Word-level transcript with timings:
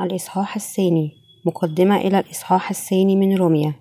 الإصحاح 0.00 0.56
الثاني 0.56 1.12
مقدمة 1.46 1.96
إلى 1.96 2.18
الإصحاح 2.18 2.70
الثاني 2.70 3.16
من 3.16 3.36
روميا 3.36 3.74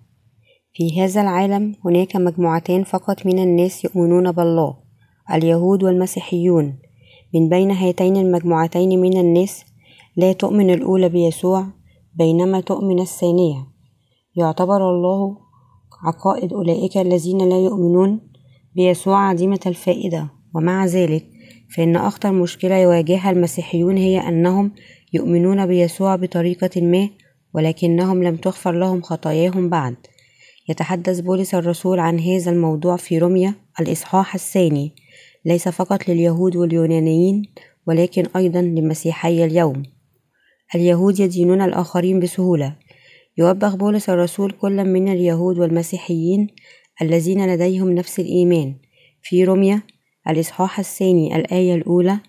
في 0.73 1.01
هذا 1.01 1.21
العالم 1.21 1.75
هناك 1.85 2.15
مجموعتان 2.15 2.83
فقط 2.83 3.25
من 3.25 3.39
الناس 3.39 3.85
يؤمنون 3.85 4.31
بالله 4.31 4.77
اليهود 5.33 5.83
والمسيحيون. 5.83 6.79
من 7.33 7.49
بين 7.49 7.71
هاتين 7.71 8.17
المجموعتين 8.17 9.01
من 9.01 9.19
الناس 9.19 9.65
لا 10.17 10.33
تؤمن 10.33 10.69
الأولى 10.69 11.09
بيسوع 11.09 11.65
بينما 12.13 12.61
تؤمن 12.61 12.99
الثانية. 12.99 13.67
يعتبر 14.35 14.89
الله 14.89 15.37
عقائد 16.03 16.53
أولئك 16.53 16.97
الذين 16.97 17.49
لا 17.49 17.59
يؤمنون 17.59 18.19
بيسوع 18.75 19.29
عديمة 19.29 19.59
الفائدة. 19.65 20.29
ومع 20.55 20.85
ذلك 20.85 21.25
فإن 21.75 21.95
أخطر 21.95 22.31
مشكلة 22.31 22.75
يواجهها 22.75 23.31
المسيحيون 23.31 23.97
هي 23.97 24.19
أنهم 24.19 24.71
يؤمنون 25.13 25.65
بيسوع 25.65 26.15
بطريقة 26.15 26.81
ما 26.81 27.09
ولكنهم 27.53 28.23
لم 28.23 28.35
تغفر 28.35 28.71
لهم 28.71 29.01
خطاياهم 29.01 29.69
بعد. 29.69 29.95
يتحدث 30.69 31.19
بولس 31.19 31.55
الرسول 31.55 31.99
عن 31.99 32.19
هذا 32.19 32.51
الموضوع 32.51 32.95
في 32.95 33.17
روميا 33.17 33.53
الإصحاح 33.79 34.35
الثاني 34.35 34.95
ليس 35.45 35.69
فقط 35.69 36.09
لليهود 36.09 36.55
واليونانيين 36.55 37.41
ولكن 37.87 38.23
أيضا 38.35 38.61
لمسيحي 38.61 39.45
اليوم. 39.45 39.83
اليهود 40.75 41.19
يدينون 41.19 41.61
الآخرين 41.61 42.19
بسهولة. 42.19 42.75
يوبخ 43.37 43.75
بولس 43.75 44.09
الرسول 44.09 44.51
كل 44.51 44.83
من 44.83 45.09
اليهود 45.09 45.59
والمسيحيين 45.59 46.47
الذين 47.01 47.53
لديهم 47.53 47.91
نفس 47.91 48.19
الإيمان. 48.19 48.75
في 49.21 49.43
روميا 49.43 49.81
الإصحاح 50.29 50.79
الثاني 50.79 51.35
الآية 51.35 51.75
الأولى 51.75 52.19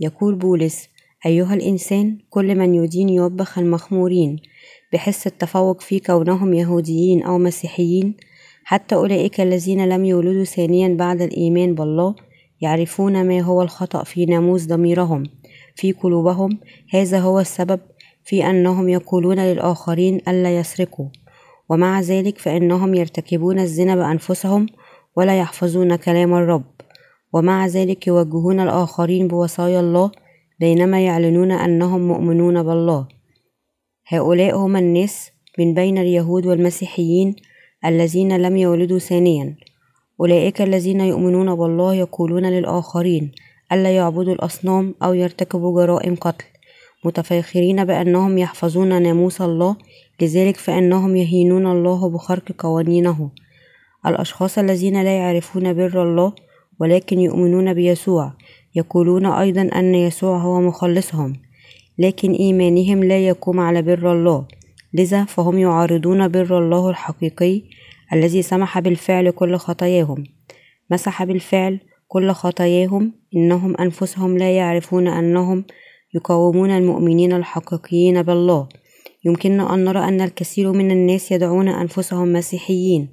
يقول 0.00 0.34
بولس 0.34 0.88
أيها 1.26 1.54
الإنسان 1.54 2.18
كل 2.30 2.54
من 2.54 2.74
يدين 2.74 3.08
يوبخ 3.08 3.58
المخمورين 3.58 4.36
بحس 4.92 5.26
التفوق 5.26 5.80
في 5.80 6.00
كونهم 6.00 6.54
يهوديين 6.54 7.22
أو 7.22 7.38
مسيحيين 7.38 8.16
حتى 8.64 8.94
أولئك 8.94 9.40
الذين 9.40 9.88
لم 9.88 10.04
يولدوا 10.04 10.44
ثانيا 10.44 10.94
بعد 10.94 11.22
الإيمان 11.22 11.74
بالله 11.74 12.14
يعرفون 12.60 13.24
ما 13.24 13.40
هو 13.40 13.62
الخطأ 13.62 14.04
في 14.04 14.26
ناموس 14.26 14.66
ضميرهم 14.66 15.22
في 15.74 15.92
قلوبهم 15.92 16.58
هذا 16.90 17.20
هو 17.20 17.40
السبب 17.40 17.80
في 18.24 18.50
أنهم 18.50 18.88
يقولون 18.88 19.40
للآخرين 19.40 20.20
ألا 20.28 20.58
يسرقوا 20.58 21.08
ومع 21.68 22.00
ذلك 22.00 22.38
فإنهم 22.38 22.94
يرتكبون 22.94 23.58
الزنا 23.58 23.96
بأنفسهم 23.96 24.66
ولا 25.16 25.38
يحفظون 25.38 25.96
كلام 25.96 26.34
الرب 26.34 26.64
ومع 27.32 27.66
ذلك 27.66 28.06
يوجهون 28.06 28.60
الآخرين 28.60 29.28
بوصايا 29.28 29.80
الله 29.80 30.10
بينما 30.60 31.04
يعلنون 31.04 31.52
أنهم 31.52 32.08
مؤمنون 32.08 32.62
بالله. 32.62 33.08
هؤلاء 34.08 34.56
هم 34.56 34.76
الناس 34.76 35.30
من 35.58 35.74
بين 35.74 35.98
اليهود 35.98 36.46
والمسيحيين 36.46 37.36
الذين 37.84 38.36
لم 38.36 38.56
يولدوا 38.56 38.98
ثانيا. 38.98 39.56
أولئك 40.20 40.62
الذين 40.62 41.00
يؤمنون 41.00 41.54
بالله 41.54 41.94
يقولون 41.94 42.46
للآخرين 42.46 43.32
ألا 43.72 43.96
يعبدوا 43.96 44.32
الأصنام 44.32 44.94
أو 45.02 45.14
يرتكبوا 45.14 45.82
جرائم 45.82 46.14
قتل 46.14 46.44
متفاخرين 47.04 47.84
بأنهم 47.84 48.38
يحفظون 48.38 49.02
ناموس 49.02 49.40
الله 49.40 49.76
لذلك 50.20 50.56
فإنهم 50.56 51.16
يهينون 51.16 51.66
الله 51.66 52.08
بخرق 52.08 52.52
قوانينه. 52.58 53.30
الأشخاص 54.06 54.58
الذين 54.58 55.02
لا 55.02 55.16
يعرفون 55.16 55.72
بر 55.72 56.02
الله 56.02 56.32
ولكن 56.80 57.20
يؤمنون 57.20 57.74
بيسوع 57.74 58.32
يقولون 58.74 59.26
أيضا 59.26 59.62
أن 59.62 59.94
يسوع 59.94 60.38
هو 60.38 60.60
مخلصهم 60.60 61.32
لكن 61.98 62.32
إيمانهم 62.32 63.04
لا 63.04 63.26
يقوم 63.26 63.60
على 63.60 63.82
بر 63.82 64.12
الله. 64.12 64.46
لذا 64.94 65.24
فهم 65.24 65.58
يعارضون 65.58 66.28
بر 66.28 66.58
الله 66.58 66.90
الحقيقي 66.90 67.62
الذي 68.12 68.42
سمح 68.42 68.78
بالفعل 68.78 69.30
كل 69.30 69.56
خطاياهم. 69.56 70.24
مسح 70.90 71.24
بالفعل 71.24 71.80
كل 72.08 72.30
خطاياهم 72.30 73.12
إنهم 73.36 73.76
أنفسهم 73.76 74.38
لا 74.38 74.56
يعرفون 74.56 75.08
أنهم 75.08 75.64
يقاومون 76.14 76.70
المؤمنين 76.70 77.32
الحقيقيين 77.32 78.22
بالله. 78.22 78.68
يمكننا 79.24 79.74
أن 79.74 79.84
نرى 79.84 79.98
أن 79.98 80.20
الكثير 80.20 80.72
من 80.72 80.90
الناس 80.90 81.32
يدعون 81.32 81.68
أنفسهم 81.68 82.32
مسيحيين 82.32 83.08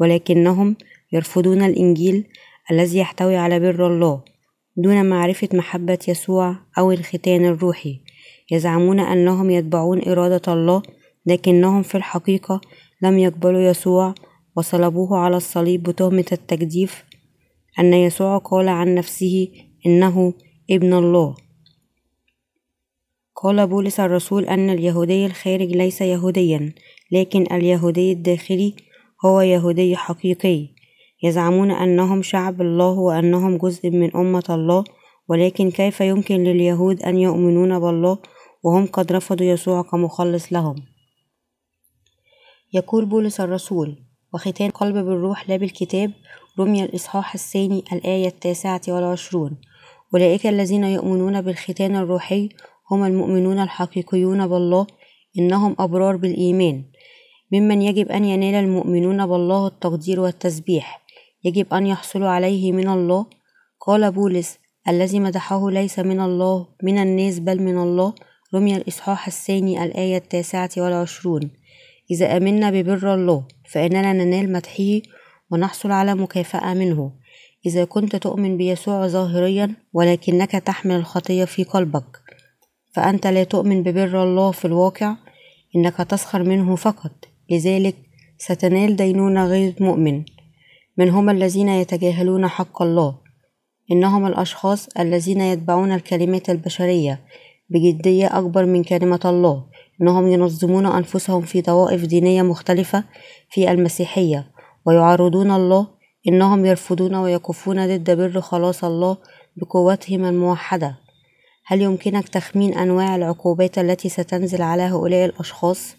ولكنهم 0.00 0.76
يرفضون 1.12 1.62
الإنجيل 1.62 2.24
الذي 2.70 2.98
يحتوي 2.98 3.36
على 3.36 3.60
بر 3.60 3.86
الله. 3.86 4.33
دون 4.76 5.06
معرفة 5.06 5.48
محبة 5.52 5.98
يسوع 6.08 6.56
أو 6.78 6.92
الختان 6.92 7.44
الروحي. 7.44 8.00
يزعمون 8.50 9.00
أنهم 9.00 9.50
يتبعون 9.50 10.08
إرادة 10.08 10.52
الله 10.52 10.82
لكنهم 11.26 11.82
في 11.82 11.94
الحقيقة 11.94 12.60
لم 13.02 13.18
يقبلوا 13.18 13.60
يسوع 13.60 14.14
وصلبوه 14.56 15.18
على 15.18 15.36
الصليب 15.36 15.82
بتهمة 15.82 16.24
التجديف. 16.32 17.04
أن 17.78 17.94
يسوع 17.94 18.38
قال 18.38 18.68
عن 18.68 18.94
نفسه 18.94 19.48
إنه 19.86 20.34
ابن 20.70 20.94
الله. 20.94 21.34
قال 23.36 23.66
بولس 23.66 24.00
الرسول 24.00 24.44
أن 24.44 24.70
اليهودي 24.70 25.26
الخارج 25.26 25.68
ليس 25.68 26.00
يهوديا 26.00 26.72
لكن 27.12 27.46
اليهودي 27.52 28.12
الداخلي 28.12 28.74
هو 29.24 29.40
يهودي 29.40 29.96
حقيقي. 29.96 30.73
يزعمون 31.24 31.70
أنهم 31.70 32.22
شعب 32.22 32.60
الله 32.60 32.98
وأنهم 32.98 33.56
جزء 33.56 33.90
من 33.90 34.16
أمة 34.16 34.44
الله 34.50 34.84
ولكن 35.28 35.70
كيف 35.70 36.00
يمكن 36.00 36.44
لليهود 36.44 37.02
أن 37.02 37.18
يؤمنون 37.18 37.78
بالله 37.78 38.18
وهم 38.62 38.86
قد 38.86 39.12
رفضوا 39.12 39.46
يسوع 39.46 39.82
كمخلص 39.82 40.52
لهم؟ 40.52 40.76
يقول 42.72 43.04
بولس 43.04 43.40
الرسول 43.40 43.96
وختان 44.34 44.70
قلب 44.70 44.94
بالروح 44.94 45.50
لا 45.50 45.56
بالكتاب 45.56 46.12
رمي 46.58 46.84
الإصحاح 46.84 47.34
الثاني 47.34 47.84
الآية 47.92 48.28
التاسعة 48.28 48.80
والعشرون. 48.88 49.56
أولئك 50.14 50.46
الذين 50.46 50.84
يؤمنون 50.84 51.40
بالختان 51.40 51.96
الروحي 51.96 52.48
هم 52.90 53.04
المؤمنون 53.04 53.58
الحقيقيون 53.58 54.46
بالله 54.46 54.86
إنهم 55.38 55.76
أبرار 55.78 56.16
بالإيمان. 56.16 56.84
ممن 57.52 57.82
يجب 57.82 58.08
أن 58.08 58.24
ينال 58.24 58.54
المؤمنون 58.54 59.26
بالله 59.26 59.66
التقدير 59.66 60.20
والتسبيح. 60.20 61.03
يجب 61.44 61.74
أن 61.74 61.86
يحصلوا 61.86 62.28
عليه 62.28 62.72
من 62.72 62.88
الله؟ 62.88 63.26
قال 63.80 64.12
بولس 64.12 64.58
الذي 64.88 65.20
مدحه 65.20 65.70
ليس 65.70 65.98
من 65.98 66.20
الله 66.20 66.66
من 66.82 66.98
الناس 66.98 67.38
بل 67.38 67.62
من 67.62 67.78
الله. 67.78 68.14
رمي 68.54 68.76
الإصحاح 68.76 69.26
الثاني 69.26 69.84
الآية 69.84 70.16
التاسعة 70.16 70.70
والعشرون. 70.76 71.50
إذا 72.10 72.36
آمنا 72.36 72.70
ببر 72.70 73.14
الله 73.14 73.44
فإننا 73.70 74.12
ننال 74.12 74.52
مدحه 74.52 75.00
ونحصل 75.50 75.90
على 75.90 76.14
مكافأة 76.14 76.74
منه. 76.74 77.12
إذا 77.66 77.84
كنت 77.84 78.16
تؤمن 78.16 78.56
بيسوع 78.56 79.06
ظاهريا 79.06 79.74
ولكنك 79.92 80.50
تحمل 80.50 80.94
الخطية 80.94 81.44
في 81.44 81.64
قلبك 81.64 82.20
فأنت 82.92 83.26
لا 83.26 83.44
تؤمن 83.44 83.82
ببر 83.82 84.22
الله 84.22 84.50
في 84.50 84.64
الواقع. 84.64 85.16
إنك 85.76 85.96
تسخر 85.96 86.42
منه 86.42 86.76
فقط. 86.76 87.12
لذلك 87.50 87.96
ستنال 88.38 88.96
دينونة 88.96 89.46
غير 89.46 89.74
مؤمن. 89.80 90.24
من 90.98 91.10
هم 91.10 91.30
الذين 91.30 91.68
يتجاهلون 91.68 92.48
حق 92.48 92.82
الله. 92.82 93.14
إنهم 93.92 94.26
الأشخاص 94.26 94.88
الذين 94.98 95.40
يتبعون 95.40 95.92
الكلمات 95.92 96.50
البشرية 96.50 97.20
بجدية 97.70 98.38
أكبر 98.38 98.64
من 98.66 98.84
كلمة 98.84 99.20
الله. 99.24 99.64
إنهم 100.02 100.28
ينظمون 100.28 100.86
أنفسهم 100.86 101.40
في 101.40 101.62
طوائف 101.62 102.04
دينية 102.04 102.42
مختلفة 102.42 103.04
في 103.50 103.70
المسيحية 103.70 104.46
ويعارضون 104.86 105.50
الله. 105.50 105.86
إنهم 106.28 106.64
يرفضون 106.64 107.14
ويقفون 107.14 107.86
ضد 107.86 108.10
بر 108.10 108.40
خلاص 108.40 108.84
الله 108.84 109.16
بقوتهم 109.56 110.24
الموحدة. 110.24 110.96
هل 111.66 111.82
يمكنك 111.82 112.28
تخمين 112.28 112.74
أنواع 112.74 113.16
العقوبات 113.16 113.78
التي 113.78 114.08
ستنزل 114.08 114.62
على 114.62 114.82
هؤلاء 114.82 115.24
الأشخاص؟ 115.24 115.96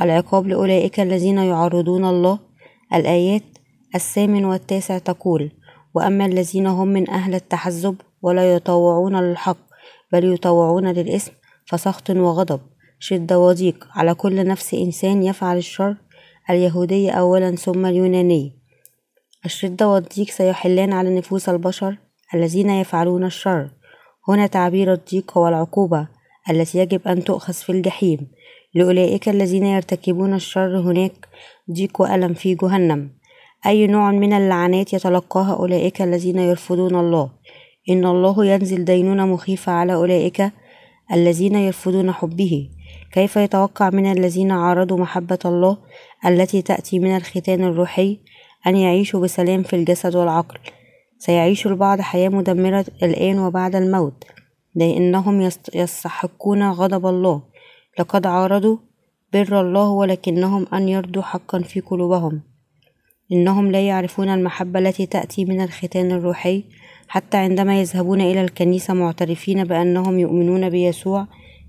العقاب 0.00 0.46
لأولئك 0.46 1.00
الذين 1.00 1.38
يعارضون 1.38 2.04
الله. 2.04 2.38
الآيات 2.94 3.42
الثامن 3.94 4.44
والتاسع 4.44 4.98
تقول 4.98 5.52
وأما 5.94 6.26
الذين 6.26 6.66
هم 6.66 6.88
من 6.88 7.10
أهل 7.10 7.34
التحزب 7.34 7.96
ولا 8.22 8.54
يطوعون 8.54 9.20
للحق 9.20 9.56
بل 10.12 10.32
يطوعون 10.32 10.86
للإثم 10.86 11.32
فسخط 11.66 12.10
وغضب. 12.10 12.60
شدة 12.98 13.38
وضيق. 13.38 13.86
على 13.90 14.14
كل 14.14 14.46
نفس 14.46 14.74
إنسان 14.74 15.22
يفعل 15.22 15.56
الشر. 15.56 15.96
اليهودي 16.50 17.10
أولا 17.10 17.56
ثم 17.56 17.86
اليوناني 17.86 18.52
الشدة 19.44 19.88
والضيق 19.88 20.30
سيحلان 20.30 20.92
على 20.92 21.18
نفوس 21.18 21.48
البشر 21.48 21.96
الذين 22.34 22.70
يفعلون 22.70 23.24
الشر. 23.24 23.70
هنا 24.28 24.46
تعبير 24.46 24.92
الضيق 24.92 25.38
هو 25.38 25.48
العقوبة 25.48 26.08
التي 26.50 26.78
يجب 26.78 27.08
أن 27.08 27.24
تؤخذ 27.24 27.52
في 27.52 27.72
الجحيم. 27.72 28.30
لأولئك 28.74 29.28
الذين 29.28 29.66
يرتكبون 29.66 30.34
الشر 30.34 30.78
هناك 30.78 31.28
ضيق 31.72 32.00
وألم 32.00 32.34
في 32.34 32.54
جهنم. 32.54 33.10
أي 33.66 33.86
نوع 33.86 34.10
من 34.10 34.32
اللعنات 34.32 34.92
يتلقاها 34.92 35.54
أولئك 35.54 36.02
الذين 36.02 36.38
يرفضون 36.38 36.96
الله. 36.96 37.30
إن 37.90 38.06
الله 38.06 38.44
ينزل 38.46 38.84
دينونة 38.84 39.26
مخيفة 39.26 39.72
على 39.72 39.94
أولئك 39.94 40.52
الذين 41.12 41.54
يرفضون 41.54 42.12
حبه. 42.12 42.68
كيف 43.12 43.36
يتوقع 43.36 43.90
من 43.90 44.12
الذين 44.12 44.50
عارضوا 44.50 44.98
محبة 44.98 45.38
الله 45.44 45.78
التي 46.26 46.62
تأتي 46.62 46.98
من 46.98 47.16
الختان 47.16 47.64
الروحي 47.64 48.18
أن 48.66 48.76
يعيشوا 48.76 49.20
بسلام 49.20 49.62
في 49.62 49.76
الجسد 49.76 50.16
والعقل؟ 50.16 50.58
سيعيش 51.18 51.66
البعض 51.66 52.00
حياة 52.00 52.28
مدمرة 52.28 52.84
الآن 53.02 53.38
وبعد 53.38 53.76
الموت. 53.76 54.24
لأنهم 54.74 55.48
يستحقون 55.74 56.70
غضب 56.70 57.06
الله. 57.06 57.42
لقد 57.98 58.26
عارضوا 58.26 58.76
بر 59.32 59.60
الله 59.60 59.88
ولكنهم 59.88 60.66
أن 60.74 60.88
يرضوا 60.88 61.22
حقا 61.22 61.58
في 61.58 61.80
قلوبهم. 61.80 62.51
إنهم 63.32 63.70
لا 63.70 63.86
يعرفون 63.86 64.28
المحبة 64.28 64.78
التي 64.78 65.06
تأتي 65.06 65.44
من 65.44 65.60
الختان 65.60 66.12
الروحي 66.12 66.64
حتى 67.08 67.36
عندما 67.36 67.80
يذهبون 67.80 68.20
إلى 68.20 68.40
الكنيسة 68.40 68.94
معترفين 68.94 69.64
بأنهم 69.64 70.18
يؤمنون 70.18 70.70
بيسوع 70.70 71.26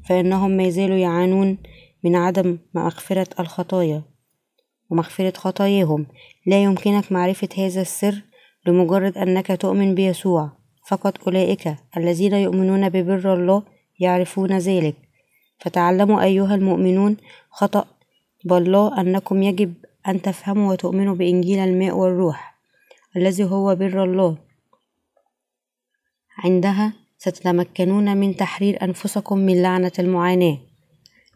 فإنهم 0.10 0.52
ما 0.52 0.70
زالوا 0.70 0.98
يعانون 0.98 1.58
من 2.04 2.16
عدم 2.16 2.58
مغفرة 2.74 3.28
الخطايا. 3.40 4.02
ومغفرة 4.90 5.34
خطاياهم. 5.38 6.06
لا 6.46 6.64
يمكنك 6.64 7.12
معرفة 7.12 7.50
هذا 7.58 7.82
السر 7.82 8.22
لمجرد 8.68 9.18
أنك 9.18 9.48
تؤمن 9.48 9.96
بيسوع. 9.96 10.50
فقط 10.88 11.28
أولئك 11.28 11.76
الذين 11.98 12.34
يؤمنون 12.34 12.90
ببر 12.90 13.34
الله 13.34 13.64
يعرفون 14.00 14.58
ذلك. 14.58 14.96
فتعلموا 15.60 16.24
أيها 16.24 16.56
المؤمنون 16.56 17.18
خطأ. 17.50 17.86
بالله 18.46 19.02
أنكم 19.02 19.44
يجب 19.44 19.74
أن 20.08 20.22
تفهموا 20.22 20.72
وتؤمنوا 20.72 21.16
بإنجيل 21.16 21.60
الماء 21.60 21.96
والروح 21.96 22.56
الذي 23.18 23.44
هو 23.44 23.76
بر 23.76 24.04
الله. 24.04 24.38
عندها 26.38 26.94
ستتمكنون 27.18 28.18
من 28.18 28.36
تحرير 28.36 28.84
أنفسكم 28.84 29.38
من 29.38 29.62
لعنة 29.62 29.92
المعاناة. 30.00 30.58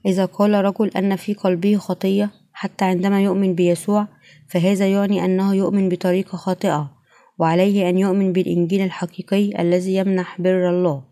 إذا 0.06 0.26
قال 0.26 0.54
رجل 0.54 0.88
أن 0.88 1.16
في 1.16 1.34
قلبه 1.34 1.78
خطية 1.78 2.30
حتى 2.54 2.86
عندما 2.86 3.24
يؤمن 3.24 3.56
بيسوع 3.56 4.08
فهذا 4.50 4.88
يعني 4.88 5.26
أنه 5.26 5.56
يؤمن 5.56 5.90
بطريقة 5.90 6.36
خاطئة 6.36 6.92
وعليه 7.40 7.90
أن 7.90 7.98
يؤمن 7.98 8.34
بالإنجيل 8.34 8.82
الحقيقي 8.82 9.62
الذي 9.62 9.96
يمنح 9.96 10.42
بر 10.42 10.70
الله. 10.70 11.04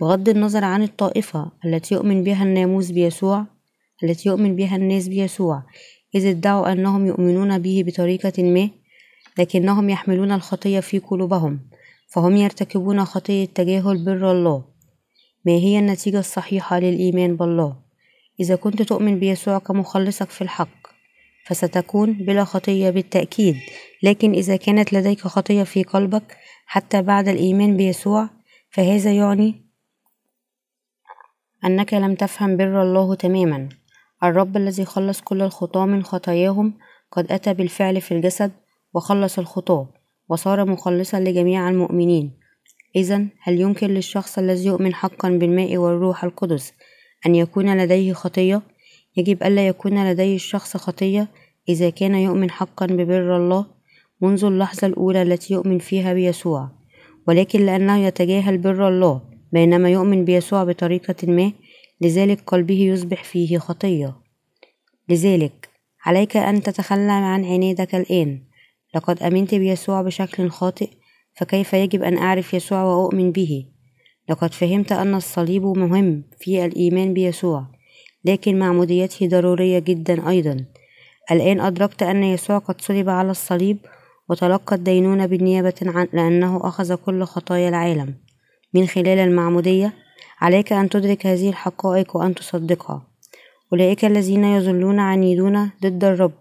بغض 0.00 0.28
النظر 0.28 0.64
عن 0.64 0.82
الطائفة 0.82 1.52
التي 1.64 1.94
يؤمن 1.94 2.24
بها 2.24 2.42
الناموس 2.42 2.90
بيسوع 2.90 3.46
التي 4.04 4.28
يؤمن 4.28 4.56
بها 4.56 4.76
الناس 4.76 5.08
بيسوع 5.08 5.62
إذ 6.16 6.26
ادعوا 6.26 6.72
أنهم 6.72 7.06
يؤمنون 7.06 7.58
به 7.58 7.84
بطريقة 7.86 8.42
ما 8.42 8.70
لكنهم 9.38 9.90
يحملون 9.90 10.32
الخطية 10.32 10.80
في 10.80 10.98
قلوبهم 10.98 11.60
فهم 12.08 12.36
يرتكبون 12.36 13.04
خطية 13.04 13.44
تجاهل 13.44 14.04
بر 14.04 14.32
الله. 14.32 14.64
ما 15.44 15.52
هي 15.52 15.78
النتيجة 15.78 16.18
الصحيحة 16.18 16.78
للإيمان 16.78 17.36
بالله؟ 17.36 17.76
إذا 18.40 18.56
كنت 18.56 18.82
تؤمن 18.82 19.18
بيسوع 19.18 19.58
كمخلصك 19.58 20.30
في 20.30 20.42
الحق 20.42 20.86
فستكون 21.46 22.12
بلا 22.12 22.44
خطية 22.44 22.90
بالتأكيد. 22.90 23.56
لكن 24.02 24.32
إذا 24.32 24.56
كانت 24.56 24.92
لديك 24.92 25.20
خطية 25.20 25.62
في 25.62 25.82
قلبك 25.82 26.36
حتى 26.66 27.02
بعد 27.02 27.28
الإيمان 27.28 27.76
بيسوع 27.76 28.28
فهذا 28.70 29.12
يعني 29.12 29.54
أنك 31.64 31.94
لم 31.94 32.14
تفهم 32.14 32.56
بر 32.56 32.82
الله 32.82 33.14
تماما. 33.14 33.68
الرب 34.24 34.56
الذي 34.56 34.84
خلص 34.84 35.20
كل 35.20 35.42
الخطاة 35.42 35.86
من 35.86 36.02
خطاياهم 36.02 36.74
قد 37.12 37.32
أتى 37.32 37.54
بالفعل 37.54 38.00
في 38.00 38.12
الجسد 38.12 38.52
وخلص 38.94 39.38
الخطاة 39.38 39.88
وصار 40.28 40.64
مخلصا 40.64 41.20
لجميع 41.20 41.68
المؤمنين 41.68 42.32
إذا 42.96 43.26
هل 43.42 43.60
يمكن 43.60 43.86
للشخص 43.86 44.38
الذي 44.38 44.66
يؤمن 44.66 44.94
حقا 44.94 45.30
بالماء 45.30 45.76
والروح 45.76 46.24
القدس 46.24 46.72
أن 47.26 47.34
يكون 47.34 47.76
لديه 47.78 48.12
خطية؟ 48.12 48.62
يجب 49.16 49.42
ألا 49.42 49.68
يكون 49.68 50.10
لديه 50.10 50.34
الشخص 50.34 50.76
خطية 50.76 51.28
إذا 51.68 51.90
كان 51.90 52.14
يؤمن 52.14 52.50
حقا 52.50 52.86
ببر 52.86 53.36
الله 53.36 53.66
منذ 54.20 54.44
اللحظة 54.44 54.86
الأولى 54.86 55.22
التي 55.22 55.54
يؤمن 55.54 55.78
فيها 55.78 56.14
بيسوع 56.14 56.70
ولكن 57.28 57.66
لأنه 57.66 57.98
يتجاهل 57.98 58.58
بر 58.58 58.88
الله 58.88 59.20
بينما 59.52 59.90
يؤمن 59.90 60.24
بيسوع 60.24 60.64
بطريقة 60.64 61.32
ما 61.32 61.52
لذلك 62.00 62.42
قلبه 62.46 62.80
يصبح 62.80 63.24
فيه 63.24 63.58
خطية. 63.58 64.16
لذلك 65.08 65.68
عليك 66.04 66.36
أن 66.36 66.62
تتخلى 66.62 67.12
عن 67.12 67.44
عنادك 67.44 67.94
الآن. 67.94 68.42
لقد 68.94 69.22
أمنت 69.22 69.54
بيسوع 69.54 70.02
بشكل 70.02 70.50
خاطئ 70.50 70.90
فكيف 71.34 71.72
يجب 71.72 72.02
أن 72.02 72.18
أعرف 72.18 72.54
يسوع 72.54 72.82
وأؤمن 72.82 73.32
به؟ 73.32 73.66
لقد 74.28 74.54
فهمت 74.54 74.92
أن 74.92 75.14
الصليب 75.14 75.62
مهم 75.62 76.24
في 76.38 76.64
الإيمان 76.64 77.14
بيسوع 77.14 77.66
لكن 78.24 78.58
معموديته 78.58 79.28
ضرورية 79.28 79.78
جدا 79.78 80.28
أيضا. 80.28 80.64
الآن 81.30 81.60
أدركت 81.60 82.02
أن 82.02 82.24
يسوع 82.24 82.58
قد 82.58 82.80
صلب 82.80 83.08
على 83.08 83.30
الصليب 83.30 83.78
وتلقى 84.28 84.76
الدينونة 84.76 85.26
بالنيابة 85.26 85.74
عن 85.82 86.08
لأنه 86.12 86.60
أخذ 86.64 86.94
كل 86.94 87.24
خطايا 87.24 87.68
العالم. 87.68 88.14
من 88.74 88.86
خلال 88.86 89.18
المعمودية 89.18 89.92
عليك 90.40 90.72
أن 90.72 90.88
تدرك 90.88 91.26
هذه 91.26 91.48
الحقائق 91.48 92.16
وأن 92.16 92.34
تصدقها. 92.34 93.06
أولئك 93.72 94.04
الذين 94.04 94.44
يظلون 94.44 94.98
عنيدون 94.98 95.70
ضد 95.82 96.04
الرب 96.04 96.32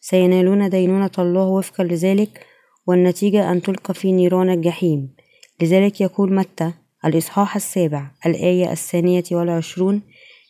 سينالون 0.00 0.70
دينونة 0.70 1.10
الله 1.18 1.46
وفقا 1.46 1.84
لذلك 1.84 2.46
والنتيجة 2.86 3.52
أن 3.52 3.62
تلقى 3.62 3.94
في 3.94 4.12
نيران 4.12 4.50
الجحيم. 4.50 5.14
لذلك 5.62 6.00
يقول 6.00 6.34
متى 6.34 6.72
الإصحاح 7.04 7.56
السابع 7.56 8.10
الآية 8.26 8.72
الثانية 8.72 9.24
والعشرون 9.32 10.02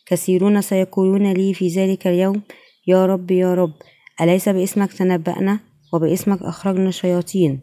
كثيرون 0.05 0.61
سيقولون 0.61 1.33
لي 1.33 1.53
في 1.53 1.67
ذلك 1.67 2.07
اليوم 2.07 2.41
يا 2.87 3.05
رب 3.05 3.31
يا 3.31 3.53
رب 3.53 3.73
أليس 4.21 4.49
باسمك 4.49 4.93
تنبأنا؟ 4.93 5.59
وباسمك 5.93 6.41
أخرجنا 6.41 6.91
شياطين 6.91 7.59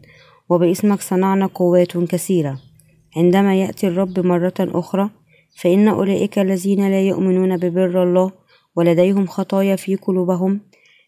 وباسمك 0.49 1.01
صنعنا 1.01 1.45
قوات 1.45 1.97
كثيرة. 1.97 2.59
عندما 3.17 3.55
يأتي 3.55 3.87
الرب 3.87 4.19
مرة 4.19 4.53
أخرى 4.59 5.09
فإن 5.55 5.87
أولئك 5.87 6.39
الذين 6.39 6.89
لا 6.89 7.01
يؤمنون 7.01 7.57
ببر 7.57 8.03
الله 8.03 8.31
ولديهم 8.75 9.27
خطايا 9.27 9.75
في 9.75 9.95
قلوبهم 9.95 10.61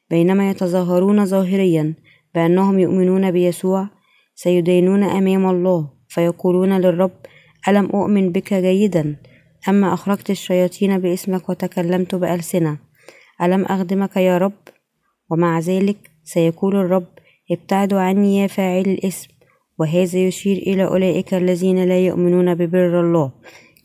بينما 0.09 0.49
يتظاهرون 0.49 1.25
ظاهريا 1.25 1.93
بأنهم 2.35 2.79
يؤمنون 2.79 3.31
بيسوع 3.31 3.89
سيدينون 4.35 5.03
أمام 5.03 5.49
الله 5.49 5.89
فيقولون 6.07 6.77
للرب 6.77 7.11
ألم 7.67 7.85
أؤمن 7.85 8.31
بك 8.31 8.53
جيدا؟ 8.53 9.15
أما 9.69 9.93
أخرجت 9.93 10.29
الشياطين 10.29 10.99
باسمك 10.99 11.49
وتكلمت 11.49 12.15
بألسنة؟ 12.15 12.77
ألم 13.41 13.65
أخدمك 13.65 14.17
يا 14.17 14.37
رب؟ 14.37 14.53
ومع 15.29 15.59
ذلك 15.59 15.97
سيقول 16.23 16.75
الرب 16.75 17.07
ابتعدوا 17.51 17.99
عني 17.99 18.37
يا 18.37 18.47
فاعل 18.47 18.81
الاسم 18.81 19.27
وهذا 19.79 20.19
يشير 20.19 20.57
إلى 20.57 20.85
أولئك 20.85 21.33
الذين 21.33 21.83
لا 21.83 21.99
يؤمنون 21.99 22.55
ببر 22.55 23.01
الله. 23.01 23.31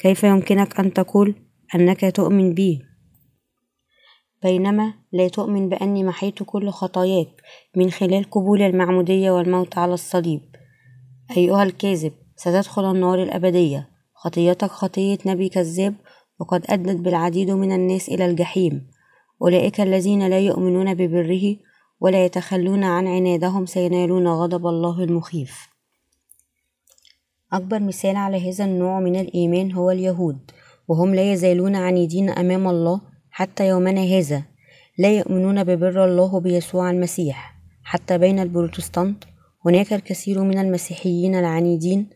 كيف 0.02 0.24
يمكنك 0.24 0.80
أن 0.80 0.92
تقول 0.92 1.34
أنك 1.74 2.16
تؤمن 2.16 2.54
بي؟ 2.54 2.82
بينما 4.42 4.94
لا 5.12 5.28
تؤمن 5.28 5.68
بأني 5.68 6.04
محيت 6.04 6.42
كل 6.42 6.70
خطاياك 6.70 7.28
من 7.76 7.90
خلال 7.90 8.30
قبول 8.30 8.62
المعمودية 8.62 9.30
والموت 9.30 9.78
على 9.78 9.94
الصليب. 9.94 10.40
أيها 11.36 11.62
الكاذب 11.62 12.12
ستدخل 12.36 12.90
النار 12.90 13.22
الأبدية. 13.22 13.88
خطيتك 14.14 14.70
خطية 14.70 15.18
نبي 15.26 15.48
كذاب 15.48 15.94
وقد 16.40 16.64
أدت 16.68 16.96
بالعديد 16.96 17.50
من 17.50 17.72
الناس 17.72 18.08
إلى 18.08 18.26
الجحيم. 18.26 18.90
أولئك 19.42 19.80
الذين 19.80 20.28
لا 20.28 20.38
يؤمنون 20.38 20.94
ببره 20.94 21.56
ولا 22.00 22.24
يتخلون 22.24 22.84
عن 22.84 23.06
عنادهم 23.06 23.66
سينالون 23.66 24.28
غضب 24.28 24.66
الله 24.66 25.04
المخيف. 25.04 25.71
أكبر 27.52 27.80
مثال 27.80 28.16
على 28.16 28.50
هذا 28.50 28.64
النوع 28.64 29.00
من 29.00 29.16
الإيمان 29.20 29.72
هو 29.72 29.90
اليهود 29.90 30.38
وهم 30.88 31.14
لا 31.14 31.32
يزالون 31.32 31.76
عنيدين 31.76 32.30
أمام 32.30 32.68
الله 32.68 33.00
حتى 33.30 33.68
يومنا 33.68 34.00
هذا. 34.00 34.42
لا 34.98 35.18
يؤمنون 35.18 35.64
ببر 35.64 36.04
الله 36.04 36.40
بيسوع 36.40 36.90
المسيح. 36.90 37.54
حتى 37.84 38.18
بين 38.18 38.38
البروتستانت 38.38 39.24
هناك 39.66 39.92
الكثير 39.92 40.42
من 40.42 40.58
المسيحيين 40.58 41.34
العنيدين 41.34 42.06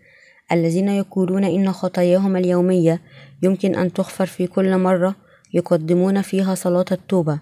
الذين 0.52 0.88
يقولون 0.88 1.44
إن 1.44 1.72
خطاياهم 1.72 2.36
اليومية 2.36 3.00
يمكن 3.42 3.74
أن 3.74 3.92
تغفر 3.92 4.26
في 4.26 4.46
كل 4.46 4.78
مرة 4.78 5.14
يقدمون 5.54 6.22
فيها 6.22 6.54
صلاة 6.54 6.84
التوبة. 6.92 7.38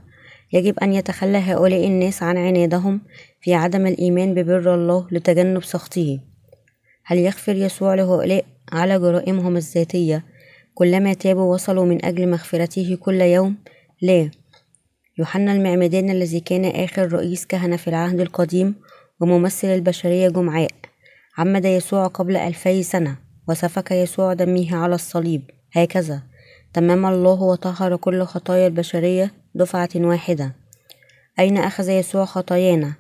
يجب 0.53 0.79
أن 0.79 0.93
يتخلى 0.93 1.39
هؤلاء 1.39 1.87
الناس 1.87 2.23
عن 2.23 2.37
عنادهم 2.37 3.01
في 3.41 3.55
عدم 3.55 3.87
الإيمان 3.87 4.35
ببر 4.35 4.75
الله 4.75 5.07
لتجنب 5.11 5.63
سخطه. 5.63 6.19
هل 7.05 7.19
يغفر 7.19 7.57
يسوع 7.57 7.95
لهؤلاء 7.95 8.45
على 8.73 8.99
جرائمهم 8.99 9.57
الذاتية. 9.57 10.25
كلما 10.75 11.15
تابوا 11.15 11.55
وصلوا 11.55 11.85
من 11.85 12.05
أجل 12.05 12.31
مغفرته 12.31 12.99
كل 13.01 13.21
يوم؟ 13.21 13.57
لا. 14.03 14.31
يوحنا 15.19 15.53
المعمدان 15.53 16.11
الذي 16.11 16.41
كان 16.41 16.65
آخر 16.65 17.13
رئيس 17.13 17.47
كهنة 17.47 17.77
في 17.77 17.89
العهد 17.89 18.21
القديم 18.21 18.75
وممثل 19.21 19.69
البشرية 19.69 20.29
جمعاء. 20.29 20.71
عمد 21.39 21.65
يسوع 21.65 22.07
قبل 22.07 22.37
ألفي 22.37 22.83
سنة. 22.83 23.17
وسفك 23.49 23.91
يسوع 23.91 24.33
دمه 24.33 24.77
على 24.77 24.95
الصليب. 24.95 25.43
هكذا. 25.73 26.23
تمم 26.73 27.07
الله 27.07 27.43
وطهر 27.43 27.97
كل 27.97 28.23
خطايا 28.23 28.67
البشرية 28.67 29.35
دفعة 29.55 29.91
واحدة. 29.97 30.53
أين 31.39 31.59
أخذ 31.59 31.89
يسوع 31.89 32.25
خطايانا؟ 32.25 32.95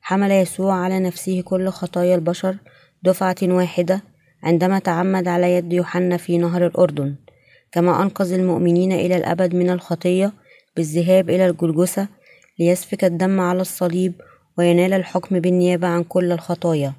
حمل 0.00 0.30
يسوع 0.30 0.74
على 0.74 1.00
نفسه 1.00 1.40
كل 1.40 1.68
خطايا 1.68 2.14
البشر 2.14 2.56
دفعة 3.04 3.36
واحدة 3.42 4.02
عندما 4.42 4.78
تعمد 4.78 5.28
على 5.28 5.54
يد 5.54 5.72
يوحنا 5.72 6.16
في 6.16 6.38
نهر 6.38 6.66
الأردن 6.66 7.14
كما 7.72 8.02
أنقذ 8.02 8.32
المؤمنين 8.32 8.92
إلى 8.92 9.16
الأبد 9.16 9.54
من 9.54 9.70
الخطية 9.70 10.32
بالذهاب 10.76 11.30
إلى 11.30 11.46
الجلجثة 11.46 12.08
ليسفك 12.58 13.04
الدم 13.04 13.40
على 13.40 13.60
الصليب 13.60 14.12
وينال 14.58 14.92
الحكم 14.92 15.40
بالنيابة 15.40 15.86
عن 15.88 16.04
كل 16.04 16.32
الخطايا. 16.32 16.92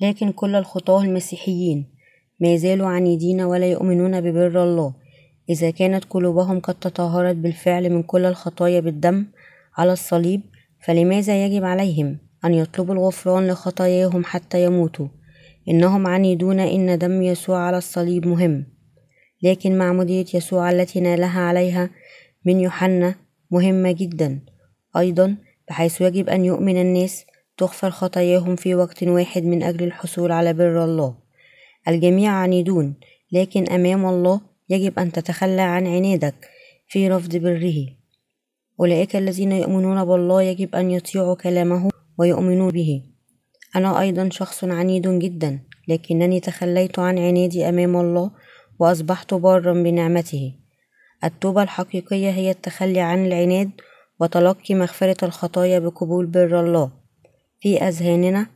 لكن 0.00 0.32
كل 0.32 0.54
الخطاة 0.54 1.02
المسيحيين 1.02 1.94
ما 2.40 2.56
زالوا 2.56 2.88
عنيدين 2.88 3.40
ولا 3.40 3.70
يؤمنون 3.70 4.20
ببر 4.20 4.62
الله 4.62 4.94
إذا 5.50 5.70
كانت 5.70 6.04
قلوبهم 6.04 6.60
قد 6.60 6.74
تطهرت 6.74 7.36
بالفعل 7.36 7.90
من 7.90 8.02
كل 8.02 8.24
الخطايا 8.24 8.80
بالدم 8.80 9.26
على 9.76 9.92
الصليب 9.92 10.40
فلماذا 10.86 11.46
يجب 11.46 11.64
عليهم؟ 11.64 12.31
أن 12.44 12.54
يطلبوا 12.54 12.94
الغفران 12.94 13.46
لخطاياهم 13.46 14.24
حتى 14.24 14.64
يموتوا. 14.64 15.08
إنهم 15.68 16.06
عنيدون 16.06 16.60
إن 16.60 16.98
دم 16.98 17.22
يسوع 17.22 17.58
على 17.58 17.78
الصليب 17.78 18.26
مهم. 18.26 18.66
لكن 19.42 19.78
معمودية 19.78 20.26
يسوع 20.34 20.70
التي 20.70 21.00
نالها 21.00 21.40
عليها 21.40 21.90
من 22.44 22.60
يوحنا 22.60 23.14
مهمة 23.50 23.92
جدا. 23.92 24.40
أيضا 24.96 25.36
بحيث 25.68 26.00
يجب 26.00 26.28
أن 26.28 26.44
يؤمن 26.44 26.80
الناس 26.80 27.24
تغفر 27.56 27.90
خطاياهم 27.90 28.56
في 28.56 28.74
وقت 28.74 29.02
واحد 29.02 29.44
من 29.44 29.62
أجل 29.62 29.84
الحصول 29.84 30.32
على 30.32 30.52
بر 30.52 30.84
الله. 30.84 31.14
الجميع 31.88 32.32
عنيدون 32.32 32.94
لكن 33.32 33.68
أمام 33.68 34.06
الله 34.06 34.40
يجب 34.68 34.98
أن 34.98 35.12
تتخلى 35.12 35.62
عن 35.62 35.86
عنادك 35.86 36.34
في 36.88 37.08
رفض 37.08 37.36
بره. 37.36 37.86
أولئك 38.80 39.16
الذين 39.16 39.52
يؤمنون 39.52 40.04
بالله 40.04 40.42
يجب 40.42 40.74
أن 40.74 40.90
يطيعوا 40.90 41.34
كلامه 41.34 41.91
ويؤمنوا 42.18 42.70
به. 42.70 43.02
أنا 43.76 44.00
أيضا 44.00 44.28
شخص 44.28 44.64
عنيد 44.64 45.08
جدا 45.18 45.60
لكنني 45.88 46.40
تخليت 46.40 46.98
عن 46.98 47.18
عنادي 47.18 47.68
أمام 47.68 47.96
الله 47.96 48.30
وأصبحت 48.78 49.34
بارا 49.34 49.72
بنعمته. 49.72 50.54
التوبة 51.24 51.62
الحقيقية 51.62 52.30
هي 52.30 52.50
التخلي 52.50 53.00
عن 53.00 53.26
العناد 53.26 53.70
وتلقي 54.20 54.74
مغفرة 54.74 55.24
الخطايا 55.24 55.78
بقبول 55.78 56.26
بر 56.26 56.60
الله. 56.60 56.90
في 57.60 57.78
أذهاننا 57.82 58.46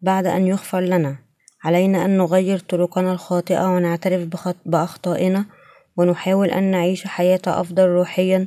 بعد 0.00 0.26
أن 0.26 0.46
يغفر 0.46 0.80
لنا 0.80 1.18
علينا 1.64 2.04
أن 2.04 2.18
نغير 2.18 2.58
طرقنا 2.58 3.12
الخاطئة 3.12 3.64
ونعترف 3.64 4.28
بأخطائنا 4.66 5.44
ونحاول 5.96 6.50
أن 6.50 6.70
نعيش 6.70 7.06
حياة 7.06 7.40
أفضل 7.46 7.86
روحيا 7.86 8.46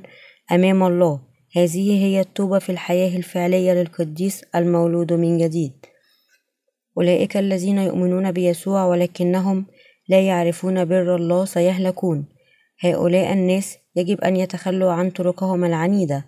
أمام 0.51 0.83
الله. 0.83 1.28
هذه 1.55 2.05
هي 2.05 2.19
التوبة 2.19 2.59
في 2.59 2.71
الحياة 2.71 3.17
الفعلية 3.17 3.73
للقديس 3.73 4.43
المولود 4.55 5.13
من 5.13 5.37
جديد. 5.37 5.85
أولئك 6.97 7.37
الذين 7.37 7.77
يؤمنون 7.77 8.31
بيسوع 8.31 8.85
ولكنهم 8.85 9.65
لا 10.07 10.21
يعرفون 10.21 10.85
بر 10.85 11.15
الله 11.15 11.45
سيهلكون. 11.45 12.25
هؤلاء 12.79 13.33
الناس 13.33 13.77
يجب 13.95 14.21
أن 14.21 14.35
يتخلوا 14.35 14.91
عن 14.91 15.09
طرقهم 15.09 15.65
العنيدة 15.65 16.25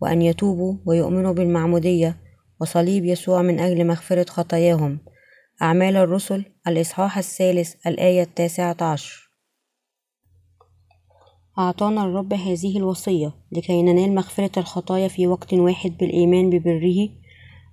وأن 0.00 0.22
يتوبوا 0.22 0.74
ويؤمنوا 0.86 1.32
بالمعمودية 1.32 2.16
وصليب 2.60 3.04
يسوع 3.04 3.42
من 3.42 3.60
أجل 3.60 3.86
مغفرة 3.86 4.26
خطاياهم. 4.30 4.98
أعمال 5.62 5.96
الرسل 5.96 6.44
الإصحاح 6.68 7.18
الثالث 7.18 7.74
الآية 7.86 8.22
التاسعة 8.22 8.76
عشر. 8.80 9.29
أعطانا 11.58 12.04
الرب 12.04 12.32
هذه 12.32 12.76
الوصية 12.76 13.32
لكي 13.52 13.82
ننال 13.82 14.14
مغفرة 14.14 14.58
الخطايا 14.58 15.08
في 15.08 15.26
وقت 15.26 15.54
واحد 15.54 15.96
بالإيمان 16.00 16.50
ببره. 16.50 17.08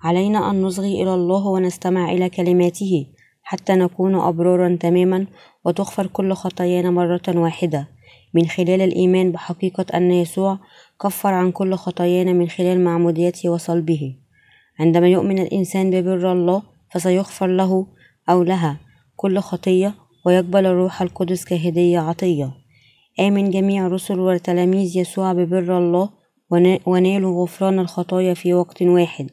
علينا 0.04 0.52
أن 0.52 0.62
نصغي 0.62 1.04
إلى 1.04 1.14
الله 1.14 1.48
ونستمع 1.48 2.12
إلى 2.12 2.30
كلماته 2.30 3.08
حتى 3.44 3.74
نكون 3.74 4.16
أبرارا 4.16 4.78
تماما 4.80 5.28
وتغفر 5.66 6.08
كل 6.08 6.34
خطايانا 6.34 6.92
مرة 6.92 7.22
واحدة. 7.28 7.88
من 8.34 8.46
خلال 8.48 8.82
الإيمان 8.82 9.32
بحقيقة 9.32 9.86
أن 9.98 10.12
يسوع 10.12 10.60
كفر 11.02 11.34
عن 11.34 11.52
كل 11.52 11.76
خطايانا 11.76 12.34
من 12.34 12.50
خلال 12.50 12.84
معموديته 12.84 13.50
وصلبه. 13.50 14.16
عندما 14.80 15.08
يؤمن 15.08 15.40
الإنسان 15.40 15.90
ببر 15.90 16.32
الله 16.32 16.64
فسيغفر 16.92 17.48
له 17.48 17.88
أو 18.30 18.44
لها 18.44 18.78
كل 19.16 19.40
خطية 19.40 19.96
ويقبل 20.26 20.66
الروح 20.66 21.02
القدس 21.02 21.46
كهدية 21.46 22.00
عطية. 22.00 22.67
آمن 23.20 23.50
جميع 23.50 23.88
رسل 23.88 24.20
وتلاميذ 24.20 24.98
يسوع 24.98 25.34
ببر 25.34 25.78
الله 25.78 26.10
ونالوا 26.86 27.44
غفران 27.44 27.80
الخطايا 27.80 28.34
في 28.34 28.54
وقت 28.54 28.82
واحد. 28.82 29.30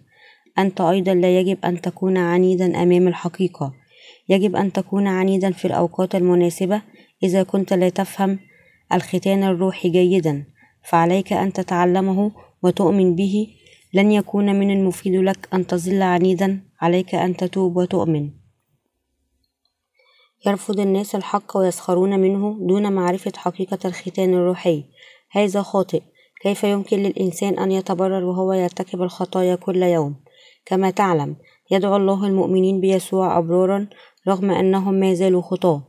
أنت 0.59 0.81
أيضا 0.81 1.15
لا 1.15 1.41
يجب 1.41 1.59
أن 1.65 1.81
تكون 1.81 2.17
عنيدا 2.17 2.83
أمام 2.83 3.09
الحقيقة. 3.09 3.73
يجب 4.29 4.57
أن 4.57 4.73
تكون 4.73 5.07
عنيدا 5.07 5.51
في 5.51 5.65
الأوقات 5.65 6.15
المناسبة 6.15 6.83
إذا 7.23 7.43
كنت 7.43 7.73
لا 7.73 7.89
تفهم 7.89 8.39
الختان 8.93 9.43
الروحي 9.43 9.89
جيدا. 9.89 10.45
فعليك 10.83 11.33
أن 11.33 11.53
تتعلمه 11.53 12.31
وتؤمن 12.63 13.15
به. 13.15 13.47
لن 13.95 14.13
يكون 14.13 14.55
من 14.57 14.71
المفيد 14.71 15.15
لك 15.15 15.49
أن 15.55 15.67
تظل 15.67 16.03
عنيدا. 16.03 16.61
عليك 16.81 17.15
أن 17.15 17.37
تتوب 17.37 17.77
وتؤمن. 17.77 18.31
يرفض 20.47 20.81
الناس 20.81 21.15
الحق 21.15 21.57
ويسخرون 21.57 22.21
منه 22.21 22.57
دون 22.61 22.93
معرفة 22.93 23.33
حقيقة 23.37 23.79
الختان 23.85 24.35
الروحي. 24.35 24.85
هذا 25.31 25.63
خاطئ. 25.63 26.03
كيف 26.43 26.65
يمكن 26.65 27.03
للإنسان 27.03 27.59
أن 27.59 27.73
يتبرر 27.73 28.25
وهو 28.25 28.53
يرتكب 28.53 29.03
الخطايا 29.03 29.55
كل 29.55 29.83
يوم؟ 29.83 30.15
كما 30.67 30.91
تعلم 30.91 31.37
يدعو 31.71 31.97
الله 31.97 32.27
المؤمنين 32.27 32.81
بيسوع 32.81 33.39
أبرارا 33.39 33.87
رغم 34.29 34.51
أنهم 34.51 34.95
ما 34.95 35.15
زالوا 35.15 35.43
خطاة. 35.43 35.83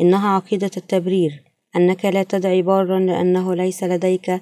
إنها 0.00 0.28
عقيدة 0.28 0.70
التبرير. 0.76 1.44
أنك 1.76 2.04
لا 2.04 2.22
تدعي 2.22 2.62
بارا 2.62 3.00
لأنه 3.00 3.54
ليس 3.54 3.84
لديك 3.84 4.40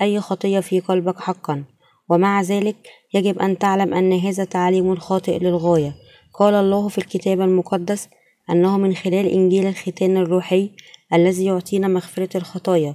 أي 0.00 0.20
خطية 0.20 0.60
في 0.60 0.80
قلبك 0.80 1.20
حقا. 1.20 1.64
ومع 2.08 2.42
ذلك 2.42 2.76
يجب 3.14 3.38
أن 3.38 3.58
تعلم 3.58 3.94
أن 3.94 4.12
هذا 4.12 4.44
تعليم 4.44 4.96
خاطئ 4.96 5.38
للغاية. 5.38 5.94
قال 6.34 6.54
الله 6.54 6.88
في 6.88 6.98
الكتاب 6.98 7.40
المقدس 7.40 8.08
أنه 8.50 8.78
من 8.78 8.94
خلال 8.94 9.26
إنجيل 9.26 9.66
الختان 9.66 10.16
الروحي 10.16 10.70
الذي 11.14 11.44
يعطينا 11.44 11.88
مغفرة 11.88 12.36
الخطايا. 12.36 12.94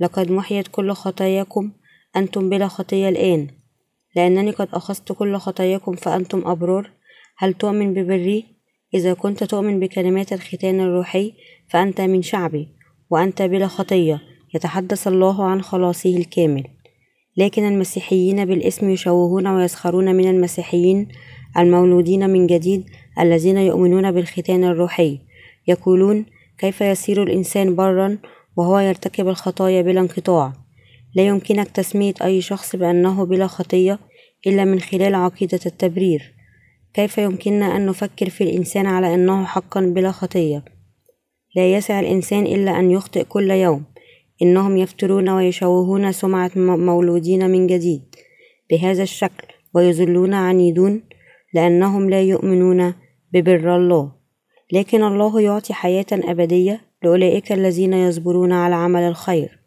لقد 0.00 0.30
محيت 0.30 0.68
كل 0.68 0.92
خطاياكم 0.92 1.72
أنتم 2.16 2.48
بلا 2.48 2.68
خطية 2.68 3.08
الآن. 3.08 3.46
لأنني 4.16 4.50
قد 4.50 4.68
أخذت 4.72 5.12
كل 5.12 5.36
خطاياكم 5.36 5.92
فأنتم 5.92 6.46
أبرار. 6.46 6.90
هل 7.38 7.54
تؤمن 7.54 7.94
ببري؟ 7.94 8.44
إذا 8.94 9.14
كنت 9.14 9.44
تؤمن 9.44 9.80
بكلمات 9.80 10.32
الختان 10.32 10.80
الروحي 10.80 11.32
فأنت 11.68 12.00
من 12.00 12.22
شعبي 12.22 12.68
وأنت 13.10 13.42
بلا 13.42 13.66
خطية 13.66 14.20
يتحدث 14.54 15.08
الله 15.08 15.44
عن 15.44 15.62
خلاصه 15.62 16.16
الكامل. 16.16 16.64
لكن 17.36 17.68
المسيحيين 17.68 18.44
بالاسم 18.44 18.90
يشوهون 18.90 19.46
ويسخرون 19.46 20.16
من 20.16 20.30
المسيحيين 20.30 21.08
المولودين 21.58 22.30
من 22.30 22.46
جديد 22.46 22.84
الذين 23.20 23.58
يؤمنون 23.58 24.12
بالختان 24.12 24.64
الروحي. 24.64 25.18
يقولون 25.68 26.26
كيف 26.58 26.80
يصير 26.80 27.22
الإنسان 27.22 27.76
برا 27.76 28.18
وهو 28.56 28.78
يرتكب 28.78 29.28
الخطايا 29.28 29.82
بلا 29.82 30.00
انقطاع؟ 30.00 30.52
لا 31.14 31.26
يمكنك 31.26 31.68
تسمية 31.68 32.14
أي 32.24 32.40
شخص 32.40 32.76
بأنه 32.76 33.24
بلا 33.24 33.46
خطية 33.46 33.98
إلا 34.46 34.64
من 34.64 34.80
خلال 34.80 35.14
عقيدة 35.14 35.60
التبرير. 35.66 36.34
كيف 36.94 37.18
يمكننا 37.18 37.76
أن 37.76 37.86
نفكر 37.86 38.30
في 38.30 38.44
الإنسان 38.44 38.86
على 38.86 39.14
أنه 39.14 39.44
حقا 39.44 39.80
بلا 39.80 40.10
خطية؟ 40.10 40.64
لا 41.56 41.72
يسع 41.72 42.00
الإنسان 42.00 42.46
إلا 42.46 42.78
أن 42.78 42.90
يخطئ 42.90 43.24
كل 43.24 43.50
يوم. 43.50 43.84
إنهم 44.42 44.76
يفترون 44.76 45.28
ويشوهون 45.28 46.12
سمعة 46.12 46.50
مولودين 46.56 47.50
من 47.50 47.66
جديد. 47.66 48.02
بهذا 48.70 49.02
الشكل 49.02 49.46
ويذلون 49.74 50.34
عنيدون 50.34 51.02
لأنهم 51.54 52.10
لا 52.10 52.22
يؤمنون 52.22 52.94
ببر 53.32 53.76
الله. 53.76 54.12
لكن 54.72 55.02
الله 55.02 55.40
يعطي 55.40 55.74
حياة 55.74 56.06
أبدية 56.12 56.80
لأولئك 57.02 57.52
الذين 57.52 57.92
يصبرون 57.92 58.52
على 58.52 58.74
عمل 58.74 59.02
الخير. 59.02 59.58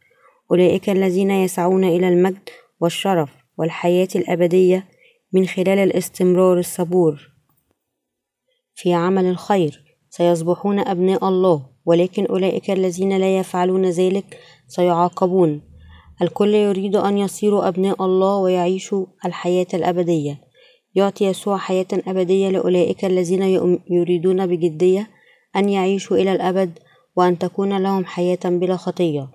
أولئك 0.51 0.89
الذين 0.89 1.31
يسعون 1.31 1.83
إلى 1.83 2.07
المجد 2.07 2.49
والشرف 2.79 3.29
والحياة 3.57 4.07
الأبدية 4.15 4.87
من 5.33 5.47
خلال 5.47 5.79
الاستمرار 5.79 6.59
الصبور. 6.59 7.31
في 8.75 8.93
عمل 8.93 9.25
الخير 9.25 9.83
سيصبحون 10.09 10.79
أبناء 10.79 11.27
الله 11.27 11.65
ولكن 11.85 12.25
أولئك 12.25 12.71
الذين 12.71 13.17
لا 13.17 13.37
يفعلون 13.37 13.85
ذلك 13.85 14.39
سيعاقبون. 14.67 15.61
الكل 16.21 16.55
يريد 16.55 16.95
أن 16.95 17.17
يصيروا 17.17 17.67
أبناء 17.67 18.05
الله 18.05 18.37
ويعيشوا 18.37 19.05
الحياة 19.25 19.67
الأبدية. 19.73 20.41
يعطي 20.95 21.25
يسوع 21.25 21.57
حياة 21.57 21.87
أبدية 21.93 22.49
لأولئك 22.49 23.05
الذين 23.05 23.43
يريدون 23.89 24.47
بجدية 24.47 25.09
أن 25.55 25.69
يعيشوا 25.69 26.17
إلى 26.17 26.31
الأبد 26.31 26.79
وأن 27.15 27.37
تكون 27.37 27.77
لهم 27.77 28.05
حياة 28.05 28.39
بلا 28.45 28.77
خطية. 28.77 29.29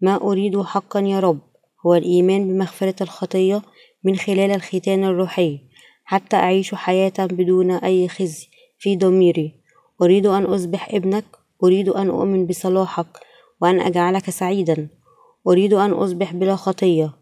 ما 0.00 0.16
أريد 0.22 0.62
حقا 0.62 1.00
يا 1.00 1.20
رب 1.20 1.38
هو 1.86 1.94
الإيمان 1.94 2.48
بمغفرة 2.48 3.02
الخطية 3.02 3.62
من 4.04 4.16
خلال 4.16 4.50
الختان 4.50 5.04
الروحي. 5.04 5.60
حتى 6.04 6.36
أعيش 6.36 6.74
حياة 6.74 7.12
بدون 7.18 7.70
أي 7.70 8.08
خزي 8.08 8.48
في 8.78 8.96
ضميري. 8.96 9.54
أريد 10.02 10.26
أن 10.26 10.44
أصبح 10.44 10.94
ابنك. 10.94 11.24
أريد 11.64 11.88
أن 11.88 12.08
أؤمن 12.08 12.46
بصلاحك 12.46 13.06
وأن 13.60 13.80
أجعلك 13.80 14.30
سعيدا. 14.30 14.88
أريد 15.48 15.74
أن 15.74 15.90
أصبح 15.90 16.32
بلا 16.32 16.56
خطية. 16.56 17.12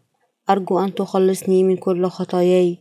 أرجو 0.49 0.79
أن 0.79 0.95
تخلصني 0.95 1.63
من 1.63 1.77
كل 1.77 2.07
خطاياي. 2.07 2.77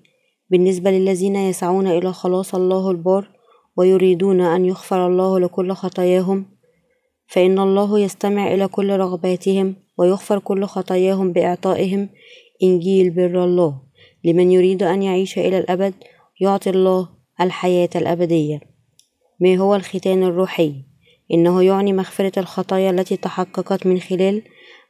بالنسبة 0.50 0.90
للذين 0.90 1.36
يسعون 1.36 1.86
إلى 1.86 2.12
خلاص 2.12 2.54
الله 2.54 2.90
البار 2.90 3.30
ويريدون 3.76 4.40
أن 4.40 4.64
يغفر 4.64 5.06
الله 5.06 5.40
لكل 5.40 5.72
خطاياهم 5.72 6.46
فإن 7.30 7.58
الله 7.58 7.98
يستمع 7.98 8.54
إلى 8.54 8.68
كل 8.68 8.96
رغباتهم 8.96 9.76
ويغفر 9.98 10.38
كل 10.38 10.64
خطاياهم 10.64 11.32
بإعطائهم. 11.32 12.08
إنجيل 12.62 13.10
بر 13.10 13.44
الله. 13.44 13.80
لمن 14.24 14.50
يريد 14.50 14.82
أن 14.82 15.02
يعيش 15.02 15.38
إلى 15.38 15.58
الأبد 15.58 15.94
يعطي 16.40 16.70
الله 16.70 17.08
الحياة 17.40 17.88
الأبدية. 17.96 18.60
ما 19.40 19.56
هو 19.56 19.74
الختان 19.74 20.22
الروحي؟ 20.22 20.74
إنه 21.32 21.62
يعني 21.62 21.92
مغفرة 21.92 22.38
الخطايا 22.38 22.90
التي 22.90 23.16
تحققت 23.16 23.86
من 23.86 24.00
خلال 24.00 24.42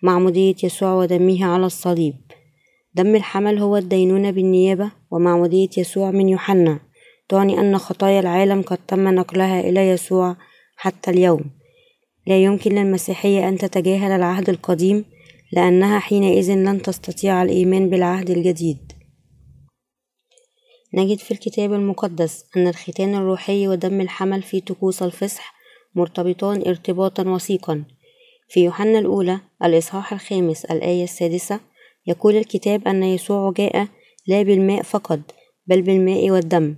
معمودية 0.03 0.55
يسوع 0.65 0.95
ودمه 0.95 1.45
على 1.45 1.67
الصليب. 1.67 2.15
دم 2.95 3.17
الحمل 3.17 3.59
هو 3.59 3.77
الدينونة 3.77 4.31
بالنيابة 4.31 4.91
ومعمودية 5.11 5.69
يسوع 5.79 6.11
من 6.11 6.29
يوحنا. 6.29 6.81
تعني 7.29 7.61
أن 7.61 7.79
خطايا 7.79 8.21
العالم 8.21 8.63
قد 8.63 8.79
تم 8.89 9.09
نقلها 9.09 9.61
إلى 9.61 9.89
يسوع 9.89 10.37
حتى 10.77 11.11
اليوم. 11.11 11.51
لا 12.27 12.43
يمكن 12.43 12.75
للمسيحية 12.75 13.49
أن 13.49 13.59
تتجاهل 13.59 14.13
العهد 14.13 14.49
القديم 14.49 15.05
لأنها 15.53 15.99
حينئذ 15.99 16.53
لن 16.53 16.83
تستطيع 16.83 17.43
الإيمان 17.43 17.91
بالعهد 17.91 18.31
الجديد. 18.31 18.93
نجد 20.95 21.19
في 21.19 21.31
الكتاب 21.31 21.73
المقدس 21.73 22.45
أن 22.57 22.69
الختان 22.69 23.15
الروحي 23.15 23.69
ودم 23.69 24.01
الحمل 24.01 24.43
في 24.43 24.61
طقوس 24.61 25.03
الفصح 25.03 25.55
مرتبطان 25.95 26.63
ارتباطا 26.67 27.29
وثيقا. 27.29 27.85
في 28.49 28.65
يوحنا 28.65 28.99
الأولى 28.99 29.41
الإصحاح 29.65 30.13
الخامس 30.13 30.65
الآية 30.65 31.05
السادسة 31.05 31.61
يقول 32.07 32.37
الكتاب 32.37 32.89
أن 32.89 33.03
يسوع 33.03 33.53
جاء 33.53 33.87
لا 34.27 34.43
بالماء 34.43 34.83
فقط 34.83 35.21
بل 35.67 35.83
بالماء 35.83 36.31
والدم. 36.31 36.77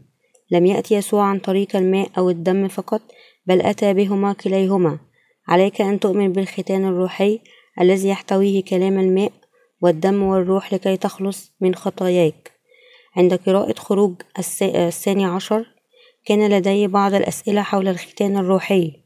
لم 0.51 0.67
يأتي 0.67 0.95
يسوع 0.95 1.25
عن 1.25 1.39
طريق 1.39 1.77
الماء 1.77 2.11
أو 2.19 2.31
الدم 2.31 2.69
فقط 2.69 3.03
بل 3.47 3.61
أتى 3.61 3.95
بهما 3.95 4.33
كليهما. 4.33 4.99
عليك 5.49 5.81
أن 5.81 6.01
تؤمن 6.01 6.33
بالختان 6.33 6.85
الروحي 6.85 7.41
الذي 7.81 8.09
يحتويه 8.09 8.65
كلام 8.65 8.99
الماء 8.99 9.33
والدم 9.81 10.23
والروح 10.23 10.75
لكي 10.75 10.97
تخلص 10.97 11.53
من 11.61 11.75
خطاياك. 11.75 12.53
عند 13.17 13.35
قراءة 13.35 13.75
خروج 13.79 14.15
الثاني 14.63 15.25
عشر 15.25 15.67
كان 16.25 16.49
لدي 16.51 16.87
بعض 16.87 17.15
الأسئلة 17.15 17.63
حول 17.63 17.89
الختان 17.89 18.37
الروحي. 18.37 19.03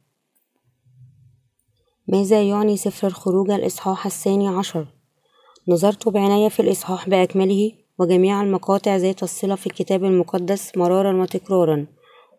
ماذا 2.08 2.42
يعني 2.42 2.76
سفر 2.76 3.06
الخروج 3.06 3.50
الإصحاح 3.50 4.06
الثاني 4.06 4.49
عشر؟ 4.49 4.95
نظرت 5.68 6.08
بعناية 6.08 6.49
في 6.49 6.60
الإصحاح 6.60 7.08
بأكمله 7.08 7.73
وجميع 7.99 8.43
المقاطع 8.43 8.97
ذات 8.97 9.23
الصلة 9.23 9.54
في 9.54 9.67
الكتاب 9.67 10.04
المقدس 10.04 10.76
مرارا 10.76 11.23
وتكرارا 11.23 11.86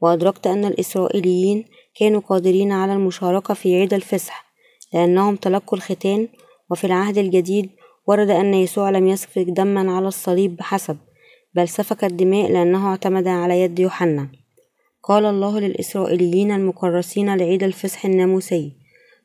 وأدركت 0.02 0.48
أن 0.48 0.66
الإسرائيليين 0.66 1.66
كانوا 2.00 2.22
قادرين 2.22 2.72
على 2.72 2.94
المشاركة 2.94 3.54
في 3.54 3.76
عيد 3.76 3.94
الفصح 3.94 4.54
لأنهم 4.94 5.36
تلقوا 5.36 5.78
الختان 5.78 6.28
وفي 6.72 6.88
العهد 6.88 7.18
الجديد 7.18 7.70
ورد 8.08 8.30
أن 8.30 8.54
يسوع 8.54 8.90
لم 8.90 9.08
يسفك 9.08 9.46
دما 9.50 9.92
على 9.92 10.08
الصليب 10.08 10.56
بحسب 10.56 10.98
بل 11.54 11.70
سفك 11.70 12.04
الدماء 12.04 12.52
لأنه 12.52 12.88
اعتمد 12.90 13.28
على 13.28 13.62
يد 13.62 13.80
يوحنا. 13.80 14.30
قال 15.04 15.26
الله 15.26 15.60
للإسرائيليين 15.60 16.52
المكرسين 16.52 17.36
لعيد 17.36 17.64
الفصح 17.64 18.06
الناموسي 18.06 18.74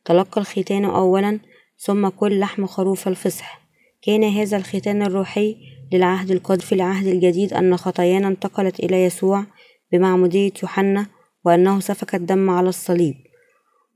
تلقى 0.04 0.40
الختان 0.40 0.84
أولا 0.84 1.40
ثم 1.78 2.08
كل 2.08 2.38
لحم 2.38 2.66
خروف 2.66 3.08
الفصح 3.08 3.61
كان 4.02 4.24
هذا 4.24 4.56
الختان 4.56 5.02
الروحي 5.02 5.56
للعهد 5.92 6.30
القادم 6.30 6.62
في 6.62 6.74
العهد 6.74 7.06
الجديد 7.06 7.52
أن 7.52 7.76
خطايانا 7.76 8.28
انتقلت 8.28 8.80
إلى 8.80 9.04
يسوع 9.04 9.44
بمعمودية 9.92 10.52
يوحنا 10.62 11.06
وأنه 11.44 11.80
سفك 11.80 12.14
الدم 12.14 12.50
على 12.50 12.68
الصليب. 12.68 13.14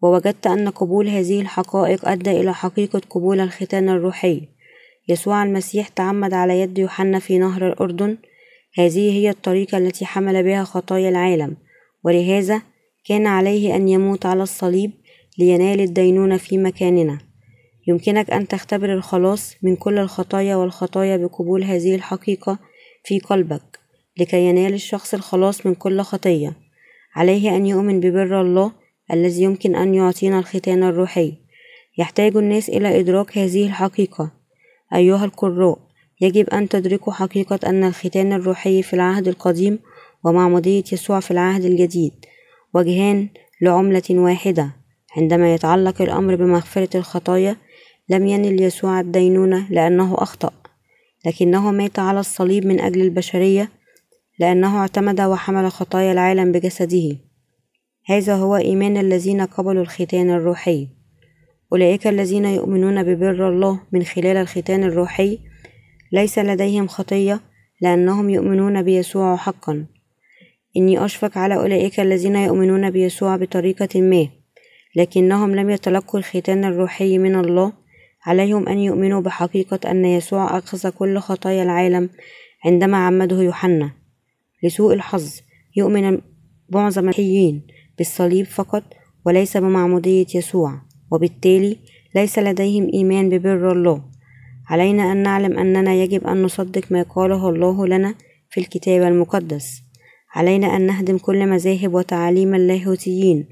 ووجدت 0.02 0.46
أن 0.46 0.68
قبول 0.68 1.08
هذه 1.08 1.40
الحقائق 1.40 2.08
أدى 2.08 2.30
إلى 2.30 2.54
حقيقة 2.54 3.00
قبول 3.10 3.40
الختان 3.40 3.88
الروحي. 3.88 4.48
يسوع 5.08 5.42
المسيح 5.42 5.88
تعمد 5.88 6.34
على 6.34 6.60
يد 6.60 6.78
يوحنا 6.78 7.18
في 7.18 7.38
نهر 7.38 7.68
الأردن. 7.68 8.18
هذه 8.78 9.12
هي 9.12 9.30
الطريقة 9.30 9.78
التي 9.78 10.06
حمل 10.06 10.42
بها 10.42 10.64
خطايا 10.64 11.08
العالم. 11.08 11.56
ولهذا 12.04 12.62
كان 13.04 13.26
عليه 13.26 13.76
أن 13.76 13.88
يموت 13.88 14.26
على 14.26 14.42
الصليب 14.42 14.90
لينال 15.38 15.80
الدينونة 15.80 16.36
في 16.36 16.58
مكاننا. 16.58 17.25
يمكنك 17.86 18.30
أن 18.30 18.48
تختبر 18.48 18.92
الخلاص 18.92 19.54
من 19.62 19.76
كل 19.76 19.98
الخطايا 19.98 20.56
والخطايا 20.56 21.16
بقبول 21.16 21.64
هذه 21.64 21.94
الحقيقة 21.94 22.58
في 23.04 23.18
قلبك 23.18 23.86
لكي 24.18 24.46
ينال 24.46 24.74
الشخص 24.74 25.14
الخلاص 25.14 25.66
من 25.66 25.74
كل 25.74 26.00
خطية. 26.00 26.56
عليه 27.14 27.56
أن 27.56 27.66
يؤمن 27.66 28.00
ببر 28.00 28.40
الله 28.40 28.72
الذي 29.12 29.42
يمكن 29.42 29.76
أن 29.76 29.94
يعطينا 29.94 30.38
الختان 30.38 30.82
الروحي. 30.82 31.34
يحتاج 31.98 32.36
الناس 32.36 32.68
إلى 32.68 33.00
إدراك 33.00 33.38
هذه 33.38 33.66
الحقيقة. 33.66 34.30
أيها 34.94 35.24
القراء 35.24 35.78
يجب 36.20 36.50
أن 36.50 36.68
تدركوا 36.68 37.12
حقيقة 37.12 37.58
أن 37.66 37.84
الختان 37.84 38.32
الروحي 38.32 38.82
في 38.82 38.94
العهد 38.94 39.28
القديم 39.28 39.78
ومعمودية 40.24 40.84
يسوع 40.92 41.20
في 41.20 41.30
العهد 41.30 41.64
الجديد. 41.64 42.12
وجهان 42.74 43.28
لعملة 43.60 44.02
واحدة. 44.10 44.70
عندما 45.16 45.54
يتعلق 45.54 46.02
الأمر 46.02 46.34
بمغفرة 46.34 46.96
الخطايا 46.96 47.56
لم 48.08 48.26
ينل 48.26 48.62
يسوع 48.62 49.00
الدينونة 49.00 49.66
لأنه 49.70 50.14
أخطأ 50.14 50.50
لكنه 51.26 51.70
مات 51.70 51.98
على 51.98 52.20
الصليب 52.20 52.66
من 52.66 52.80
أجل 52.80 53.00
البشرية 53.00 53.68
لأنه 54.38 54.78
اعتمد 54.78 55.20
وحمل 55.20 55.70
خطايا 55.70 56.12
العالم 56.12 56.52
بجسده. 56.52 57.16
هذا 58.06 58.34
هو 58.34 58.56
إيمان 58.56 58.96
الذين 58.96 59.40
قبلوا 59.40 59.82
الختان 59.82 60.30
الروحي. 60.30 60.88
أولئك 61.72 62.06
الذين 62.06 62.44
يؤمنون 62.44 63.02
ببر 63.02 63.48
الله 63.48 63.80
من 63.92 64.02
خلال 64.02 64.36
الختان 64.36 64.84
الروحي 64.84 65.38
ليس 66.12 66.38
لديهم 66.38 66.86
خطية 66.86 67.40
لأنهم 67.80 68.30
يؤمنون 68.30 68.82
بيسوع 68.82 69.36
حقا. 69.36 69.86
إني 70.76 71.04
أشفق 71.04 71.38
على 71.38 71.54
أولئك 71.54 72.00
الذين 72.00 72.36
يؤمنون 72.36 72.90
بيسوع 72.90 73.36
بطريقة 73.36 74.00
ما 74.00 74.28
لكنهم 74.96 75.54
لم 75.54 75.70
يتلقوا 75.70 76.20
الختان 76.20 76.64
الروحي 76.64 77.18
من 77.18 77.34
الله 77.34 77.72
عليهم 78.26 78.68
أن 78.68 78.78
يؤمنوا 78.78 79.20
بحقيقة 79.20 79.90
أن 79.90 80.04
يسوع 80.04 80.58
أخذ 80.58 80.88
كل 80.88 81.18
خطايا 81.18 81.62
العالم 81.62 82.10
عندما 82.64 82.96
عمده 82.96 83.42
يوحنا. 83.42 83.90
لسوء 84.62 84.94
الحظ 84.94 85.40
يؤمن 85.76 86.18
معظم 86.68 87.02
المسيحيين 87.02 87.66
بالصليب 87.98 88.46
فقط 88.46 88.82
وليس 89.26 89.56
بمعمودية 89.56 90.26
يسوع. 90.34 90.80
وبالتالي 91.12 91.76
ليس 92.14 92.38
لديهم 92.38 92.90
إيمان 92.94 93.28
ببر 93.28 93.72
الله. 93.72 94.04
علينا 94.68 95.12
أن 95.12 95.22
نعلم 95.22 95.58
أننا 95.58 95.94
يجب 95.94 96.26
أن 96.26 96.42
نصدق 96.42 96.92
ما 96.92 97.02
قاله 97.02 97.48
الله 97.48 97.86
لنا 97.86 98.14
في 98.50 98.60
الكتاب 98.60 99.02
المقدس. 99.02 99.82
علينا 100.34 100.76
أن 100.76 100.86
نهدم 100.86 101.18
كل 101.18 101.46
مذاهب 101.46 101.94
وتعاليم 101.94 102.54
اللاهوتيين 102.54 103.48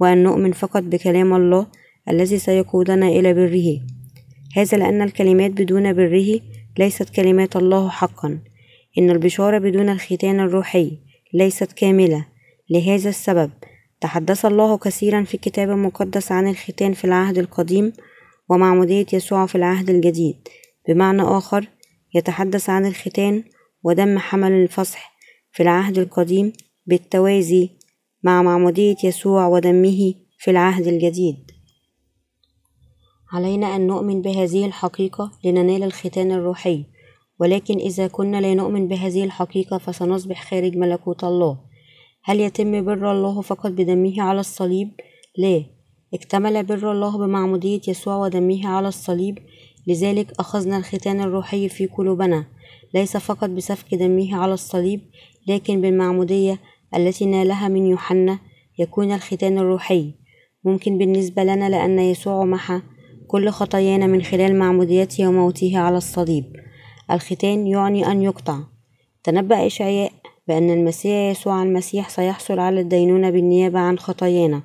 وأن 0.00 0.22
نؤمن 0.22 0.52
فقط 0.52 0.82
بكلام 0.82 1.34
الله 1.34 1.66
الذي 2.08 2.38
سيقودنا 2.38 3.08
إلى 3.08 3.34
بره. 3.34 3.97
هذا 4.56 4.78
لأن 4.78 5.02
الكلمات 5.02 5.50
بدون 5.50 5.92
بره 5.92 6.40
ليست 6.78 7.08
كلمات 7.10 7.56
الله 7.56 7.88
حقا. 7.88 8.38
إن 8.98 9.10
البشارة 9.10 9.58
بدون 9.58 9.88
الختان 9.88 10.40
الروحي 10.40 10.98
ليست 11.34 11.72
كاملة. 11.72 12.26
لهذا 12.70 13.08
السبب 13.08 13.50
تحدث 14.00 14.44
الله 14.44 14.78
كثيرا 14.78 15.22
في 15.22 15.34
الكتاب 15.34 15.70
المقدس 15.70 16.32
عن 16.32 16.48
الختان 16.48 16.92
في 16.92 17.04
العهد 17.04 17.38
القديم 17.38 17.92
ومعمودية 18.48 19.06
يسوع 19.12 19.46
في 19.46 19.54
العهد 19.54 19.90
الجديد. 19.90 20.36
بمعنى 20.88 21.22
آخر 21.22 21.68
يتحدث 22.14 22.70
عن 22.70 22.86
الختان 22.86 23.44
ودم 23.82 24.18
حمل 24.18 24.52
الفصح 24.52 25.12
في 25.52 25.62
العهد 25.62 25.98
القديم 25.98 26.52
بالتوازي 26.86 27.70
مع 28.22 28.42
معمودية 28.42 28.96
يسوع 29.04 29.46
ودمه 29.46 30.14
في 30.38 30.50
العهد 30.50 30.86
الجديد. 30.86 31.47
علينا 33.32 33.76
أن 33.76 33.86
نؤمن 33.86 34.22
بهذه 34.22 34.66
الحقيقة 34.66 35.30
لننال 35.44 35.82
الختان 35.82 36.32
الروحي. 36.32 36.84
ولكن 37.40 37.78
إذا 37.78 38.06
كنا 38.06 38.40
لا 38.40 38.54
نؤمن 38.54 38.88
بهذه 38.88 39.24
الحقيقة 39.24 39.78
فسنصبح 39.78 40.50
خارج 40.50 40.76
ملكوت 40.76 41.24
الله. 41.24 41.58
هل 42.24 42.40
يتم 42.40 42.84
بر 42.84 43.12
الله 43.12 43.40
فقط 43.40 43.70
بدمه 43.70 44.22
على 44.22 44.40
الصليب؟ 44.40 44.90
لا. 45.38 45.64
اكتمل 46.14 46.64
بر 46.64 46.92
الله 46.92 47.18
بمعمودية 47.18 47.80
يسوع 47.88 48.16
ودمه 48.16 48.68
على 48.68 48.88
الصليب. 48.88 49.38
لذلك 49.86 50.32
أخذنا 50.40 50.76
الختان 50.76 51.20
الروحي 51.20 51.68
في 51.68 51.86
قلوبنا. 51.86 52.46
ليس 52.94 53.16
فقط 53.16 53.50
بسفك 53.50 53.94
دمه 53.94 54.36
على 54.36 54.54
الصليب 54.54 55.00
لكن 55.48 55.80
بالمعمودية 55.80 56.60
التي 56.94 57.26
نالها 57.26 57.68
من 57.68 57.86
يوحنا 57.86 58.38
يكون 58.78 59.12
الختان 59.12 59.58
الروحي. 59.58 60.14
ممكن 60.64 60.98
بالنسبة 60.98 61.44
لنا 61.44 61.68
لأن 61.68 61.98
يسوع 61.98 62.44
محى 62.44 62.80
كل 63.28 63.50
خطايانا 63.50 64.06
من 64.06 64.22
خلال 64.22 64.58
معموديته 64.58 65.28
وموته 65.28 65.78
على 65.78 65.96
الصليب. 65.96 66.44
الختان 67.10 67.66
يعني 67.66 68.06
أن 68.12 68.22
يقطع. 68.22 68.58
تنبأ 69.24 69.66
إشعياء 69.66 70.12
بأن 70.48 70.70
المسيح 70.70 71.12
يسوع 71.12 71.62
المسيح 71.62 72.08
سيحصل 72.08 72.58
على 72.58 72.80
الدينونة 72.80 73.30
بالنيابة 73.30 73.78
عن 73.78 73.98
خطايانا 73.98 74.62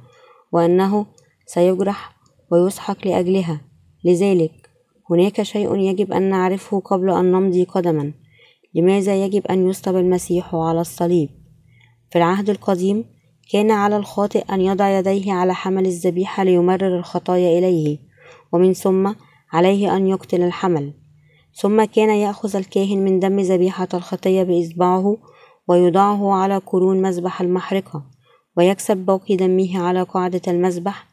وأنه 0.52 1.06
سيجرح 1.46 2.16
ويسحق 2.52 3.08
لأجلها. 3.08 3.62
لذلك 4.06 4.70
هناك 5.10 5.42
شيء 5.42 5.76
يجب 5.76 6.14
أن 6.14 6.30
نعرفه 6.30 6.80
قبل 6.80 7.10
أن 7.10 7.32
نمضي 7.32 7.64
قدما. 7.64 8.14
لماذا 8.76 9.26
يجب 9.26 9.48
أن 9.48 9.70
يصلب 9.70 9.96
المسيح 9.96 10.56
على 10.56 10.82
الصليب؟ 10.82 11.30
في 12.12 12.18
العهد 12.18 12.50
القديم 12.50 13.06
كان 13.52 13.72
على 13.72 13.98
الخاطئ 13.98 14.54
أن 14.54 14.62
يضع 14.62 15.00
يديه 15.00 15.34
على 15.34 15.54
حمل 15.54 15.86
الذبيحة 15.86 16.44
ليمرر 16.44 16.98
الخطايا 16.98 17.60
إليه. 17.60 18.13
ومن 18.54 18.74
ثم 18.74 19.14
عليه 19.52 19.98
أن 19.98 20.08
يقتل 20.08 20.42
الحمل. 20.42 20.94
ثم 21.56 21.84
كان 21.84 22.10
يأخذ 22.10 22.56
الكاهن 22.56 22.98
من 22.98 23.20
دم 23.20 23.40
ذبيحة 23.40 23.88
الخطية 23.94 24.44
بإصبعه 24.44 25.18
ويضعه 25.68 26.34
على 26.34 26.58
قرون 26.58 27.02
مذبح 27.02 27.42
المحرقة 27.42 28.04
ويكسب 28.58 28.98
باقي 28.98 29.36
دمه 29.36 29.80
على 29.80 30.04
قاعدة 30.04 30.42
المذبح 30.48 31.08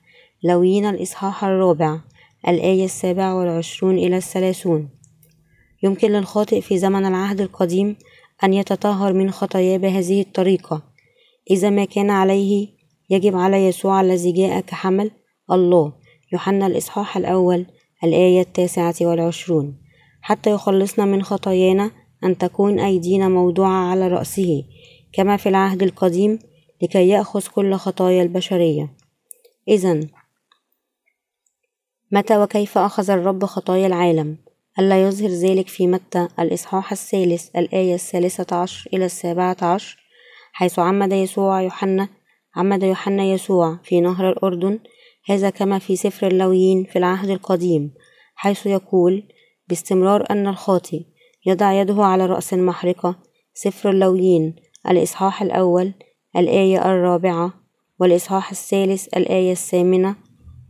لوين 0.44 0.86
الإصحاح 0.86 1.44
الرابع 1.44 2.00
الآية 2.48 2.84
السابعة 2.84 3.38
والعشرون 3.38 3.98
إلى 3.98 4.16
الثلاثون. 4.16 4.88
يمكن 5.82 6.10
للخاطئ 6.10 6.60
في 6.60 6.78
زمن 6.78 7.06
العهد 7.06 7.40
القديم 7.40 7.96
أن 8.44 8.54
يتطهر 8.54 9.12
من 9.12 9.30
خطاياه 9.30 9.76
بهذه 9.76 10.20
الطريقة. 10.20 10.82
إذا 11.50 11.70
ما 11.70 11.84
كان 11.84 12.10
عليه 12.10 12.68
يجب 13.10 13.36
على 13.36 13.66
يسوع 13.66 14.00
الذي 14.00 14.32
جاء 14.32 14.60
كحمل 14.60 15.10
الله. 15.50 15.99
يوحنا 16.32 16.66
الإصحاح 16.66 17.16
الأول 17.16 17.66
الآية 18.04 18.40
التاسعة 18.40 18.94
والعشرون. 19.00 19.78
حتى 20.22 20.50
يخلصنا 20.50 21.04
من 21.04 21.22
خطايانا 21.22 21.90
أن 22.24 22.38
تكون 22.38 22.80
أيدينا 22.80 23.28
موضوعة 23.28 23.90
على 23.90 24.08
رأسه 24.08 24.64
كما 25.12 25.36
في 25.36 25.48
العهد 25.48 25.82
القديم 25.82 26.38
لكي 26.82 27.08
يأخذ 27.08 27.46
كل 27.46 27.74
خطايا 27.74 28.22
البشرية. 28.22 28.96
إذا 29.68 30.00
متى 32.12 32.38
وكيف 32.38 32.78
أخذ 32.78 33.10
الرب 33.10 33.44
خطايا 33.44 33.86
العالم؟ 33.86 34.38
ألا 34.78 35.02
يظهر 35.02 35.28
ذلك 35.28 35.68
في 35.68 35.86
متى؟ 35.86 36.28
الإصحاح 36.38 36.92
الثالث 36.92 37.56
الآية 37.56 37.94
الثالثة 37.94 38.56
عشر 38.56 38.90
إلى 38.94 39.04
السابعة 39.04 39.56
عشر 39.62 39.98
حيث 40.52 40.78
عمد 40.78 41.12
يسوع 41.12 41.62
يوحنا 41.62 42.08
عمد 42.56 42.82
يوحنا 42.82 43.24
يسوع 43.24 43.78
في 43.84 44.00
نهر 44.00 44.30
الأردن 44.30 44.78
هذا 45.26 45.50
كما 45.50 45.78
في 45.78 45.96
سفر 45.96 46.26
اللويين 46.26 46.84
في 46.84 46.98
العهد 46.98 47.30
القديم 47.30 47.94
حيث 48.34 48.66
يقول 48.66 49.22
باستمرار 49.68 50.24
أن 50.30 50.46
الخاطئ 50.46 51.02
يضع 51.46 51.72
يده 51.72 52.04
على 52.04 52.26
رأس 52.26 52.54
المحرقة 52.54 53.16
سفر 53.54 53.90
اللويين 53.90 54.56
الإصحاح 54.90 55.42
الأول 55.42 55.92
الآية 56.36 56.92
الرابعة 56.92 57.52
والإصحاح 58.00 58.50
الثالث 58.50 59.08
الآية 59.16 59.52
الثامنة 59.52 60.16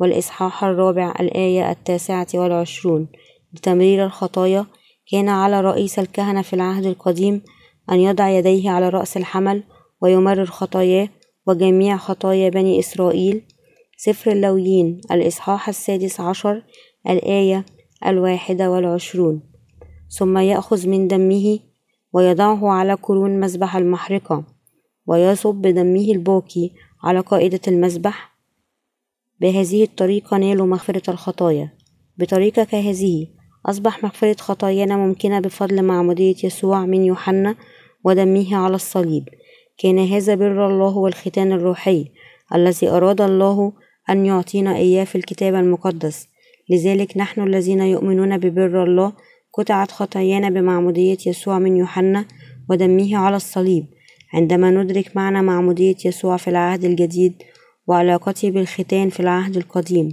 والإصحاح 0.01 0.65
الرابع 0.65 1.15
الآية 1.21 1.71
التاسعة 1.71 2.27
والعشرون. 2.35 3.09
لتمرير 3.55 4.05
الخطايا 4.05 4.67
كان 5.11 5.29
على 5.29 5.61
رئيس 5.61 5.99
الكهنة 5.99 6.43
في 6.43 6.53
العهد 6.53 6.87
القديم 6.87 7.43
أن 7.91 8.01
يضع 8.01 8.29
يديه 8.29 8.71
على 8.71 8.89
رأس 8.89 9.17
الحمل 9.17 9.63
ويمرر 10.01 10.47
خطاياه 10.47 11.09
وجميع 11.47 11.97
خطايا 11.97 12.49
بني 12.49 12.79
إسرائيل 12.79 13.43
سفر 14.03 14.33
اللويين 14.33 15.01
الإصحاح 15.11 15.69
السادس 15.69 16.21
عشر 16.21 16.63
الآية 17.09 17.65
الواحدة 18.07 18.71
والعشرون. 18.71 19.43
ثم 20.19 20.39
يأخذ 20.39 20.89
من 20.89 21.09
دمه 21.09 21.59
ويضعه 22.13 22.69
على 22.69 22.95
قرون 22.95 23.41
مذبح 23.41 23.77
المحرقة 23.77 24.45
ويصب 25.07 25.55
بدمه 25.55 26.01
الباقي 26.01 26.71
على 27.03 27.21
قائدة 27.21 27.61
المذبح. 27.69 28.37
بهذه 29.41 29.85
الطريقة 29.85 30.37
نالوا 30.37 30.67
مغفرة 30.67 31.11
الخطايا. 31.11 31.71
بطريقة 32.19 32.65
كهذه 32.65 33.27
أصبح 33.67 34.05
مغفرة 34.05 34.37
خطايانا 34.41 34.97
ممكنة 34.97 35.41
بفضل 35.41 35.83
معمودية 35.83 36.37
يسوع 36.45 36.87
من 36.87 37.05
يوحنا 37.05 37.57
ودمه 38.05 38.57
على 38.57 38.75
الصليب. 38.75 39.29
كان 39.79 39.99
هذا 39.99 40.35
بر 40.35 40.67
الله 40.67 40.97
والختان 40.97 41.53
الروحي 41.53 42.11
الذي 42.55 42.89
أراد 42.89 43.21
الله 43.21 43.73
أن 44.11 44.27
يعطينا 44.27 44.77
إياه 44.77 45.05
في 45.05 45.17
الكتاب 45.17 45.55
المقدس. 45.55 46.29
لذلك 46.71 47.17
نحن 47.17 47.41
الذين 47.41 47.81
يؤمنون 47.81 48.39
ببر 48.39 48.85
الله 48.85 49.13
قطعت 49.53 49.91
خطايانا 49.91 50.51
بمعمودية 50.51 51.19
يسوع 51.27 51.59
من 51.59 51.77
يوحنا 51.77 52.25
ودمه 52.71 53.17
على 53.17 53.37
الصليب. 53.37 53.87
عندما 54.35 54.71
ندرك 54.71 55.17
معنى 55.17 55.43
معمودية 55.43 55.97
يسوع 56.05 56.37
في 56.37 56.51
العهد 56.51 56.85
الجديد 56.85 57.43
وعلاقته 57.87 58.51
بالختان 58.51 59.09
في 59.09 59.21
العهد 59.21 59.57
القديم 59.57 60.09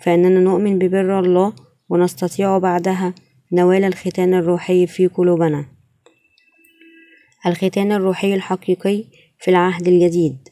فإننا 0.00 0.40
نؤمن 0.40 0.78
ببر 0.78 1.20
الله 1.20 1.52
ونستطيع 1.88 2.58
بعدها 2.58 3.14
نوال 3.52 3.84
الختان 3.84 4.34
الروحي 4.34 4.86
في 4.86 5.06
قلوبنا. 5.06 5.64
الختان 7.46 7.92
الروحي 7.92 8.34
الحقيقي 8.34 9.04
في 9.38 9.50
العهد 9.50 9.88
الجديد. 9.88 10.48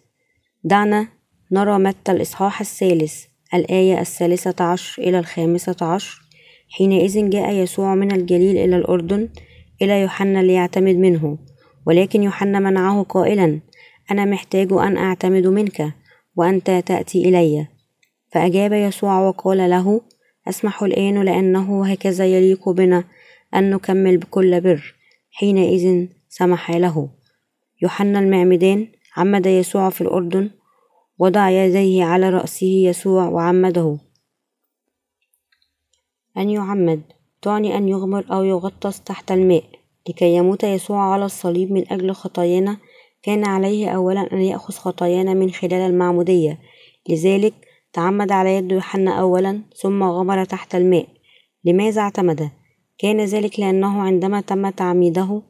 دعنا 0.65 1.09
نرى 1.53 1.79
متى 1.79 2.13
الإصحاح 2.13 2.61
الثالث 2.61 3.25
الآية 3.55 4.01
الثالثة 4.01 4.65
عشر 4.65 5.03
إلى 5.03 5.19
الخامسة 5.19 5.77
عشر 5.83 6.23
حينئذ 6.69 7.31
جاء 7.31 7.53
يسوع 7.55 7.95
من 7.95 8.13
الجليل 8.13 8.57
إلى 8.57 8.77
الأردن 8.77 9.29
إلى 9.83 10.01
يوحنا 10.01 10.43
ليعتمد 10.43 10.97
منه 10.97 11.39
ولكن 11.87 12.23
يوحنا 12.23 12.59
منعه 12.59 13.03
قائلا 13.03 13.61
أنا 14.11 14.25
محتاج 14.25 14.73
أن 14.73 14.97
أعتمد 14.97 15.47
منك 15.47 15.93
وأنت 16.37 16.71
تأتي 16.87 17.29
إلي. 17.29 17.67
فأجاب 18.33 18.73
يسوع 18.73 19.21
وقال 19.21 19.71
له 19.71 20.01
أسمح 20.49 20.83
الآن 20.83 21.23
لأنه 21.23 21.87
هكذا 21.87 22.27
يليق 22.27 22.69
بنا 22.69 23.05
أن 23.55 23.71
نكمل 23.71 24.17
بكل 24.17 24.61
بر. 24.61 24.95
حينئذ 25.31 26.07
سمح 26.29 26.71
له. 26.71 27.09
يوحنا 27.83 28.19
المعمدان 28.19 28.87
عمد 29.17 29.47
يسوع 29.47 29.91
في 29.91 30.01
الأردن 30.01 30.51
وضع 31.19 31.51
يديه 31.51 32.05
على 32.05 32.31
رأسه 32.31 32.67
يسوع 32.67 33.29
وعمده. 33.29 33.99
أن 36.37 36.51
يعمد 36.51 37.03
تعني 37.43 37.77
أن 37.77 37.89
يغمر 37.89 38.27
أو 38.33 38.45
يغطس 38.45 39.01
تحت 39.01 39.33
الماء 39.33 39.65
لكي 40.09 40.35
يموت 40.35 40.65
يسوع 40.65 41.13
على 41.13 41.25
الصليب 41.25 41.73
من 41.73 41.93
أجل 41.93 42.13
خطايانا. 42.13 42.77
كان 43.23 43.45
عليه 43.45 43.89
أولا 43.89 44.33
أن 44.33 44.41
يأخذ 44.41 44.75
خطايانا 44.75 45.35
من 45.35 45.51
خلال 45.51 45.73
المعمودية. 45.73 46.59
لذلك 47.09 47.55
تعمد 47.93 48.33
على 48.33 48.55
يد 48.55 48.73
يوحنا 48.73 49.21
أولا 49.21 49.63
ثم 49.83 50.03
غمر 50.03 50.45
تحت 50.45 50.75
الماء. 50.75 51.09
لماذا 51.65 52.01
اعتمد؟ 52.01 52.51
كان 52.99 53.21
ذلك 53.21 53.61
لأنه 53.61 54.03
عندما 54.03 54.41
تم 54.41 54.69
تعميده 54.71 55.43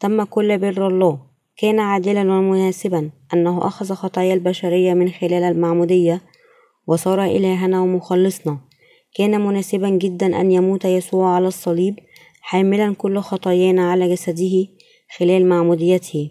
تم 0.00 0.24
كل 0.24 0.58
بر 0.58 0.86
الله. 0.86 1.29
كان 1.56 1.80
عادلا 1.80 2.20
ومناسبا 2.20 3.10
أنه 3.34 3.66
أخذ 3.66 3.94
خطايا 3.94 4.34
البشرية 4.34 4.94
من 4.94 5.10
خلال 5.10 5.42
المعمودية 5.42 6.20
وصار 6.86 7.24
إلهنا 7.24 7.80
ومخلصنا. 7.80 8.58
كان 9.14 9.40
مناسبا 9.40 9.88
جدا 9.88 10.40
أن 10.40 10.52
يموت 10.52 10.84
يسوع 10.84 11.34
على 11.34 11.48
الصليب 11.48 11.98
حاملا 12.40 12.94
كل 12.94 13.18
خطايانا 13.18 13.90
على 13.90 14.12
جسده 14.12 14.66
خلال 15.18 15.48
معموديته. 15.48 16.30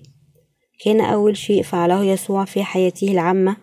كان 0.85 1.01
أول 1.01 1.37
شيء 1.37 1.63
فعله 1.63 2.03
يسوع 2.03 2.45
في 2.45 2.63
حياته 2.63 3.11
العامة 3.11 3.57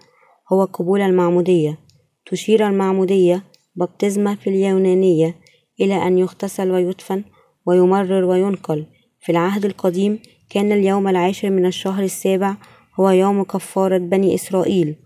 هو 0.53 0.65
قبول 0.65 1.01
المعمودية. 1.01 1.79
تشير 2.27 2.69
المعمودية 2.69 3.43
بابتزمة 3.77 4.35
في 4.35 4.51
اليونانية 4.51 5.35
إلى 5.81 6.07
أن 6.07 6.19
يغتسل 6.19 6.71
ويدفن 6.71 7.25
ويمرر 7.67 8.25
وينقل. 8.25 8.87
في 9.21 9.33
العهد 9.33 9.65
القديم 9.65 10.19
كان 10.51 10.73
اليوم 10.73 11.09
العاشر 11.09 11.51
من 11.51 11.67
الشهر 11.67 12.05
السابع 12.05 12.57
هو 13.01 13.11
يوم 13.11 13.43
كفارة 13.43 13.99
بني 13.99 14.35
إسرائيل 14.35 14.97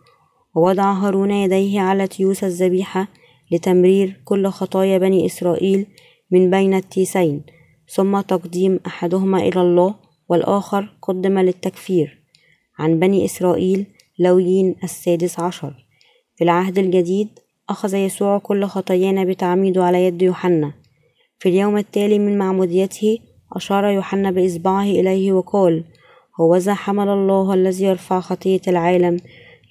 ووضع 0.55 0.93
هارون 0.93 1.31
يديه 1.31 1.81
على 1.81 2.07
تيوس 2.07 2.45
الذبيحة 2.45 3.09
لتمرير 3.51 4.21
كل 4.25 4.47
خطايا 4.47 4.99
بني 4.99 5.27
إسرائيل 5.27 5.87
من 6.31 6.51
بين 6.51 6.75
التيسين 6.75 7.43
ثم 7.89 8.21
تقديم 8.21 8.81
أحدهما 8.87 9.39
إلى 9.39 9.61
الله 9.61 9.95
والآخر 10.29 10.89
قدم 11.03 11.39
للتكفير. 11.39 12.21
عن 12.79 12.99
بني 12.99 13.25
إسرائيل 13.25 13.87
لويين 14.19 14.77
السادس 14.85 15.41
عشر. 15.41 15.87
في 16.37 16.45
العهد 16.45 16.79
الجديد 16.79 17.29
أخذ 17.69 17.95
يسوع 17.95 18.39
كل 18.39 18.65
خطايانا 18.65 19.25
بتعميده 19.25 19.85
على 19.85 20.05
يد 20.05 20.23
يوحنا. 20.23 20.73
في 21.39 21.49
اليوم 21.49 21.77
التالي 21.77 22.19
من 22.19 22.39
معموديته 22.39 23.19
أشار 23.53 23.85
يوحنا 23.85 24.31
بإصبعه 24.31 24.83
إليه 24.83 25.33
وقال 25.33 25.85
هوذا 26.41 26.75
حمل 26.75 27.09
الله 27.09 27.55
الذي 27.55 27.85
يرفع 27.85 28.21
خطية 28.21 28.61
العالم. 28.69 29.17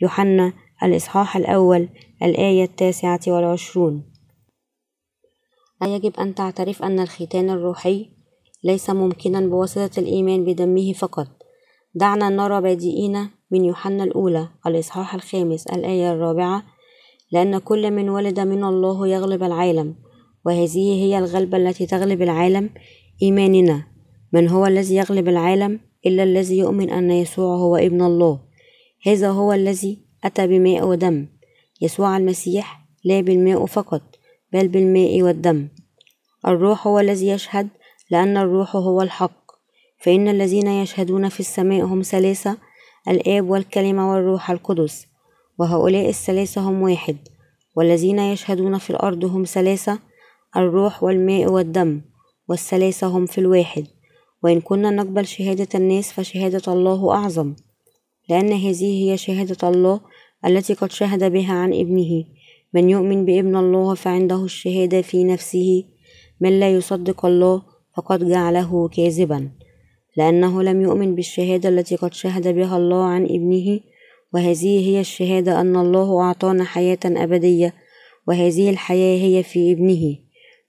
يوحنا 0.01 0.53
الإصحاح 0.83 1.37
الأول 1.37 1.89
الآية 2.23 2.63
التاسعة 2.63 3.19
والعشرون. 3.27 4.03
يجب 5.83 6.19
أن 6.19 6.35
تعترف 6.35 6.83
أن 6.83 6.99
الختان 6.99 7.49
الروحي 7.49 8.09
ليس 8.63 8.89
ممكنا 8.89 9.39
بواسطة 9.39 9.99
الإيمان 9.99 10.45
بدمه 10.45 10.93
فقط. 10.93 11.27
دعنا 11.95 12.29
نرى 12.29 12.61
بادئين 12.61 13.29
من 13.51 13.65
يوحنا 13.65 14.03
الأولى 14.03 14.47
الإصحاح 14.67 15.15
الخامس 15.15 15.67
الآية 15.67 16.13
الرابعة 16.13 16.63
لأن 17.31 17.57
كل 17.57 17.91
من 17.91 18.09
ولد 18.09 18.39
من 18.39 18.63
الله 18.63 19.07
يغلب 19.07 19.43
العالم 19.43 19.95
وهذه 20.45 21.03
هي 21.03 21.17
الغلبة 21.17 21.57
التي 21.57 21.85
تغلب 21.85 22.21
العالم 22.21 22.69
إيماننا. 23.21 23.84
من 24.34 24.49
هو 24.49 24.65
الذي 24.65 24.95
يغلب 24.95 25.27
العالم 25.27 25.79
إلا 26.05 26.23
الذي 26.23 26.58
يؤمن 26.58 26.89
أن 26.89 27.12
يسوع 27.12 27.55
هو 27.55 27.75
ابن 27.75 28.01
الله؟ 28.01 28.39
هذا 29.05 29.29
هو 29.29 29.53
الذي 29.53 29.97
أتى 30.23 30.47
بماء 30.47 30.88
ودم. 30.88 31.27
يسوع 31.82 32.17
المسيح 32.17 32.82
لا 33.03 33.21
بالماء 33.21 33.65
فقط 33.65 34.01
بل 34.53 34.67
بالماء 34.67 35.21
والدم. 35.21 35.67
الروح 36.47 36.88
هو 36.88 36.99
الذي 36.99 37.27
يشهد 37.27 37.67
لأن 38.12 38.38
الروح 38.38 38.75
هو 38.75 39.01
الحق. 39.01 39.51
فإن 39.97 40.27
الذين 40.27 40.67
يشهدون 40.67 41.29
في 41.29 41.39
السماء 41.39 41.86
هم 41.86 42.01
ثلاثة 42.01 42.58
الآب 43.08 43.49
والكلمة 43.49 44.12
والروح 44.12 44.51
القدس. 44.51 45.08
وهؤلاء 45.58 46.10
الثلاثة 46.10 46.62
هم 46.62 46.82
واحد. 46.82 47.17
والذين 47.75 48.19
يشهدون 48.19 48.77
في 48.77 48.89
الأرض 48.89 49.25
هم 49.25 49.43
ثلاثة 49.43 49.99
الروح 50.58 51.03
والماء 51.03 51.51
والدم. 51.51 52.01
والثلاثة 52.49 53.07
هم 53.07 53.25
في 53.25 53.38
الواحد. 53.38 53.88
وإن 54.43 54.62
كنا 54.62 54.89
نقبل 54.89 55.25
شهادة 55.25 55.67
الناس 55.75 56.13
فشهادة 56.13 56.73
الله 56.73 57.12
أعظم 57.12 57.53
لأن 58.29 58.53
هذه 58.53 59.12
هي 59.12 59.17
شهادة 59.17 59.69
الله 59.69 60.01
التي 60.45 60.73
قد 60.73 60.91
شهد 60.91 61.31
بها 61.31 61.53
عن 61.53 61.73
ابنه. 61.73 62.23
من 62.73 62.89
يؤمن 62.89 63.25
بابن 63.25 63.55
الله 63.55 63.95
فعنده 63.95 64.43
الشهادة 64.43 65.01
في 65.01 65.23
نفسه. 65.23 65.83
من 66.41 66.59
لا 66.59 66.69
يصدق 66.69 67.25
الله 67.25 67.62
فقد 67.97 68.29
جعله 68.29 68.88
كاذبا. 68.88 69.49
لأنه 70.17 70.63
لم 70.63 70.81
يؤمن 70.81 71.15
بالشهادة 71.15 71.69
التي 71.69 71.95
قد 71.95 72.13
شهد 72.13 72.47
بها 72.47 72.77
الله 72.77 73.03
عن 73.03 73.23
ابنه. 73.23 73.79
وهذه 74.33 74.88
هي 74.89 74.99
الشهادة 74.99 75.62
أن 75.62 75.75
الله 75.75 76.21
أعطانا 76.21 76.63
حياة 76.63 76.99
أبدية. 77.05 77.73
وهذه 78.27 78.69
الحياة 78.69 79.17
هي 79.17 79.43
في 79.43 79.71
ابنه. 79.71 80.17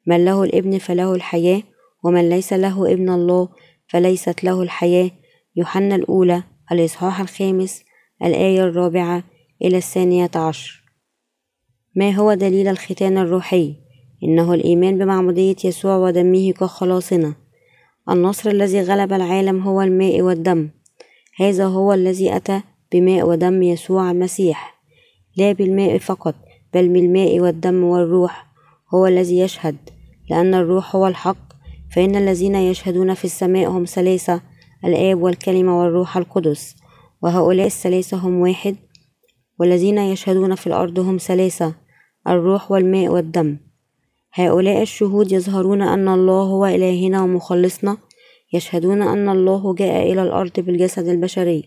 من 0.07 0.25
له 0.25 0.43
الابن 0.43 0.79
فله 0.79 1.15
الحياة. 1.15 1.63
ومن 2.05 2.29
ليس 2.29 2.53
له 2.53 2.93
ابن 2.93 3.11
الله 3.11 3.49
فليست 3.87 4.45
له 4.45 4.63
الحياة. 4.63 5.11
يوحنا 5.57 5.95
الأولى 5.95 6.43
الإصحاح 6.73 7.21
الخامس 7.21 7.85
الآية 8.23 8.63
الرابعة 8.63 9.25
إلى 9.63 9.77
الثانية 9.77 10.31
عشر. 10.35 10.83
ما 11.97 12.11
هو 12.11 12.35
دليل 12.35 12.69
الختان 12.69 13.19
الروحي؟ 13.19 13.77
إنه 14.25 14.55
الإيمان 14.55 14.99
بمعمودية 14.99 15.57
يسوع 15.65 15.97
ودمه 15.97 16.53
كخلاصنا. 16.53 17.35
النصر 18.11 18.51
الذي 18.51 18.83
غلب 18.83 19.13
العالم 19.13 19.63
هو 19.63 19.83
الماء 19.83 20.23
والدم. 20.23 20.71
هذا 21.37 21.67
هو 21.67 21.93
الذي 21.93 22.37
أتى 22.37 22.63
بماء 22.93 23.29
ودم 23.29 23.63
يسوع 23.63 24.11
المسيح. 24.11 24.81
لا 25.37 25.53
بالماء 25.53 25.99
فقط 25.99 26.35
بل 26.75 26.89
بالماء 26.89 27.41
والدم 27.41 27.85
والروح. 27.85 28.47
هو 28.95 29.07
الذي 29.07 29.39
يشهد 29.39 29.77
لأن 30.31 30.55
الروح 30.55 30.97
هو 30.97 31.07
الحق 31.07 31.50
فإن 31.95 32.17
الذين 32.17 32.55
يشهدون 32.55 33.15
في 33.15 33.25
السماء 33.25 33.71
هم 33.71 33.85
ثلاثة 33.85 34.41
الآب 34.85 35.23
والكلمة 35.23 35.81
والروح 35.81 36.17
القدس. 36.17 36.77
وهؤلاء 37.23 37.67
الثلاثة 37.67 38.17
هم 38.17 38.41
واحد 38.41 38.77
والذين 39.59 39.99
يشهدون 39.99 40.55
في 40.55 40.67
الأرض 40.67 40.99
هم 40.99 41.17
ثلاثة 41.17 41.75
الروح 42.29 42.73
والماء 42.73 43.09
والدم. 43.09 43.57
هؤلاء 44.33 44.83
الشهود 44.83 45.33
يظهرون 45.33 45.83
أن 45.83 46.09
الله 46.09 46.43
هو 46.43 46.67
إلهنا 46.67 47.23
ومخلصنا 47.23 47.97
يشهدون 48.53 49.03
أن 49.03 49.29
الله 49.29 49.75
جاء 49.75 50.13
إلى 50.13 50.23
الأرض 50.23 50.61
بالجسد 50.61 51.09
البشري 51.09 51.65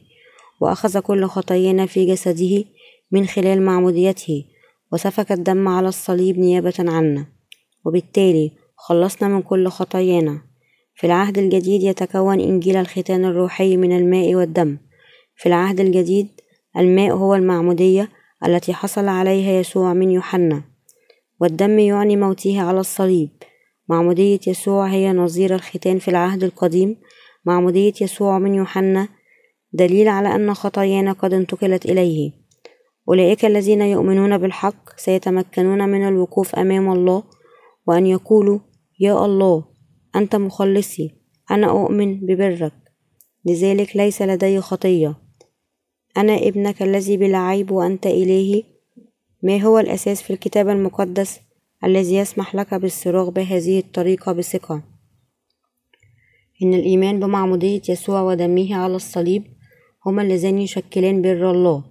وأخذ 0.61 0.99
كل 0.99 1.25
خطايانا 1.25 1.85
في 1.85 2.05
جسده 2.05 2.63
من 3.11 3.25
خلال 3.25 3.61
معموديته 3.61 4.45
وسفك 4.91 5.31
الدم 5.31 5.67
على 5.67 5.87
الصليب 5.87 6.39
نيابة 6.39 6.73
عنا. 6.79 7.25
وبالتالي 7.85 8.51
خلصنا 8.85 9.27
من 9.27 9.41
كل 9.41 9.67
خطايانا. 9.67 10.41
في 10.95 11.07
العهد 11.07 11.37
الجديد 11.37 11.83
يتكون 11.83 12.39
إنجيل 12.39 12.75
الختان 12.75 13.25
الروحي 13.25 13.77
من 13.77 13.97
الماء 13.97 14.35
والدم. 14.35 14.77
في 15.35 15.45
العهد 15.45 15.79
الجديد 15.79 16.27
الماء 16.77 17.11
هو 17.11 17.35
المعمودية 17.35 18.09
التي 18.45 18.73
حصل 18.73 19.07
عليها 19.07 19.51
يسوع 19.59 19.93
من 19.93 20.11
يوحنا. 20.11 20.63
والدم 21.41 21.79
يعني 21.79 22.15
موته 22.15 22.61
على 22.61 22.79
الصليب. 22.79 23.29
معمودية 23.89 24.39
يسوع 24.47 24.87
هي 24.87 25.13
نظير 25.13 25.55
الختان 25.55 25.99
في 25.99 26.07
العهد 26.07 26.43
القديم. 26.43 26.97
معمودية 27.45 27.93
يسوع 28.01 28.39
من 28.39 28.53
يوحنا 28.53 29.07
دليل 29.73 30.07
على 30.07 30.35
أن 30.35 30.53
خطايانا 30.53 31.11
قد 31.11 31.33
انتقلت 31.33 31.85
إليه. 31.85 32.31
أولئك 33.09 33.45
الذين 33.45 33.81
يؤمنون 33.81 34.37
بالحق 34.37 34.97
سيتمكنون 34.97 35.89
من 35.89 36.07
الوقوف 36.07 36.55
أمام 36.55 36.91
الله 36.91 37.23
وأن 37.87 38.05
يقولوا 38.05 38.59
يا 38.99 39.25
الله 39.25 39.65
أنت 40.15 40.35
مخلصي 40.35 41.11
أنا 41.51 41.69
أؤمن 41.69 42.19
ببرك. 42.19 42.73
لذلك 43.45 43.95
ليس 43.95 44.21
لدي 44.21 44.61
خطية. 44.61 45.15
أنا 46.17 46.33
ابنك 46.33 46.81
الذي 46.81 47.17
بلا 47.17 47.37
عيب 47.37 47.71
وأنت 47.71 48.05
إلهي 48.05 48.63
ما 49.43 49.61
هو 49.61 49.79
الأساس 49.79 50.21
في 50.21 50.33
الكتاب 50.33 50.69
المقدس 50.69 51.39
الذي 51.83 52.15
يسمح 52.15 52.55
لك 52.55 52.73
بالصراخ 52.73 53.29
بهذه 53.29 53.79
الطريقة 53.79 54.31
بثقة؟ 54.31 54.83
إن 56.63 56.73
الإيمان 56.73 57.19
بمعمودية 57.19 57.81
يسوع 57.89 58.21
ودمه 58.21 58.75
على 58.75 58.95
الصليب 58.95 59.43
هما 60.05 60.21
اللذان 60.21 60.57
يشكلان 60.57 61.21
بر 61.21 61.51
الله. 61.51 61.83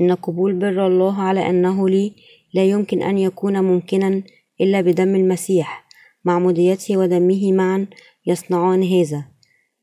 إن 0.00 0.14
قبول 0.14 0.54
بر 0.54 0.86
الله 0.86 1.22
على 1.22 1.50
أنه 1.50 1.88
لي 1.88 2.12
لا 2.54 2.64
يمكن 2.64 3.02
أن 3.02 3.18
يكون 3.18 3.64
ممكنا 3.64 4.22
إلا 4.60 4.80
بدم 4.80 5.16
المسيح. 5.16 5.85
معموديته 6.26 6.96
ودمه 6.96 7.52
معا 7.52 7.86
يصنعان 8.26 8.82
هذا. 8.82 9.24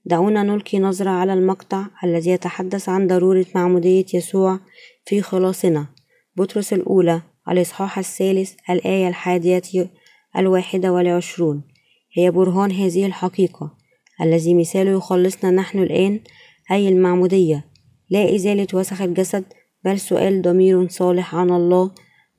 دعونا 0.05 0.43
نلقي 0.43 0.79
نظرة 0.79 1.09
على 1.09 1.33
المقطع 1.33 1.85
الذي 2.03 2.31
يتحدث 2.31 2.89
عن 2.89 3.07
ضرورة 3.07 3.45
معمودية 3.55 4.05
يسوع 4.13 4.59
في 5.05 5.21
خلاصنا. 5.21 5.87
بطرس 6.35 6.73
الأولى 6.73 7.21
الإصحاح 7.49 7.97
الثالث 7.97 8.53
الآية 8.69 9.07
الحادية 9.07 9.91
الواحدة 10.37 10.93
والعشرون. 10.93 11.63
هي 12.13 12.31
برهان 12.31 12.71
هذه 12.71 13.05
الحقيقة 13.05 13.71
الذي 14.21 14.53
مثاله 14.53 14.91
يخلصنا 14.91 15.51
نحن 15.51 15.79
الآن 15.79 16.19
أي 16.71 16.89
المعمودية. 16.89 17.65
لا 18.09 18.35
إزالة 18.35 18.67
وسخ 18.73 19.01
الجسد 19.01 19.43
بل 19.85 19.99
سؤال 19.99 20.41
ضمير 20.41 20.87
صالح 20.87 21.35
عن 21.35 21.49
الله 21.49 21.91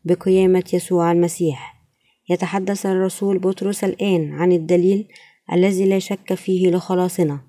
بقيامة 0.05 0.65
يسوع 0.73 1.13
المسيح. 1.13 1.74
يتحدث 2.31 2.87
الرسول 2.87 3.39
بطرس 3.39 3.85
الآن 3.85 4.33
عن 4.33 4.53
الدليل 4.53 5.09
الذي 5.53 5.89
لا 5.89 5.99
شك 5.99 6.35
فيه 6.35 6.71
لخلاصنا. 6.71 7.41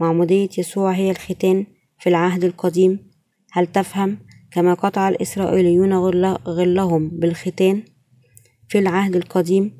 معمودية 0.00 0.48
يسوع 0.58 0.92
هي 0.92 1.10
الختان 1.10 1.66
في 1.98 2.08
العهد 2.08 2.44
القديم 2.44 3.10
هل 3.52 3.66
تفهم 3.66 4.18
كما 4.50 4.74
قطع 4.74 5.08
الإسرائيليون 5.08 5.92
غلهم 6.46 7.08
بالختان؟ 7.08 7.82
في 8.68 8.78
العهد 8.78 9.16
القديم 9.16 9.72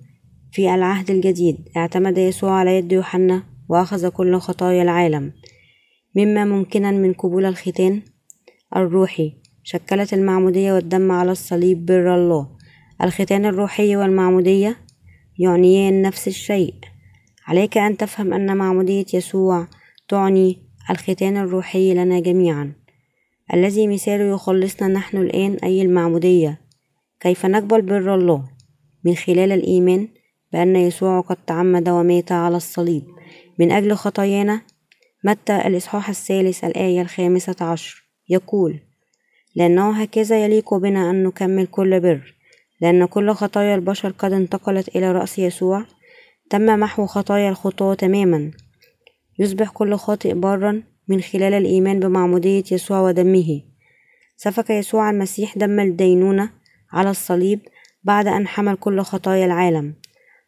في 0.52 0.74
العهد 0.74 1.10
الجديد 1.10 1.68
اعتمد 1.76 2.18
يسوع 2.18 2.52
على 2.52 2.76
يد 2.76 2.92
يوحنا 2.92 3.42
وأخذ 3.68 4.08
كل 4.08 4.38
خطايا 4.38 4.82
العالم. 4.82 5.32
مما 6.16 6.44
ممكنا 6.44 6.90
من 6.90 7.12
قبول 7.12 7.44
الختان؟ 7.44 8.02
الروحي 8.76 9.32
شكلت 9.62 10.14
المعمودية 10.14 10.72
والدم 10.72 11.12
على 11.12 11.32
الصليب 11.32 11.86
بر 11.86 12.14
الله. 12.14 12.53
الختان 13.02 13.46
الروحي 13.46 13.96
والمعمودية 13.96 14.76
يعنيان 15.38 16.02
نفس 16.02 16.28
الشيء. 16.28 16.74
عليك 17.46 17.78
أن 17.78 17.96
تفهم 17.96 18.34
أن 18.34 18.56
معمودية 18.56 19.04
يسوع 19.14 19.66
تعني 20.08 20.58
الختان 20.90 21.36
الروحي 21.36 21.94
لنا 21.94 22.20
جميعا. 22.20 22.72
الذي 23.54 23.86
مثاله 23.86 24.34
يخلصنا 24.34 24.88
نحن 24.88 25.16
الآن 25.16 25.54
أي 25.64 25.82
المعمودية. 25.82 26.60
كيف 27.20 27.46
نقبل 27.46 27.82
بر 27.82 28.14
الله؟ 28.14 28.44
من 29.04 29.14
خلال 29.14 29.52
الإيمان 29.52 30.08
بأن 30.52 30.76
يسوع 30.76 31.20
قد 31.20 31.36
تعمد 31.46 31.88
ومات 31.88 32.32
على 32.32 32.56
الصليب. 32.56 33.02
من 33.58 33.72
أجل 33.72 33.94
خطايانا 33.94 34.60
متى 35.24 35.56
الإصحاح 35.56 36.08
الثالث 36.08 36.64
الآية 36.64 37.02
الخامسة 37.02 37.56
عشر؟ 37.60 38.04
يقول 38.28 38.80
لأنه 39.56 40.02
هكذا 40.02 40.44
يليق 40.44 40.74
بنا 40.74 41.10
أن 41.10 41.24
نكمل 41.24 41.66
كل 41.66 42.00
بر. 42.00 42.34
لأن 42.80 43.06
كل 43.06 43.32
خطايا 43.32 43.74
البشر 43.74 44.10
قد 44.10 44.32
انتقلت 44.32 44.96
إلى 44.96 45.12
رأس 45.12 45.38
يسوع 45.38 45.84
تم 46.50 46.66
محو 46.66 47.06
خطايا 47.06 47.50
الخطاة 47.50 47.94
تماما. 47.94 48.50
يصبح 49.38 49.70
كل 49.70 49.96
خاطئ 49.96 50.34
برا 50.34 50.82
من 51.08 51.20
خلال 51.20 51.54
الإيمان 51.54 52.00
بمعمودية 52.00 52.64
يسوع 52.72 53.00
ودمه. 53.00 53.62
سفك 54.36 54.70
يسوع 54.70 55.10
المسيح 55.10 55.58
دم 55.58 55.80
الدينونة 55.80 56.50
على 56.92 57.10
الصليب 57.10 57.60
بعد 58.04 58.26
أن 58.26 58.46
حمل 58.46 58.76
كل 58.76 59.00
خطايا 59.00 59.46
العالم. 59.46 59.94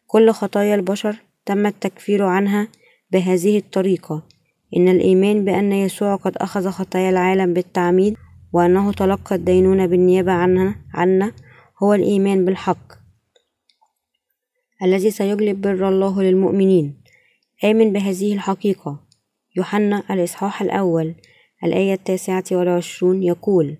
كل 0.07 0.31
خطايا 0.31 0.75
البشر 0.75 1.15
تم 1.45 1.65
التكفير 1.65 2.23
عنها 2.23 2.67
بهذه 3.11 3.57
الطريقة. 3.57 4.23
إن 4.77 4.87
الإيمان 4.87 5.45
بأن 5.45 5.71
يسوع 5.71 6.15
قد 6.15 6.37
أخذ 6.37 6.69
خطايا 6.69 7.09
العالم 7.09 7.53
بالتعميد 7.53 8.15
وأنه 8.53 8.91
تلقى 8.91 9.35
الدينونة 9.35 9.85
بالنيابة 9.85 10.31
عنها 10.31 10.75
عنا 10.93 11.31
هو 11.83 11.93
الإيمان 11.93 12.45
بالحق 12.45 12.93
الذي 14.83 15.11
سيجلب 15.11 15.61
بر 15.61 15.89
الله 15.89 16.23
للمؤمنين. 16.23 17.03
آمن 17.63 17.93
بهذه 17.93 18.33
الحقيقة. 18.33 18.99
يوحنا 19.55 20.03
الإصحاح 20.11 20.61
الأول 20.61 21.15
الآية 21.63 21.93
التاسعة 21.93 22.43
والعشرون 22.51 23.23
يقول 23.23 23.77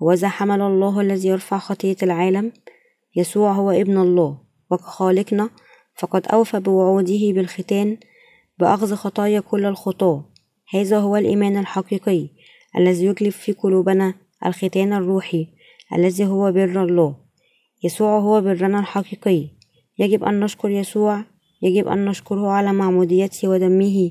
وذا 0.00 0.28
حمل 0.28 0.60
الله 0.60 1.00
الذي 1.00 1.28
يرفع 1.28 1.58
خطية 1.58 1.96
العالم 2.02 2.52
يسوع 3.16 3.52
هو 3.52 3.70
ابن 3.70 3.98
الله 3.98 4.38
وكخالقنا 4.70 5.50
فقد 5.94 6.26
أوفى 6.26 6.60
بوعوده 6.60 7.32
بالختان 7.32 7.96
بأخذ 8.58 8.94
خطايا 8.94 9.40
كل 9.40 9.66
الخطاة. 9.66 10.24
هذا 10.74 10.98
هو 10.98 11.16
الإيمان 11.16 11.56
الحقيقي 11.56 12.28
الذي 12.78 13.04
يجلب 13.04 13.32
في 13.32 13.52
قلوبنا 13.52 14.14
الختان 14.46 14.92
الروحي 14.92 15.46
الذي 15.92 16.26
هو 16.26 16.52
بر 16.52 16.82
الله. 16.84 17.27
يسوع 17.84 18.18
هو 18.18 18.40
برنا 18.40 18.80
الحقيقي. 18.80 19.48
يجب 19.98 20.24
أن 20.24 20.40
نشكر 20.40 20.70
يسوع. 20.70 21.24
يجب 21.62 21.88
أن 21.88 22.04
نشكره 22.04 22.48
على 22.50 22.72
معموديته 22.72 23.48
ودمه 23.48 24.10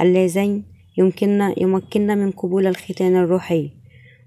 اللذين 0.00 0.64
يمكننا 0.98 1.54
يمكننا 1.56 2.14
من 2.14 2.30
قبول 2.30 2.66
الختان 2.66 3.16
الروحي. 3.16 3.70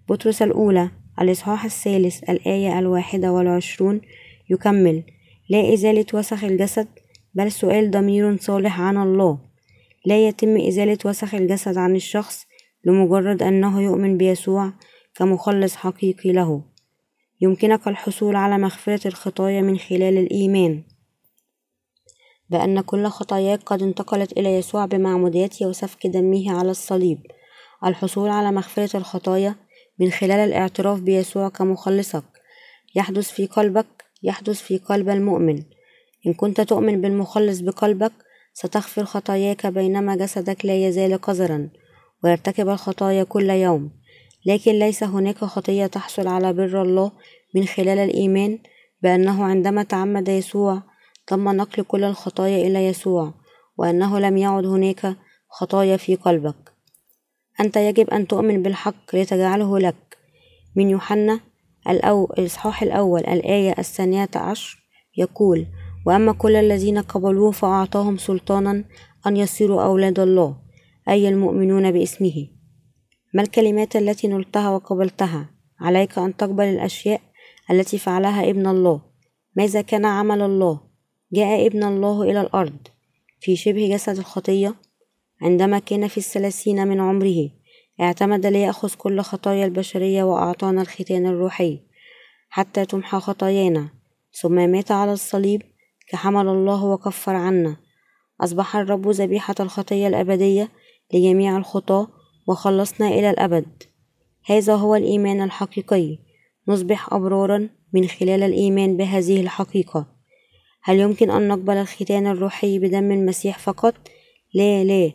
بطرس 0.10 0.42
الأولى 0.42 0.90
الإصحاح 1.22 1.66
الثالث 1.66 2.30
الآية 2.30 2.80
الواحدة 2.80 3.32
والعشرون 3.32 4.02
يكمل 4.50 5.04
لا 5.50 5.74
إزالة 5.74 6.06
وسخ 6.14 6.44
الجسد 6.44 6.88
بل 7.34 7.52
سؤال 7.52 7.92
ضمير 7.92 8.38
صالح 8.38 8.82
عن 8.82 8.98
الله. 8.98 9.40
لا 10.06 10.28
يتم 10.28 10.58
إزالة 10.58 10.98
وسخ 11.06 11.36
الجسد 11.36 11.78
عن 11.78 11.96
الشخص 11.96 12.46
لمجرد 12.86 13.44
أنه 13.44 13.82
يؤمن 13.82 14.18
بيسوع 14.18 14.74
كمخلص 15.16 15.76
حقيقي 15.76 16.32
له. 16.32 16.64
يمكنك 17.42 17.88
الحصول 17.88 18.36
على 18.36 18.58
مغفرة 18.58 19.08
الخطايا 19.08 19.62
من 19.62 19.78
خلال 19.78 20.18
الإيمان. 20.18 20.84
بأن 22.50 22.82
كل 22.82 23.08
خطاياك 23.08 23.64
قد 23.64 23.82
انتقلت 23.82 24.32
إلى 24.32 24.56
يسوع 24.56 24.86
بمعموديته 24.86 25.68
وسفك 25.68 26.08
دمه 26.08 26.60
على 26.60 26.72
الصليب. 26.72 27.20
الحصول 27.86 28.30
على 28.30 28.52
مغفرة 28.52 28.98
الخطايا 28.98 29.56
من 30.00 30.12
خلال 30.12 30.40
الاعتراف 30.40 31.00
بيسوع 31.00 31.50
كمخلصك. 31.50 32.24
يحدث 32.96 33.32
في 33.32 33.46
قلبك 33.46 34.06
يحدث 34.24 34.62
في 34.62 34.78
قلب 34.78 35.10
المؤمن. 35.10 35.64
إن 36.28 36.34
كنت 36.34 36.62
تؤمن 36.62 37.02
بالمخلص 37.02 37.60
بقلبك 37.60 38.12
ستغفر 38.54 39.06
خطاياك 39.06 39.68
بينما 39.68 40.16
جسدك 40.16 40.66
لا 40.66 40.88
يزال 40.88 41.22
قذرا 41.22 41.70
ويرتكب 42.24 42.70
الخطايا 42.70 43.24
كل 43.24 43.50
يوم. 43.50 43.99
لكن 44.46 44.72
ليس 44.72 45.04
هناك 45.04 45.38
خطية 45.38 45.86
تحصل 45.86 46.28
على 46.28 46.54
بر 46.54 46.82
الله 46.82 47.12
من 47.56 47.66
خلال 47.66 48.00
الإيمان 48.00 48.60
بأنه 49.04 49.44
عندما 49.44 49.84
تعمد 49.84 50.28
يسوع 50.28 50.82
تم 51.28 51.50
نقل 51.50 51.84
كل 51.84 52.04
الخطايا 52.04 52.68
إلى 52.68 52.86
يسوع 52.86 53.34
وأنه 53.78 54.20
لم 54.20 54.38
يعد 54.38 54.66
هناك 54.66 55.16
خطايا 55.50 55.98
في 55.98 56.16
قلبك. 56.16 56.74
أنت 57.60 57.78
يجب 57.78 58.10
أن 58.10 58.28
تؤمن 58.28 58.64
بالحق 58.64 59.16
لتجعله 59.16 59.80
لك. 59.80 60.18
من 60.76 60.90
يوحنا 60.90 61.40
الأو... 61.90 62.34
الإصحاح 62.38 62.84
الأول 62.84 63.20
الآية 63.20 63.76
الثانية 63.80 64.30
عشر 64.36 64.78
يقول 65.18 65.68
وأما 66.06 66.32
كل 66.32 66.56
الذين 66.56 67.00
قبلوه 67.00 67.52
فأعطاهم 67.52 68.18
سلطانا 68.18 68.84
أن 69.28 69.38
يصيروا 69.38 69.84
أولاد 69.84 70.20
الله 70.20 70.58
أي 71.10 71.30
المؤمنون 71.30 71.92
باسمه. 71.92 72.48
ما 73.34 73.42
الكلمات 73.42 73.96
التي 73.96 74.28
نلتها 74.28 74.70
وقبلتها؟ 74.70 75.50
عليك 75.80 76.18
أن 76.18 76.38
تقبل 76.38 76.64
الأشياء 76.64 77.22
التي 77.72 77.98
فعلها 77.98 78.50
ابن 78.50 78.68
الله. 78.68 79.02
ماذا 79.56 79.82
كان 79.82 80.06
عمل 80.06 80.42
الله؟ 80.42 80.80
جاء 81.34 81.68
ابن 81.68 81.84
الله 81.84 82.22
إلى 82.24 82.42
الأرض 82.42 82.88
في 83.40 83.56
شبه 83.56 83.90
جسد 83.94 84.18
الخطية. 84.18 84.76
عندما 85.42 85.80
كان 85.80 86.08
في 86.08 86.18
الثلاثين 86.18 86.88
من 86.88 87.00
عمره 87.00 87.50
اعتمد 88.02 88.46
ليأخذ 88.46 88.94
كل 88.96 89.22
خطايا 89.22 89.66
البشرية 89.66 90.24
وأعطانا 90.24 90.82
الختان 90.82 91.26
الروحي 91.26 91.80
حتى 92.50 92.86
تمحى 92.86 93.20
خطايانا. 93.20 93.90
ثم 94.42 94.70
مات 94.70 94.92
على 94.92 95.14
الصليب 95.14 95.62
كحمل 96.08 96.48
الله 96.48 96.86
وكفر 96.86 97.36
عنا. 97.36 97.78
أصبح 98.42 98.76
الرب 98.76 99.08
ذبيحة 99.08 99.56
الخطية 99.60 100.08
الأبدية 100.08 100.70
لجميع 101.14 101.58
الخطاة 101.58 102.08
وخلصنا 102.50 103.08
إلى 103.08 103.30
الأبد. 103.30 103.84
هذا 104.46 104.76
هو 104.76 104.96
الإيمان 104.96 105.42
الحقيقي. 105.42 106.18
نصبح 106.68 107.14
أبرارا 107.14 107.70
من 107.94 108.08
خلال 108.08 108.44
الإيمان 108.44 108.98
بهذه 108.98 109.42
الحقيقة. 109.42 110.08
هل 110.84 111.00
يمكن 111.00 111.32
أن 111.32 111.48
نقبل 111.48 111.74
الختان 111.74 112.28
الروحي 112.28 112.80
بدم 112.80 113.12
المسيح 113.12 113.60
فقط؟ 113.60 113.96
لا 114.54 114.84
لا. 114.84 115.12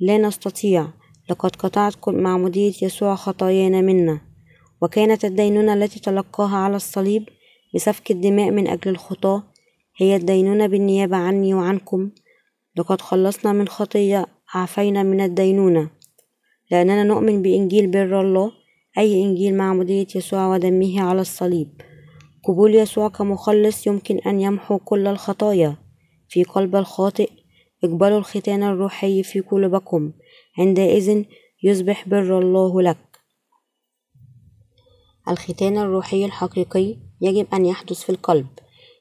لا 0.00 0.18
نستطيع. 0.18 0.88
لقد 1.30 1.56
قطعت 1.56 2.08
معمودية 2.08 2.72
يسوع 2.82 3.14
خطايانا 3.14 3.80
منا. 3.80 4.20
وكانت 4.82 5.24
الدينونة 5.24 5.74
التي 5.74 6.00
تلقاها 6.00 6.56
على 6.56 6.76
الصليب 6.76 7.28
بسفك 7.74 8.10
الدماء 8.10 8.50
من 8.50 8.68
أجل 8.68 8.90
الخطاة 8.90 9.42
هي 9.96 10.16
الدينونة 10.16 10.66
بالنيابة 10.66 11.16
عني 11.16 11.54
وعنكم. 11.54 12.10
لقد 12.76 13.00
خلصنا 13.00 13.52
من 13.52 13.68
خطية 13.68 14.26
عفينا 14.54 15.02
من 15.02 15.20
الدينونة. 15.20 15.95
لأننا 16.70 17.04
نؤمن 17.04 17.42
بإنجيل 17.42 17.86
بر 17.86 18.20
الله 18.20 18.52
أي 18.98 19.22
إنجيل 19.22 19.56
معمودية 19.56 20.06
يسوع 20.14 20.46
ودمه 20.46 21.00
على 21.00 21.20
الصليب. 21.20 21.80
قبول 22.44 22.74
يسوع 22.74 23.08
كمخلص 23.08 23.86
يمكن 23.86 24.18
أن 24.18 24.40
يمحو 24.40 24.78
كل 24.78 25.06
الخطايا. 25.06 25.76
في 26.28 26.44
قلب 26.44 26.76
الخاطئ 26.76 27.30
اقبلوا 27.84 28.18
الختان 28.18 28.62
الروحي 28.62 29.22
في 29.22 29.40
قلوبكم. 29.40 30.12
عندئذ 30.58 31.24
يصبح 31.62 32.08
بر 32.08 32.38
الله 32.38 32.82
لك. 32.82 33.18
الختان 35.28 35.78
الروحي 35.78 36.24
الحقيقي 36.24 36.96
يجب 37.20 37.46
أن 37.54 37.66
يحدث 37.66 38.02
في 38.02 38.10
القلب. 38.10 38.46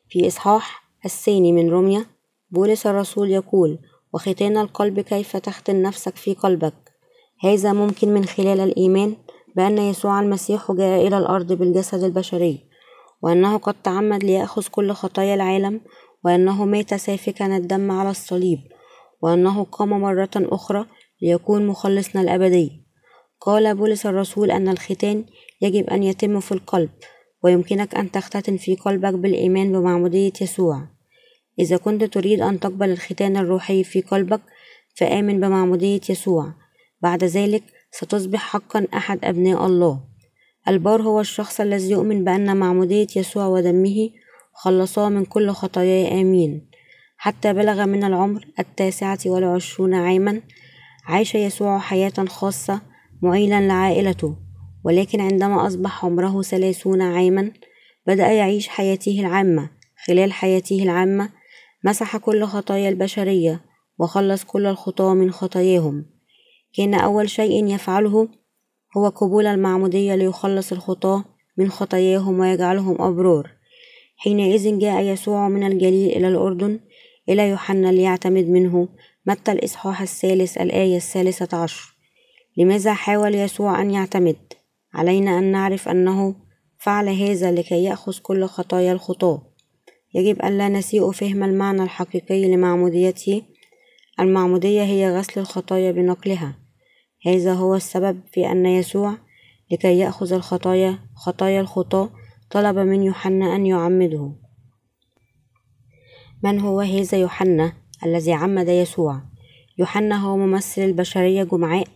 في 0.10 0.28
إصحاح 0.28 0.84
الثاني 1.06 1.52
من 1.52 1.70
روميا 1.70 2.06
بولس 2.52 2.88
الرسول 2.88 3.32
يقول 3.32 3.80
وختان 4.14 4.58
القلب 4.58 5.00
كيف 5.00 5.38
تختن 5.38 5.82
نفسك 5.82 6.16
في 6.16 6.34
قلبك؟ 6.34 6.85
هذا 7.46 7.74
ممكن 7.74 8.14
من 8.14 8.26
خلال 8.26 8.60
الإيمان 8.60 9.16
بأن 9.56 9.78
يسوع 9.78 10.20
المسيح 10.22 10.72
جاء 10.72 11.08
إلى 11.08 11.18
الأرض 11.18 11.54
بالجسد 11.54 12.04
البشري 12.04 12.60
وأنه 13.22 13.58
قد 13.58 13.76
تعمد 13.84 14.24
ليأخذ 14.24 14.68
كل 14.72 14.92
خطايا 14.92 15.36
العالم 15.36 15.82
وأنه 16.24 16.66
مات 16.66 16.94
سافكا 16.94 17.58
الدم 17.58 17.92
على 17.92 18.10
الصليب 18.10 18.60
وأنه 19.22 19.64
قام 19.64 19.90
مرة 19.90 20.30
أخرى 20.36 20.86
ليكون 21.22 21.68
مخلصنا 21.68 22.22
الأبدي. 22.22 22.86
قال 23.42 23.76
بولس 23.76 24.06
الرسول 24.06 24.52
أن 24.52 24.68
الختان 24.68 25.26
يجب 25.62 25.90
أن 25.90 26.04
يتم 26.04 26.40
في 26.40 26.52
القلب 26.52 26.90
ويمكنك 27.44 27.96
أن 27.96 28.12
تختتن 28.12 28.58
في 28.58 28.76
قلبك 28.76 29.14
بالإيمان 29.14 29.72
بمعمودية 29.72 30.34
يسوع. 30.42 30.88
إذا 31.60 31.78
كنت 31.78 32.04
تريد 32.04 32.42
أن 32.42 32.60
تقبل 32.60 32.90
الختان 32.90 33.38
الروحي 33.38 33.84
في 33.84 34.02
قلبك 34.02 34.42
فآمن 34.96 35.40
بمعمودية 35.40 36.02
يسوع. 36.10 36.65
بعد 37.06 37.24
ذلك 37.24 37.64
ستصبح 37.92 38.40
حقا 38.40 38.88
أحد 38.94 39.26
أبناء 39.26 39.66
الله. 39.66 40.00
البار 40.68 41.02
هو 41.02 41.20
الشخص 41.20 41.62
الذي 41.62 41.92
يؤمن 41.92 42.24
بأن 42.24 42.58
معمودية 42.58 43.08
يسوع 43.16 43.46
ودمه 43.46 44.10
خلصاه 44.54 45.10
من 45.10 45.26
كل 45.26 45.52
خطاياه 45.52 46.22
آمين. 46.22 46.70
حتى 47.18 47.54
بلغ 47.54 47.86
من 47.86 48.04
العمر 48.04 48.48
التاسعة 48.60 49.20
والعشرون 49.26 49.94
عاما 49.94 50.42
عاش 51.06 51.36
يسوع 51.36 51.80
حياة 51.80 52.26
خاصة 52.28 52.82
معيلا 53.22 53.68
لعائلته 53.68 54.36
ولكن 54.84 55.22
عندما 55.22 55.68
أصبح 55.68 56.06
عمره 56.06 56.42
ثلاثون 56.42 57.02
عاما 57.02 57.52
بدأ 58.08 58.28
يعيش 58.28 58.68
حياته 58.68 59.20
العامة. 59.20 59.70
خلال 60.06 60.34
حياته 60.34 60.84
العامة 60.84 61.30
مسح 61.84 62.18
كل 62.18 62.46
خطايا 62.46 62.90
البشرية 62.90 63.62
وخلص 64.00 64.44
كل 64.44 64.66
الخطاة 64.66 65.14
من 65.14 65.32
خطاياهم. 65.32 66.15
كان 66.78 66.94
أول 66.94 67.30
شيء 67.30 67.66
يفعله 67.66 68.28
هو 68.98 69.08
قبول 69.10 69.48
المعمودية 69.48 70.16
ليخلص 70.16 70.72
الخطاة 70.72 71.24
من 71.58 71.70
خطاياهم 71.70 72.40
ويجعلهم 72.40 73.02
أبرار. 73.02 73.52
حينئذ 74.18 74.80
جاء 74.80 75.04
يسوع 75.04 75.50
من 75.50 75.64
الجليل 75.64 76.18
إلى 76.18 76.28
الأردن 76.28 76.80
إلى 77.30 77.50
يوحنا 77.50 77.92
ليعتمد 77.92 78.50
منه 78.50 78.88
متى 79.26 79.52
الإصحاح 79.52 80.02
الثالث 80.02 80.58
الآية 80.58 80.98
الثالثة 80.98 81.58
عشر. 81.58 81.96
لماذا 82.58 82.94
حاول 82.94 83.36
يسوع 83.36 83.82
أن 83.82 83.92
يعتمد؟ 83.92 84.54
علينا 84.94 85.40
أن 85.40 85.44
نعرف 85.52 85.90
أنه 85.90 86.36
فعل 86.78 87.10
هذا 87.10 87.52
لكي 87.52 87.84
يأخذ 87.84 88.20
كل 88.20 88.46
خطايا 88.46 88.94
الخطاة 88.94 89.42
يجب 90.14 90.46
ألا 90.46 90.70
نسيء 90.70 91.12
فهم 91.12 91.44
المعنى 91.44 91.84
الحقيقي 91.84 92.56
لمعموديته. 92.56 93.42
المعمودية 94.20 94.84
هي 94.84 95.18
غسل 95.18 95.40
الخطايا 95.40 95.92
بنقلها. 95.92 96.65
هذا 97.26 97.54
هو 97.54 97.76
السبب 97.76 98.20
في 98.32 98.52
أن 98.52 98.66
يسوع 98.66 99.18
لكي 99.72 100.00
يأخذ 100.00 100.34
الخطايا 100.34 101.00
خطايا 101.16 101.62
الخطاة 101.62 102.10
طلب 102.52 102.78
من 102.78 103.04
يوحنا 103.04 103.56
أن 103.56 103.66
يعمده. 103.66 104.32
من 106.44 106.60
هو 106.60 106.80
هذا 106.80 107.18
يوحنا 107.18 107.74
الذي 108.06 108.34
عمد 108.34 108.68
يسوع؟ 108.68 109.22
يوحنا 109.78 110.16
هو 110.16 110.38
ممثل 110.38 110.82
البشرية 110.82 111.44
جمعاء. 111.44 111.88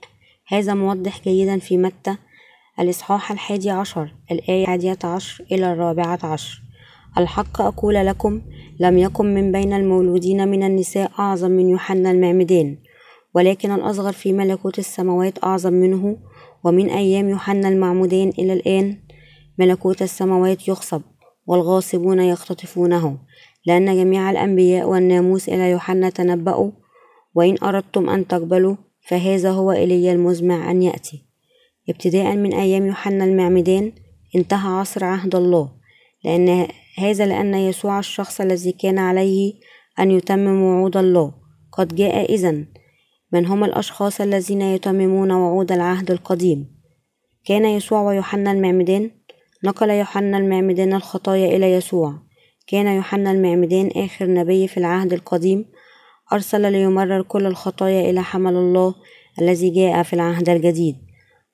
هذا 0.48 0.74
موضح 0.74 1.24
جيدا 1.24 1.60
في 1.60 1.78
متى 1.78 2.16
الإصحاح 2.80 3.32
الحادي 3.32 3.70
عشر 3.70 4.14
الآية 4.32 4.64
الحادية 4.64 5.00
عشر 5.04 5.44
إلى 5.52 5.74
الرابعة 5.74 6.20
عشر. 6.24 6.62
الحق 7.18 7.62
أقول 7.62 7.96
لكم 7.96 8.42
لم 8.80 8.98
يكن 8.98 9.34
من 9.34 9.52
بين 9.52 9.74
المولودين 9.74 10.48
من 10.48 10.64
النساء 10.64 11.12
أعظم 11.20 11.52
من 11.52 11.70
يوحنا 11.70 12.12
المعمدان 12.12 12.78
ولكن 13.36 13.72
الأصغر 13.72 14.12
في 14.12 14.34
ملكوت 14.34 14.80
السماوات 14.80 15.44
أعظم 15.44 15.74
منه 15.74 16.18
ومن 16.64 16.90
أيام 16.90 17.30
يوحنا 17.30 17.70
المعمودان 17.70 18.30
إلى 18.30 18.54
الآن 18.54 18.98
ملكوت 19.58 20.02
السماوات 20.02 20.68
يخصب 20.68 21.02
والغاصبون 21.48 22.20
يختطفونه. 22.20 23.18
لأن 23.66 23.96
جميع 23.96 24.32
الأنبياء 24.32 24.90
والناموس 24.90 25.50
إلى 25.50 25.72
يوحنا 25.72 26.10
تنبأوا 26.10 26.72
وإن 27.36 27.56
أردتم 27.64 28.10
أن 28.10 28.28
تقبلوا 28.28 28.76
فهذا 29.08 29.52
هو 29.52 29.72
إلي 29.72 30.12
المزمع 30.12 30.72
أن 30.72 30.84
يأتي. 30.84 31.26
ابتداء 31.90 32.36
من 32.36 32.54
أيام 32.54 32.86
يوحنا 32.86 33.26
المعمدان 33.26 33.92
انتهى 34.36 34.70
عصر 34.70 35.04
عهد 35.04 35.36
الله. 35.36 35.72
لأن 36.24 36.68
هذا 36.98 37.26
لأن 37.26 37.54
يسوع 37.54 38.00
الشخص 38.00 38.42
الذي 38.42 38.72
كان 38.72 38.98
عليه 38.98 39.54
أن 40.00 40.12
يتمم 40.12 40.62
وعود 40.62 40.98
الله. 40.98 41.34
قد 41.72 41.96
جاء 41.96 42.34
إذن 42.34 42.66
من 43.34 43.46
هم 43.46 43.64
الأشخاص 43.64 44.22
الذين 44.22 44.62
يتممون 44.62 45.32
وعود 45.32 45.72
العهد 45.72 46.12
القديم. 46.12 46.80
كان 47.46 47.66
يسوع 47.66 48.02
ويوحنا 48.02 48.52
المعمدان 48.52 49.12
نقل 49.64 49.90
يوحنا 49.90 50.38
المعمدان 50.38 50.94
الخطايا 50.94 51.58
إلى 51.58 51.72
يسوع. 51.72 52.14
كان 52.68 52.88
يوحنا 52.88 53.32
المعمدان 53.32 53.92
آخر 53.96 54.28
نبي 54.34 54.68
في 54.68 54.78
العهد 54.78 55.14
القديم. 55.14 55.66
أرسل 56.34 56.72
ليمرر 56.72 57.22
كل 57.22 57.46
الخطايا 57.46 58.10
إلى 58.10 58.24
حمل 58.24 58.56
الله 58.56 58.96
الذي 59.42 59.70
جاء 59.70 60.04
في 60.04 60.14
العهد 60.14 60.50
الجديد. 60.50 60.96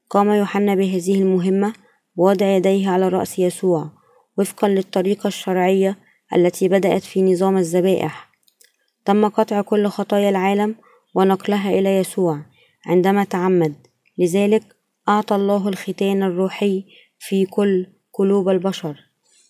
قام 0.09 0.29
يوحنا 0.29 0.75
بهذه 0.75 1.21
المهمة 1.21 1.73
ووضع 2.15 2.45
يديه 2.45 2.89
على 2.89 3.09
رأس 3.09 3.39
يسوع 3.39 3.91
وفقا 4.37 4.67
للطريقة 4.67 5.27
الشرعية 5.27 5.97
التي 6.35 6.67
بدأت 6.67 7.03
في 7.03 7.21
نظام 7.21 7.57
الذبائح. 7.57 8.31
تم 9.05 9.27
قطع 9.27 9.61
كل 9.61 9.87
خطايا 9.87 10.29
العالم 10.29 10.75
ونقلها 11.15 11.69
إلى 11.69 11.97
يسوع. 11.97 12.41
عندما 12.85 13.23
تعمد 13.23 13.75
لذلك 14.17 14.63
أعطى 15.09 15.35
الله 15.35 15.69
الختان 15.69 16.23
الروحي 16.23 16.85
في 17.19 17.45
كل 17.45 17.87
قلوب 18.13 18.49
البشر. 18.49 18.99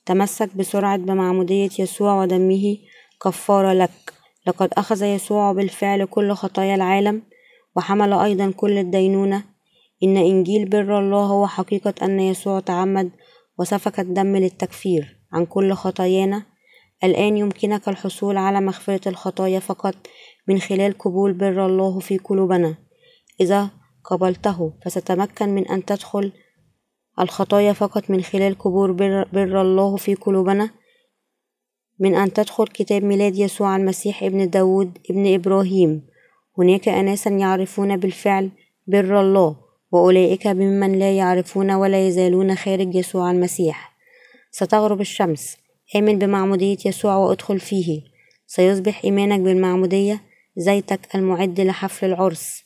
تمسك 0.06 0.58
بسرعة 0.58 0.98
بمعمودية 0.98 1.70
يسوع 1.80 2.22
ودمه. 2.22 2.78
كفارة 3.24 3.74
لك. 3.74 4.14
لقد 4.48 4.70
أخذ 4.74 5.04
يسوع 5.04 5.52
بالفعل 5.52 6.06
كل 6.06 6.32
خطايا 6.32 6.76
العالم 6.76 7.22
وحمل 7.76 8.14
أيضا 8.14 8.52
كل 8.52 8.78
الدينونة. 8.78 9.44
إن 10.04 10.18
إنجيل 10.18 10.70
بر 10.70 11.00
الله 11.00 11.24
هو 11.26 11.48
حقيقة 11.48 11.94
أن 12.02 12.20
يسوع 12.20 12.60
تعمد 12.60 13.12
وسفك 13.60 14.00
الدم 14.00 14.36
للتكفير 14.36 15.20
عن 15.34 15.46
كل 15.46 15.74
خطايانا. 15.74 16.44
الآن 17.04 17.38
يمكنك 17.38 17.88
الحصول 17.88 18.38
على 18.38 18.62
مغفرة 18.62 19.10
الخطايا 19.10 19.60
فقط 19.60 19.96
من 20.48 20.60
خلال 20.60 20.98
قبول 20.98 21.34
بر 21.34 21.66
الله 21.66 22.00
في 22.00 22.18
قلوبنا. 22.18 22.76
إذا 23.42 23.70
قبلته 24.04 24.74
فستتمكن 24.86 25.50
من 25.50 25.68
أن 25.68 25.86
تدخل 25.86 26.32
الخطايا 27.20 27.74
فقط 27.74 28.10
من 28.10 28.22
خلال 28.22 28.58
قبول 28.58 28.94
بر, 28.94 29.28
بر 29.34 29.62
الله 29.62 29.96
في 29.96 30.16
قلوبنا. 30.16 30.70
من 32.00 32.16
أن 32.16 32.34
تدخل 32.34 32.68
كتاب 32.68 33.04
ميلاد 33.04 33.36
يسوع 33.36 33.76
المسيح 33.76 34.24
ابن 34.24 34.50
داود 34.50 34.98
ابن 35.10 35.34
إبراهيم. 35.34 36.08
هناك 36.58 36.88
أناسا 36.88 37.30
يعرفون 37.30 37.98
بالفعل 37.98 38.52
بر 38.88 39.22
الله 39.22 39.56
وأولئك 39.92 40.48
ممن 40.48 41.00
لا 41.00 41.18
يعرفون 41.18 41.72
ولا 41.72 42.08
يزالون 42.08 42.56
خارج 42.56 42.96
يسوع 42.96 43.32
المسيح. 43.32 43.96
ستغرب 44.52 45.02
الشمس. 45.02 45.58
آمن 45.96 46.20
بمعمودية 46.20 46.78
يسوع 46.86 47.16
وأدخل 47.16 47.60
فيه. 47.60 48.02
سيصبح 48.48 49.02
إيمانك 49.04 49.40
بالمعمودية 49.40 50.22
زيتك 50.58 51.16
المعد 51.16 51.62
لحفل 51.62 52.06
العرس. 52.06 52.64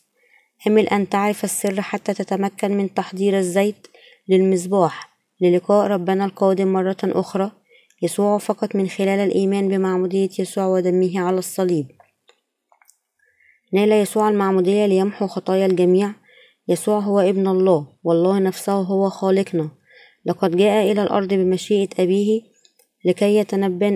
امل 0.67 0.87
أن 0.87 1.09
تعرف 1.09 1.43
السر 1.43 1.81
حتى 1.81 2.13
تتمكن 2.13 2.77
من 2.77 2.93
تحضير 2.93 3.37
الزيت 3.37 3.87
للمصباح. 4.27 5.09
للقاء 5.41 5.87
ربنا 5.87 6.25
القادم 6.25 6.73
مرة 6.73 6.97
أخرى. 7.03 7.51
يسوع 8.01 8.37
فقط 8.37 8.75
من 8.75 8.87
خلال 8.87 9.19
الإيمان 9.19 9.67
بمعمودية 9.67 10.29
يسوع 10.39 10.65
ودمه 10.65 11.19
على 11.19 11.37
الصليب. 11.37 11.87
نال 13.73 13.91
يسوع 13.91 14.29
المعمودية 14.29 14.85
ليمحو 14.85 15.27
خطايا 15.27 15.65
الجميع. 15.65 16.11
يسوع 16.67 16.99
هو 16.99 17.19
ابن 17.19 17.47
الله. 17.47 17.87
والله 18.03 18.39
نفسه 18.39 18.73
هو 18.73 19.09
خالقنا. 19.09 19.69
لقد 20.25 20.57
جاء 20.57 20.91
إلى 20.91 21.03
الأرض 21.03 21.33
بمشيئة 21.33 22.03
أبيه 22.03 22.41
لكي 23.05 23.45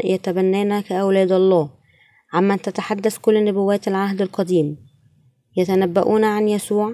يتبنانا 0.03 0.81
كأولاد 0.81 1.31
الله. 1.31 1.82
عمن 2.33 2.61
تتحدث 2.61 3.17
كل 3.17 3.45
نبوات 3.45 3.87
العهد 3.87 4.21
القديم. 4.21 4.77
يتنبؤون 5.57 6.23
عن 6.23 6.49
يسوع 6.49 6.93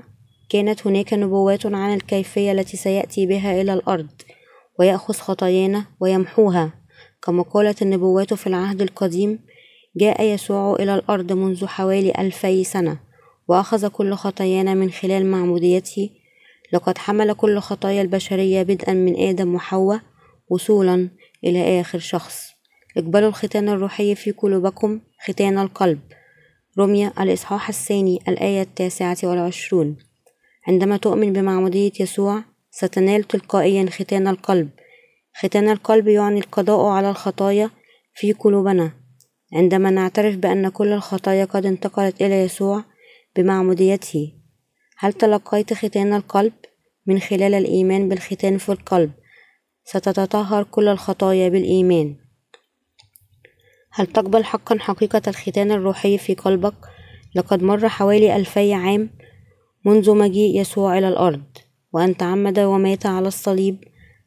كانت 0.50 0.88
هناك 0.88 1.14
نبوات 1.14 1.66
عن 1.66 1.94
الكيفية 1.94 2.52
التي 2.52 2.78
سيأتي 2.78 3.26
بها 3.26 3.62
إلى 3.62 3.74
الأرض 3.74 4.10
ويأخذ 4.80 5.14
خطايانا 5.14 5.86
ويمحوها. 6.00 6.74
كما 7.22 7.44
قالت 7.44 7.82
النبوات 7.82 8.34
في 8.34 8.48
العهد 8.48 8.82
القديم 8.82 9.40
جاء 9.98 10.24
يسوع 10.24 10.76
إلى 10.76 10.96
الأرض 10.96 11.32
منذ 11.32 11.68
حوالي 11.68 12.14
ألفي 12.20 12.64
سنة 12.64 13.00
وأخذ 13.48 13.88
كل 13.88 14.14
خطايانا 14.14 14.74
من 14.74 14.92
خلال 14.92 15.26
معموديته 15.26 16.10
لقد 16.74 16.98
حمل 16.98 17.34
كل 17.34 17.60
خطايا 17.60 18.02
البشرية 18.02 18.64
بدءا 18.64 18.94
من 18.94 19.20
آدم 19.20 19.56
وحواء 19.56 20.02
وصولا 20.50 21.10
إلى 21.44 21.82
آخر 21.82 22.00
شخص. 22.00 22.49
اقبلوا 23.00 23.30
الختان 23.30 23.70
الروحي 23.70 24.16
في 24.16 24.32
قلوبكم 24.32 25.00
ختان 25.28 25.58
القلب. 25.58 26.00
رمية 26.80 27.14
الإصحاح 27.20 27.70
الثاني 27.70 28.20
الآية 28.28 28.62
التاسعة 28.62 29.18
والعشرون. 29.24 29.98
عندما 30.68 30.98
تؤمن 30.98 31.34
بمعمودية 31.34 31.92
يسوع 32.00 32.44
ستنال 32.72 33.24
تلقائيا 33.24 33.90
ختان 33.90 34.28
القلب. 34.28 34.70
ختان 35.36 35.70
القلب 35.70 36.08
يعني 36.08 36.40
القضاء 36.40 36.86
على 36.86 37.10
الخطايا 37.10 37.70
في 38.14 38.34
قلوبنا. 38.34 38.92
عندما 39.54 39.90
نعترف 39.90 40.36
بأن 40.36 40.70
كل 40.70 40.94
الخطايا 40.94 41.46
قد 41.46 41.66
انتقلت 41.66 42.22
إلى 42.22 42.44
يسوع 42.44 42.84
بمعموديته 43.36 44.34
هل 44.98 45.14
تلقيت 45.14 45.74
ختان 45.74 46.14
القلب؟ 46.14 46.54
من 47.06 47.20
خلال 47.20 47.54
الإيمان 47.54 48.10
بالختان 48.10 48.58
في 48.58 48.70
القلب. 48.72 49.12
ستتطهر 49.84 50.64
كل 50.64 50.88
الخطايا 50.88 51.50
بالإيمان. 51.50 52.29
هل 53.92 54.08
تقبل 54.08 54.44
حقا 54.44 54.78
حقيقة 54.80 55.22
الختان 55.28 55.72
الروحي 55.72 56.18
في 56.18 56.34
قلبك؟ 56.34 56.74
لقد 57.36 57.64
مر 57.64 57.90
حوالي 57.90 58.36
ألفي 58.36 58.74
عام 58.74 59.10
منذ 59.86 60.16
مجيء 60.16 60.62
يسوع 60.62 60.98
إلى 60.98 61.08
الأرض 61.08 61.44
وأن 61.94 62.18
تعمد 62.18 62.60
ومات 62.60 63.06
على 63.06 63.28
الصليب. 63.28 63.84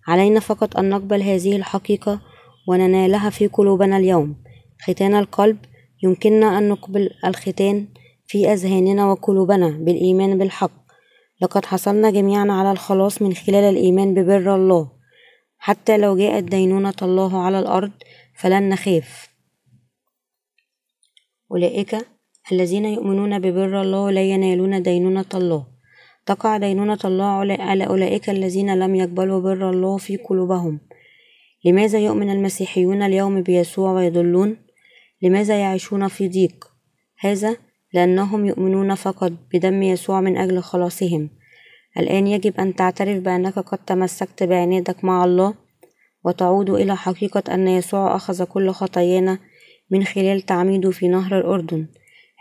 علينا 0.09 0.41
فقط 0.41 0.77
أن 0.77 0.91
نقبل 0.91 1.23
هذه 1.23 1.57
الحقيقة 1.57 2.21
وننالها 2.69 3.31
في 3.31 3.47
قلوبنا 3.47 3.97
اليوم. 3.97 4.37
ختان 4.87 5.15
القلب 5.15 5.59
يمكننا 6.03 6.59
أن 6.59 6.69
نقبل 6.69 7.11
الختان 7.25 7.87
في 8.27 8.53
أذهاننا 8.53 9.07
وقلوبنا 9.07 9.69
بالإيمان 9.69 10.39
بالحق. 10.39 10.83
لقد 11.43 11.65
حصلنا 11.65 12.11
جميعا 12.11 12.47
على 12.51 12.73
الخلاص 12.73 13.23
من 13.23 13.35
خلال 13.35 13.65
الإيمان 13.65 14.15
ببر 14.15 14.55
الله. 14.55 14.91
حتى 15.59 15.97
لو 15.97 16.17
جاءت 16.17 16.45
دينونة 16.45 16.95
الله 17.03 17.43
على 17.43 17.59
الأرض 17.59 17.91
فلن 18.37 18.69
نخاف. 18.69 19.32
أولئك 21.53 21.97
الذين 22.53 22.85
يؤمنون 22.85 23.39
ببر 23.39 23.83
الله 23.83 24.11
لا 24.11 24.23
ينالون 24.23 24.83
دينونة 24.83 25.33
الله 25.35 25.67
تقع 26.27 26.57
دينونة 26.57 26.99
الله 27.05 27.25
على 27.61 27.87
أولئك 27.87 28.31
الذين 28.31 28.75
لم 28.75 28.95
يقبلوا 28.95 29.41
بر 29.41 29.71
الله 29.71 29.97
في 29.97 30.17
قلوبهم 30.17 30.81
لماذا 31.65 31.99
يؤمن 31.99 32.31
المسيحيون 32.31 33.03
اليوم 33.03 33.43
بيسوع 33.43 33.93
ويضلون؟ 33.93 34.57
لماذا 35.23 35.61
يعيشون 35.61 36.09
في 36.09 36.29
ضيق؟ 36.29 36.65
هذا 37.19 37.57
لأنهم 37.95 38.47
يؤمنون 38.47 38.95
فقط 38.95 39.33
بدم 39.53 39.83
يسوع 39.83 40.21
من 40.21 40.37
أجل 40.37 40.63
خلاصهم 40.63 41.31
الآن 41.99 42.27
يجب 42.27 42.61
أن 42.61 42.75
تعترف 42.75 43.19
بأنك 43.23 43.59
قد 43.59 43.79
تمسكت 43.79 44.43
بعنادك 44.43 45.05
مع 45.05 45.25
الله 45.25 45.55
وتعود 46.25 46.71
إلى 46.71 46.97
حقيقة 46.97 47.55
أن 47.55 47.69
يسوع 47.69 48.17
أخذ 48.17 48.45
كل 48.45 48.71
خطايانا 48.71 49.39
من 49.93 50.05
خلال 50.05 50.41
تعميده 50.41 50.91
في 50.91 51.09
نهر 51.09 51.39
الأردن 51.39 51.87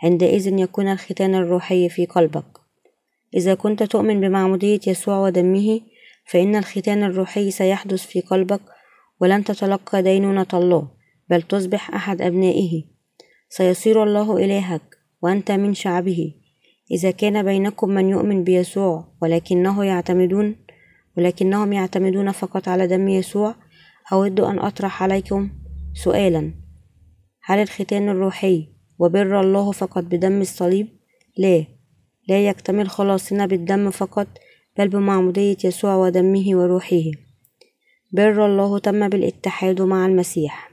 عندئذ 0.02 0.58
يكون 0.58 0.88
الختان 0.88 1.34
الروحي 1.34 1.88
في 1.88 2.06
قلبك. 2.06 2.44
إذا 3.34 3.54
كنت 3.54 3.82
تؤمن 3.82 4.20
بمعمودية 4.20 4.80
يسوع 4.86 5.18
ودمه 5.18 5.80
فإن 6.26 6.56
الختان 6.56 7.02
الروحي 7.02 7.50
سيحدث 7.50 8.06
في 8.06 8.20
قلبك 8.20 8.60
ولن 9.20 9.44
تتلقى 9.44 10.02
دينونة 10.02 10.46
الله 10.54 10.88
بل 11.30 11.42
تصبح 11.42 11.94
أحد 11.94 12.22
أبنائه. 12.22 12.84
سيصير 13.48 14.02
الله 14.02 14.36
إلهك 14.36 14.98
وأنت 15.22 15.50
من 15.50 15.74
شعبه. 15.74 16.34
إذا 16.90 17.10
كان 17.10 17.42
بينكم 17.42 17.88
من 17.88 18.08
يؤمن 18.08 18.44
بيسوع 18.44 19.04
ولكنه 19.22 19.84
يعتمدون 19.84 20.56
ولكنهم 21.18 21.72
يعتمدون 21.72 22.32
فقط 22.32 22.68
على 22.68 22.86
دم 22.86 23.08
يسوع 23.08 23.54
أود 24.12 24.40
أن 24.40 24.58
أطرح 24.58 25.02
عليكم 25.02 25.50
سؤالا. 25.94 26.61
هل 27.44 27.58
الختان 27.58 28.08
الروحي 28.08 28.68
وبر 28.98 29.40
الله 29.40 29.72
فقط 29.72 30.04
بدم 30.04 30.40
الصليب؟ 30.40 30.88
لا 31.36 31.64
لا 32.28 32.46
يكتمل 32.46 32.88
خلاصنا 32.88 33.46
بالدم 33.46 33.90
فقط 33.90 34.28
بل 34.78 34.88
بمعمودية 34.88 35.56
يسوع 35.64 35.94
ودمه 35.94 36.44
وروحه. 36.48 37.02
بر 38.12 38.46
الله 38.46 38.78
تم 38.78 39.08
بالاتحاد 39.08 39.82
مع 39.82 40.06
المسيح. 40.06 40.70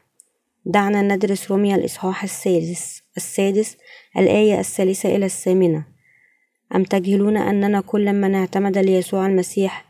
دعنا 0.65 1.01
ندرس 1.01 1.51
روميا 1.51 1.75
الإصحاح 1.75 2.23
السادس 2.23 3.01
السادس 3.17 3.77
الآية 4.17 4.59
الثالثة 4.59 5.15
إلى 5.15 5.25
الثامنة. 5.25 5.85
أم 6.75 6.83
تجهلون 6.83 7.37
أننا 7.37 7.81
كل 7.81 8.13
من 8.13 8.35
اعتمد 8.35 8.77
ليسوع 8.77 9.25
المسيح 9.25 9.85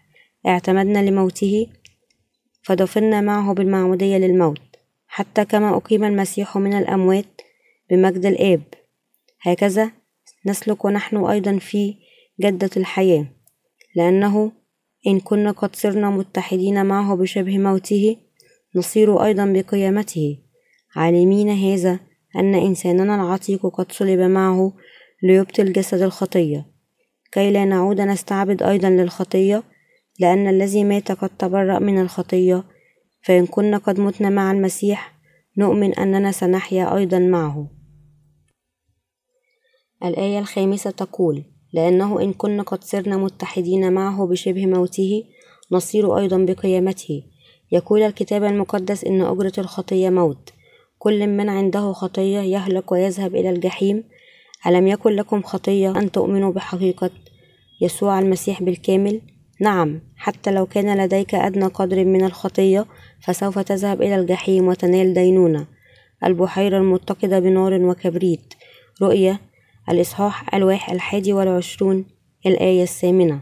اعتمدنا 0.47 1.09
لموته؟ 1.09 1.67
فدفنا 2.61 3.21
معه 3.21 3.53
بالمعمودية 3.53 4.17
للموت. 4.17 4.68
حتى 5.11 5.45
كما 5.45 5.77
أقيم 5.77 6.03
المسيح 6.03 6.57
من 6.57 6.73
الأموات 6.73 7.41
بمجد 7.89 8.25
الآب. 8.25 8.61
هكذا 9.41 9.91
نسلك 10.45 10.85
ونحن 10.85 11.17
أيضا 11.17 11.57
في 11.57 11.95
جدة 12.41 12.69
الحياة 12.77 13.25
لأنه 13.95 14.51
إن 15.07 15.19
كنا 15.19 15.51
قد 15.51 15.75
صرنا 15.75 16.09
متحدين 16.09 16.85
معه 16.85 17.15
بشبه 17.15 17.57
موته 17.57 18.17
نصير 18.75 19.25
أيضا 19.25 19.45
بقيامته. 19.45 20.37
عالمين 20.95 21.49
هذا 21.49 21.99
أن 22.35 22.55
إنساننا 22.55 23.15
العتيق 23.15 23.65
قد 23.67 23.91
صلب 23.91 24.19
معه 24.19 24.73
ليبطل 25.23 25.73
جسد 25.73 26.01
الخطية. 26.01 26.65
كي 27.31 27.51
لا 27.51 27.65
نعود 27.65 28.01
نستعبد 28.01 28.63
أيضا 28.63 28.89
للخطية 28.89 29.63
لأن 30.19 30.47
الذي 30.47 30.83
مات 30.83 31.11
قد 31.11 31.29
تبرأ 31.29 31.79
من 31.79 32.01
الخطية 32.01 32.63
فإن 33.29 33.45
كنا 33.45 33.77
قد 33.77 33.99
متنا 33.99 34.29
مع 34.29 34.51
المسيح 34.51 35.13
نؤمن 35.57 35.93
أننا 35.93 36.31
سنحيا 36.31 36.97
أيضا 36.97 37.19
معه. 37.19 37.67
الآية 40.05 40.39
الخامسة 40.39 40.91
تقول 40.91 41.43
لأنه 41.73 42.21
إن 42.21 42.33
كنا 42.33 42.63
قد 42.63 42.83
صرنا 42.83 43.17
متحدين 43.17 43.93
معه 43.93 44.27
بشبه 44.27 44.65
موته 44.65 45.23
نصير 45.71 46.17
أيضا 46.17 46.37
بقيامته. 46.37 47.23
يقول 47.71 48.01
الكتاب 48.01 48.43
المقدس 48.43 49.03
إن 49.03 49.21
أجرة 49.21 49.53
الخطية 49.57 50.09
موت. 50.09 50.49
كل 50.99 51.27
من 51.27 51.49
عنده 51.49 51.93
خطية 51.93 52.39
يهلك 52.39 52.91
ويذهب 52.91 53.35
إلى 53.35 53.49
الجحيم. 53.49 54.03
ألم 54.67 54.87
يكن 54.87 55.11
لكم 55.11 55.41
خطية 55.41 55.99
أن 55.99 56.11
تؤمنوا 56.11 56.51
بحقيقة 56.51 57.11
يسوع 57.81 58.19
المسيح 58.19 58.63
بالكامل؟ 58.63 59.21
نعم 59.61 60.01
حتى 60.15 60.51
لو 60.51 60.65
كان 60.65 60.97
لديك 60.97 61.35
أدنى 61.35 61.65
قدر 61.65 62.05
من 62.05 62.25
الخطية 62.25 62.85
فسوف 63.23 63.59
تذهب 63.59 64.01
إلى 64.01 64.15
الجحيم 64.15 64.67
وتنال 64.67 65.13
دينونة. 65.13 65.67
البحيرة 66.23 66.77
المتقدة 66.77 67.39
بنار 67.39 67.73
وكبريت. 67.73 68.53
رؤية 69.01 69.39
الإصحاح 69.89 70.55
الواح 70.55 70.91
الحادي 70.91 71.33
والعشرون 71.33 72.05
الآية 72.45 72.83
الثامنة. 72.83 73.41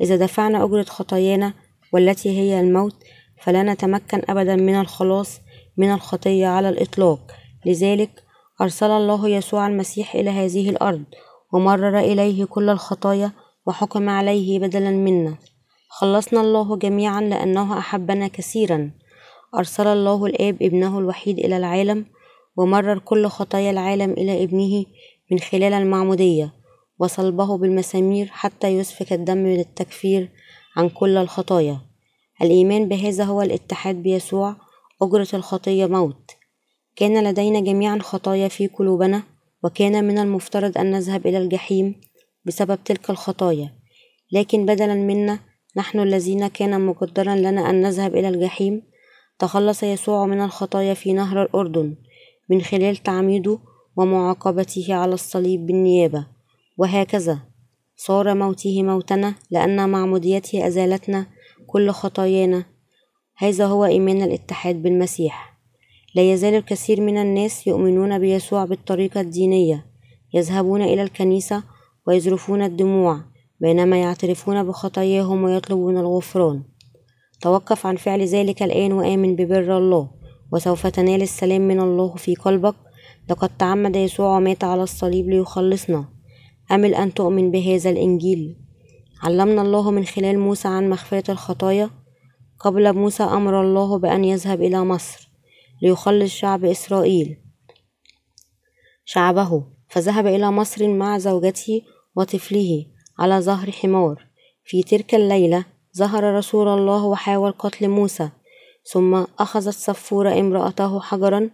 إذا 0.00 0.16
دفعنا 0.16 0.64
أجرة 0.64 0.82
خطايانا 0.82 1.54
والتي 1.92 2.38
هي 2.38 2.60
الموت 2.60 2.94
فلا 3.42 3.62
نتمكن 3.62 4.22
أبدا 4.28 4.56
من 4.56 4.74
الخلاص 4.74 5.40
من 5.76 5.92
الخطية 5.92 6.46
على 6.46 6.68
الإطلاق. 6.68 7.32
لذلك 7.66 8.22
أرسل 8.60 8.90
الله 8.90 9.28
يسوع 9.28 9.66
المسيح 9.66 10.14
إلى 10.14 10.30
هذه 10.30 10.70
الأرض 10.70 11.04
ومرر 11.52 11.98
إليه 11.98 12.44
كل 12.44 12.68
الخطايا 12.68 13.32
وحكم 13.66 14.08
عليه 14.08 14.58
بدلا 14.58 14.90
منا. 14.90 15.36
خلصنا 15.96 16.40
الله 16.40 16.76
جميعا 16.76 17.20
لأنه 17.20 17.78
أحبنا 17.78 18.28
كثيرا. 18.28 18.90
أرسل 19.54 19.86
الله 19.86 20.26
الآب 20.26 20.62
ابنه 20.62 20.98
الوحيد 20.98 21.38
إلى 21.38 21.56
العالم 21.56 22.06
ومرر 22.56 22.98
كل 22.98 23.26
خطايا 23.26 23.70
العالم 23.70 24.10
إلى 24.10 24.44
ابنه 24.44 24.84
من 25.30 25.38
خلال 25.38 25.72
المعمودية 25.72 26.52
وصلبه 26.98 27.56
بالمسامير 27.56 28.26
حتى 28.26 28.68
يسفك 28.68 29.12
الدم 29.12 29.46
للتكفير 29.46 30.28
عن 30.76 30.88
كل 30.88 31.16
الخطايا. 31.16 31.80
الإيمان 32.42 32.88
بهذا 32.88 33.24
هو 33.24 33.42
الاتحاد 33.42 33.96
بيسوع 33.96 34.56
أجرة 35.02 35.28
الخطية 35.34 35.86
موت. 35.86 36.30
كان 36.96 37.24
لدينا 37.24 37.60
جميعا 37.60 37.98
خطايا 37.98 38.48
في 38.48 38.66
قلوبنا 38.66 39.22
وكان 39.64 40.04
من 40.04 40.18
المفترض 40.18 40.78
أن 40.78 40.90
نذهب 40.90 41.26
إلى 41.26 41.38
الجحيم 41.38 42.00
بسبب 42.44 42.78
تلك 42.84 43.10
الخطايا. 43.10 43.72
لكن 44.32 44.66
بدلا 44.66 44.94
منا 44.94 45.53
نحن 45.76 46.00
الذين 46.00 46.46
كان 46.46 46.86
مقدرا 46.86 47.36
لنا 47.36 47.70
أن 47.70 47.82
نذهب 47.82 48.16
إلى 48.16 48.28
الجحيم 48.28 48.82
تخلص 49.38 49.82
يسوع 49.82 50.26
من 50.26 50.40
الخطايا 50.40 50.94
في 50.94 51.12
نهر 51.12 51.42
الأردن 51.42 51.94
من 52.50 52.62
خلال 52.62 52.96
تعميده 52.96 53.58
ومعاقبته 53.96 54.94
على 54.94 55.14
الصليب 55.14 55.66
بالنيابة. 55.66 56.26
وهكذا 56.78 57.38
صار 57.96 58.34
موته 58.34 58.82
موتنا 58.82 59.34
لأن 59.50 59.88
معموديته 59.88 60.66
أزالتنا 60.66 61.26
كل 61.66 61.90
خطايانا. 61.90 62.64
هذا 63.36 63.66
هو 63.66 63.84
إيمان 63.84 64.22
الاتحاد 64.22 64.82
بالمسيح. 64.82 65.54
لا 66.14 66.32
يزال 66.32 66.54
الكثير 66.54 67.00
من 67.00 67.18
الناس 67.18 67.66
يؤمنون 67.66 68.18
بيسوع 68.18 68.64
بالطريقة 68.64 69.20
الدينية 69.20 69.86
يذهبون 70.34 70.82
إلى 70.82 71.02
الكنيسة 71.02 71.62
ويذرفون 72.06 72.62
الدموع. 72.62 73.20
بينما 73.60 74.00
يعترفون 74.00 74.64
بخطاياهم 74.64 75.42
ويطلبون 75.42 75.98
الغفران. 75.98 76.62
توقف 77.40 77.86
عن 77.86 77.96
فعل 77.96 78.22
ذلك 78.22 78.62
الآن 78.62 78.92
وآمن 78.92 79.36
ببر 79.36 79.78
الله 79.78 80.10
وسوف 80.52 80.86
تنال 80.86 81.22
السلام 81.22 81.68
من 81.68 81.80
الله 81.80 82.14
في 82.14 82.34
قلبك. 82.34 82.74
لقد 83.30 83.56
تعمد 83.56 83.96
يسوع 83.96 84.36
ومات 84.36 84.64
على 84.64 84.82
الصليب 84.82 85.28
ليخلصنا. 85.28 86.08
أمل 86.72 86.94
أن 86.94 87.14
تؤمن 87.14 87.50
بهذا 87.50 87.90
الإنجيل؟ 87.90 88.56
علمنا 89.22 89.62
الله 89.62 89.90
من 89.90 90.04
خلال 90.04 90.38
موسى 90.38 90.68
عن 90.68 90.90
مغفرة 90.90 91.30
الخطايا. 91.30 91.90
قبل 92.60 92.92
موسى 92.92 93.22
أمر 93.22 93.60
الله 93.60 93.98
بأن 93.98 94.24
يذهب 94.24 94.62
إلى 94.62 94.84
مصر 94.84 95.30
ليخلص 95.82 96.30
شعب 96.30 96.64
إسرائيل. 96.64 97.36
شعبه. 99.04 99.64
فذهب 99.88 100.26
إلى 100.26 100.50
مصر 100.50 100.88
مع 100.88 101.18
زوجته 101.18 101.82
وطفله. 102.16 102.86
على 103.18 103.40
ظهر 103.40 103.70
حمار. 103.70 104.26
في 104.64 104.82
تلك 104.82 105.14
الليلة 105.14 105.64
ظهر 105.96 106.34
رسول 106.34 106.68
الله 106.68 107.04
وحاول 107.04 107.52
قتل 107.52 107.88
موسى 107.88 108.28
ثم 108.92 109.24
أخذت 109.38 109.74
صفورة 109.74 110.40
امرأته 110.40 111.00
حجرا 111.00 111.50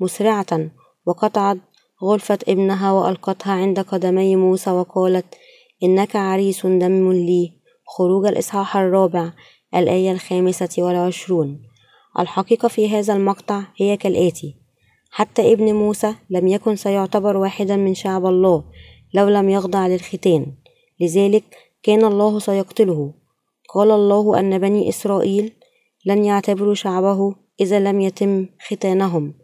مسرعة 0.00 0.70
وقطعت 1.06 1.58
غرفة 2.02 2.38
ابنها 2.48 2.92
وألقتها 2.92 3.52
عند 3.52 3.80
قدمي 3.80 4.36
موسى 4.36 4.70
وقالت 4.70 5.34
إنك 5.82 6.16
عريس 6.16 6.66
دم 6.66 7.12
لي. 7.12 7.52
خروج 7.86 8.26
الإصحاح 8.26 8.76
الرابع 8.76 9.32
الآية 9.74 10.12
الخامسة 10.12 10.68
والعشرون. 10.78 11.62
الحقيقة 12.18 12.68
في 12.68 12.88
هذا 12.88 13.14
المقطع 13.14 13.62
هي 13.76 13.96
كالآتي 13.96 14.56
حتى 15.10 15.52
ابن 15.52 15.74
موسى 15.74 16.14
لم 16.30 16.46
يكن 16.46 16.76
سيعتبر 16.76 17.36
واحدا 17.36 17.76
من 17.76 17.94
شعب 17.94 18.26
الله 18.26 18.64
لو 19.14 19.28
لم 19.28 19.48
يخضع 19.48 19.86
للختان. 19.86 20.63
لذلك 21.00 21.44
كان 21.82 22.04
الله 22.04 22.38
سيقتله. 22.38 23.12
قال 23.74 23.90
الله 23.90 24.38
أن 24.40 24.58
بني 24.58 24.88
إسرائيل 24.88 25.52
لن 26.06 26.24
يعتبروا 26.24 26.74
شعبه 26.74 27.34
إذا 27.60 27.80
لم 27.80 28.00
يتم 28.00 28.46
ختانهم. 28.68 29.34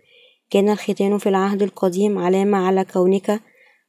كان 0.50 0.68
الختان 0.68 1.18
في 1.18 1.28
العهد 1.28 1.62
القديم 1.62 2.18
علامة 2.18 2.58
على 2.58 2.84
كونك 2.84 3.40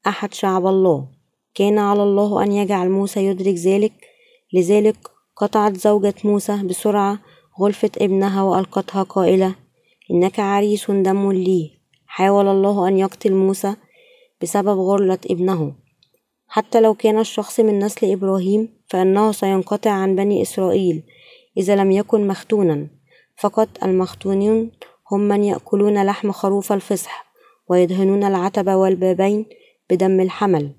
أحد 0.07 0.33
شعب 0.33 0.67
الله. 0.67 1.07
كان 1.55 1.77
على 1.77 2.03
الله 2.03 2.43
أن 2.43 2.51
يجعل 2.51 2.89
موسى 2.89 3.25
يدرك 3.25 3.55
ذلك. 3.55 3.93
لذلك 4.53 4.97
قطعت 5.37 5.77
زوجة 5.77 6.13
موسى 6.23 6.63
بسرعة 6.63 7.19
غلفة 7.61 7.91
ابنها 7.97 8.43
وألقتها 8.43 9.03
قائلة 9.03 9.55
إنك 10.11 10.39
عريس 10.39 10.91
دم 10.91 11.31
لي 11.31 11.71
حاول 12.05 12.47
الله 12.47 12.87
أن 12.87 12.97
يقتل 12.97 13.33
موسى 13.33 13.75
بسبب 14.41 14.79
غرلة 14.79 15.17
ابنه. 15.29 15.73
حتى 16.53 16.81
لو 16.81 16.93
كان 16.93 17.19
الشخص 17.19 17.59
من 17.59 17.79
نسل 17.79 18.11
إبراهيم 18.11 18.69
فإنه 18.87 19.31
سينقطع 19.31 19.91
عن 19.91 20.15
بني 20.15 20.41
إسرائيل 20.41 21.03
إذا 21.57 21.75
لم 21.75 21.91
يكن 21.91 22.27
مختونا. 22.27 22.87
فقط 23.37 23.83
المختونون 23.83 24.71
هم 25.11 25.19
من 25.19 25.43
يأكلون 25.43 26.05
لحم 26.05 26.31
خروف 26.31 26.73
الفصح 26.73 27.25
ويدهنون 27.69 28.23
العتب 28.23 28.69
والبابين 28.69 29.45
بدم 29.89 30.19
الحمل. 30.19 30.71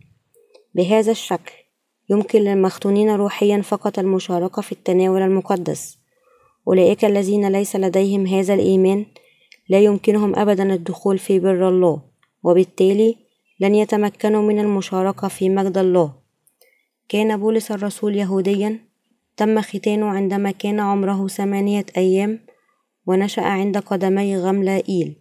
بهذا 0.74 1.10
الشكل 1.10 1.52
يمكن 2.10 2.40
للمختونين 2.40 3.10
روحيا 3.10 3.62
فقط 3.62 3.98
المشاركة 3.98 4.62
في 4.62 4.72
التناول 4.72 5.22
المقدس. 5.22 5.98
أولئك 6.68 7.04
الذين 7.04 7.48
ليس 7.48 7.76
لديهم 7.76 8.26
هذا 8.26 8.54
الإيمان 8.54 9.06
لا 9.68 9.80
يمكنهم 9.80 10.36
أبدا 10.36 10.74
الدخول 10.74 11.18
في 11.18 11.38
بر 11.38 11.68
الله 11.68 12.02
وبالتالي 12.42 13.16
لن 13.60 13.74
يتمكنوا 13.74 14.42
من 14.42 14.58
المشاركة 14.58 15.28
في 15.28 15.48
مجد 15.48 15.78
الله. 15.78 16.14
كان 17.08 17.36
بولس 17.36 17.70
الرسول 17.70 18.16
يهوديا. 18.16 18.78
تم 19.36 19.60
ختانه 19.60 20.06
عندما 20.06 20.50
كان 20.50 20.80
عمره 20.80 21.28
ثمانية 21.28 21.86
أيام 21.96 22.40
ونشأ 23.06 23.42
عند 23.42 23.78
قدمي 23.78 24.36
غملائيل. 24.36 25.16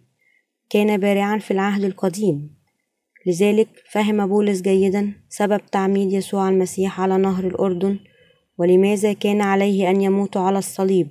كان 0.70 0.96
بارعا 1.00 1.38
في 1.38 1.50
العهد 1.50 1.84
القديم. 1.84 2.54
لذلك 3.26 3.68
فهم 3.90 4.26
بولس 4.26 4.60
جيدا 4.60 5.12
سبب 5.28 5.60
تعميد 5.72 6.12
يسوع 6.12 6.48
المسيح 6.48 7.00
على 7.00 7.18
نهر 7.18 7.46
الأردن 7.46 7.98
ولماذا 8.58 9.12
كان 9.12 9.40
عليه 9.40 9.90
أن 9.90 10.00
يموت 10.00 10.36
على 10.36 10.58
الصليب. 10.58 11.08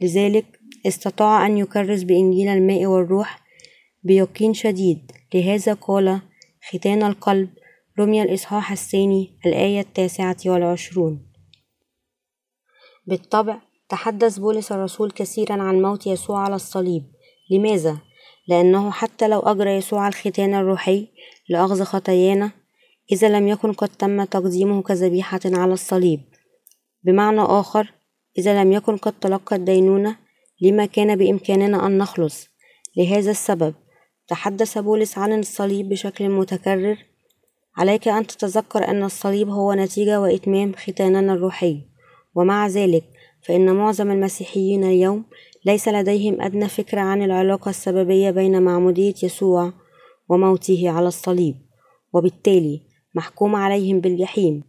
لذلك 0.00 0.44
استطاع 0.86 1.46
أن 1.46 1.58
يكرس 1.58 2.02
بإنجيل 2.02 2.48
الماء 2.48 2.86
والروح 2.86 3.40
بيقين 4.02 4.54
شديد. 4.54 5.12
لهذا 5.34 5.74
قال 5.74 6.20
ختان 6.68 7.02
القلب 7.02 7.48
رمي 7.98 8.22
الإصحاح 8.22 8.72
الثاني 8.72 9.38
الآية 9.46 9.80
التاسعة 9.80 10.36
والعشرون. 10.46 11.26
بالطبع 13.06 13.58
تحدث 13.88 14.38
بولس 14.38 14.72
الرسول 14.72 15.10
كثيرا 15.10 15.62
عن 15.62 15.82
موت 15.82 16.06
يسوع 16.06 16.40
على 16.40 16.54
الصليب. 16.54 17.02
لماذا؟ 17.50 17.98
لأنه 18.48 18.90
حتى 18.90 19.28
لو 19.28 19.40
أجرى 19.40 19.70
يسوع 19.70 20.08
الختان 20.08 20.54
الروحي 20.54 21.08
لأخذ 21.48 21.84
خطايانا 21.84 22.50
إذا 23.12 23.28
لم 23.28 23.48
يكن 23.48 23.72
قد 23.72 23.88
تم 23.88 24.24
تقديمه 24.24 24.82
كذبيحة 24.82 25.40
على 25.44 25.72
الصليب. 25.72 26.20
بمعنى 27.02 27.40
آخر 27.40 27.92
إذا 28.38 28.62
لم 28.62 28.72
يكن 28.72 28.96
قد 28.96 29.12
تلقى 29.20 29.56
الدينونة 29.56 30.16
لما 30.60 30.86
كان 30.86 31.16
بإمكاننا 31.16 31.86
أن 31.86 31.98
نخلص؟ 31.98 32.48
لهذا 32.96 33.30
السبب. 33.30 33.74
تحدث 34.28 34.78
بولس 34.78 35.18
عن 35.18 35.38
الصليب 35.38 35.88
بشكل 35.88 36.28
متكرر 36.28 36.98
عليك 37.76 38.08
أن 38.08 38.26
تتذكر 38.26 38.88
أن 38.88 39.02
الصليب 39.02 39.48
هو 39.48 39.72
نتيجة 39.72 40.20
وإتمام 40.20 40.72
ختاننا 40.72 41.32
الروحي. 41.32 41.80
ومع 42.34 42.66
ذلك 42.66 43.04
فإن 43.42 43.74
معظم 43.74 44.10
المسيحيين 44.10 44.84
اليوم 44.84 45.24
ليس 45.64 45.88
لديهم 45.88 46.42
أدنى 46.42 46.68
فكرة 46.68 47.00
عن 47.00 47.22
العلاقة 47.22 47.68
السببية 47.68 48.30
بين 48.30 48.62
معمودية 48.62 49.14
يسوع 49.22 49.72
وموته 50.28 50.90
على 50.90 51.08
الصليب. 51.08 51.54
وبالتالي 52.12 52.80
محكوم 53.14 53.56
عليهم 53.56 54.00
بالجحيم 54.00 54.64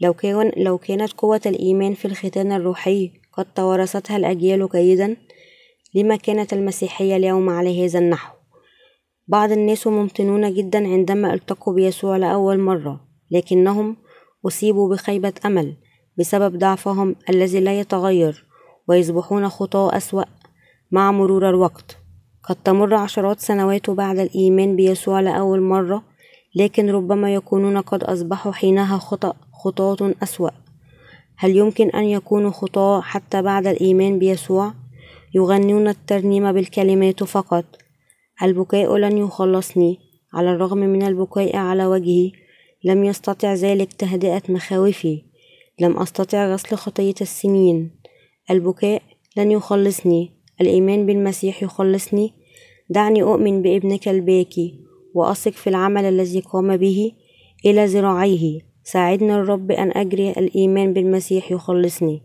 لو, 0.00 0.14
كان 0.14 0.52
لو 0.56 0.78
كانت 0.78 1.12
قوة 1.12 1.40
الإيمان 1.46 1.94
في 1.94 2.04
الختان 2.04 2.52
الروحي 2.52 3.10
قد 3.32 3.46
توارثتها 3.54 4.16
الأجيال 4.16 4.68
جيدا 4.68 5.16
لما 5.94 6.16
كانت 6.16 6.52
المسيحية 6.52 7.16
اليوم 7.16 7.48
على 7.50 7.84
هذا 7.84 7.98
النحو؟ 7.98 8.37
بعض 9.28 9.52
الناس 9.52 9.86
ممتنون 9.86 10.54
جدا 10.54 10.88
عندما 10.88 11.34
التقوا 11.34 11.74
بيسوع 11.74 12.16
لأول 12.16 12.58
مرة 12.58 13.00
لكنهم 13.30 13.96
أصيبوا 14.46 14.90
بخيبة 14.94 15.32
أمل 15.46 15.76
بسبب 16.18 16.58
ضعفهم 16.58 17.16
الذي 17.30 17.60
لا 17.60 17.80
يتغير 17.80 18.44
ويصبحون 18.88 19.48
خطاة 19.48 19.96
أسوأ 19.96 20.22
مع 20.90 21.12
مرور 21.12 21.48
الوقت. 21.48 21.98
قد 22.42 22.56
تمر 22.64 22.94
عشرات 22.94 23.40
سنوات 23.40 23.90
بعد 23.90 24.18
الإيمان 24.18 24.76
بيسوع 24.76 25.20
لأول 25.20 25.60
مرة 25.60 26.02
لكن 26.56 26.90
ربما 26.90 27.34
يكونون 27.34 27.78
قد 27.80 28.04
أصبحوا 28.04 28.52
حينها 28.52 28.98
خطأ 28.98 29.34
خطاة 29.52 30.14
أسوأ. 30.22 30.50
هل 31.36 31.56
يمكن 31.56 31.90
أن 31.90 32.04
يكونوا 32.04 32.50
خطاة 32.50 33.00
حتى 33.00 33.42
بعد 33.42 33.66
الإيمان 33.66 34.18
بيسوع؟ 34.18 34.72
يغنون 35.34 35.88
الترنيمة 35.88 36.52
بالكلمات 36.52 37.24
فقط. 37.24 37.64
البكاء 38.42 38.96
لن 38.96 39.18
يخلصني. 39.18 39.98
على 40.34 40.50
الرغم 40.52 40.78
من 40.78 41.02
البكاء 41.02 41.56
على 41.56 41.86
وجهي 41.86 42.32
لم 42.84 43.04
يستطع 43.04 43.54
ذلك 43.54 43.92
تهدئة 43.92 44.42
مخاوفي. 44.48 45.22
لم 45.80 45.98
أستطع 45.98 46.52
غسل 46.52 46.76
خطية 46.76 47.14
السنين. 47.20 47.90
البكاء 48.50 49.02
لن 49.36 49.50
يخلصني. 49.50 50.30
الإيمان 50.60 51.06
بالمسيح 51.06 51.62
يخلصني. 51.62 52.32
دعني 52.90 53.22
أؤمن 53.22 53.62
بابنك 53.62 54.08
الباكي 54.08 54.80
وأثق 55.14 55.52
في 55.52 55.70
العمل 55.70 56.04
الذي 56.04 56.40
قام 56.40 56.76
به 56.76 57.12
إلى 57.66 57.86
ذراعيه. 57.86 58.60
ساعدني 58.84 59.34
الرب 59.34 59.70
أن 59.70 59.92
أجري. 59.96 60.30
الإيمان 60.30 60.92
بالمسيح 60.92 61.52
يخلصني. 61.52 62.22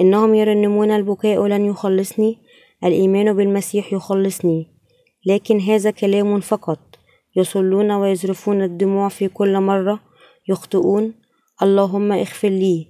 إنهم 0.00 0.34
يرنمون 0.34 0.90
البكاء 0.90 1.46
لن 1.46 1.64
يخلصني. 1.64 2.38
الإيمان 2.84 3.36
بالمسيح 3.36 3.92
يخلصني. 3.92 4.68
لكن 5.26 5.60
هذا 5.60 5.90
كلام 5.90 6.40
فقط. 6.40 6.78
يصلون 7.36 7.90
ويزرفون 7.90 8.62
الدموع 8.62 9.08
في 9.08 9.28
كل 9.28 9.60
مرة. 9.60 10.00
يخطئون. 10.48 11.14
اللهم 11.62 12.12
اغفر 12.12 12.48
لي. 12.48 12.86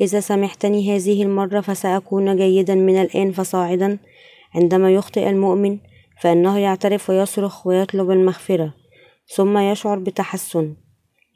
إذا 0.00 0.20
سمحتني 0.20 0.96
هذه 0.96 1.22
المرة 1.22 1.60
فسأكون 1.60 2.36
جيدا 2.36 2.74
من 2.74 2.96
الآن 2.96 3.32
فصاعدا. 3.32 3.98
عندما 4.54 4.90
يخطئ 4.94 5.30
المؤمن 5.30 5.78
فإنه 6.20 6.58
يعترف 6.58 7.10
ويصرخ 7.10 7.66
ويطلب 7.66 8.10
المغفرة. 8.10 8.74
ثم 9.34 9.58
يشعر 9.58 9.98
بتحسن. 9.98 10.76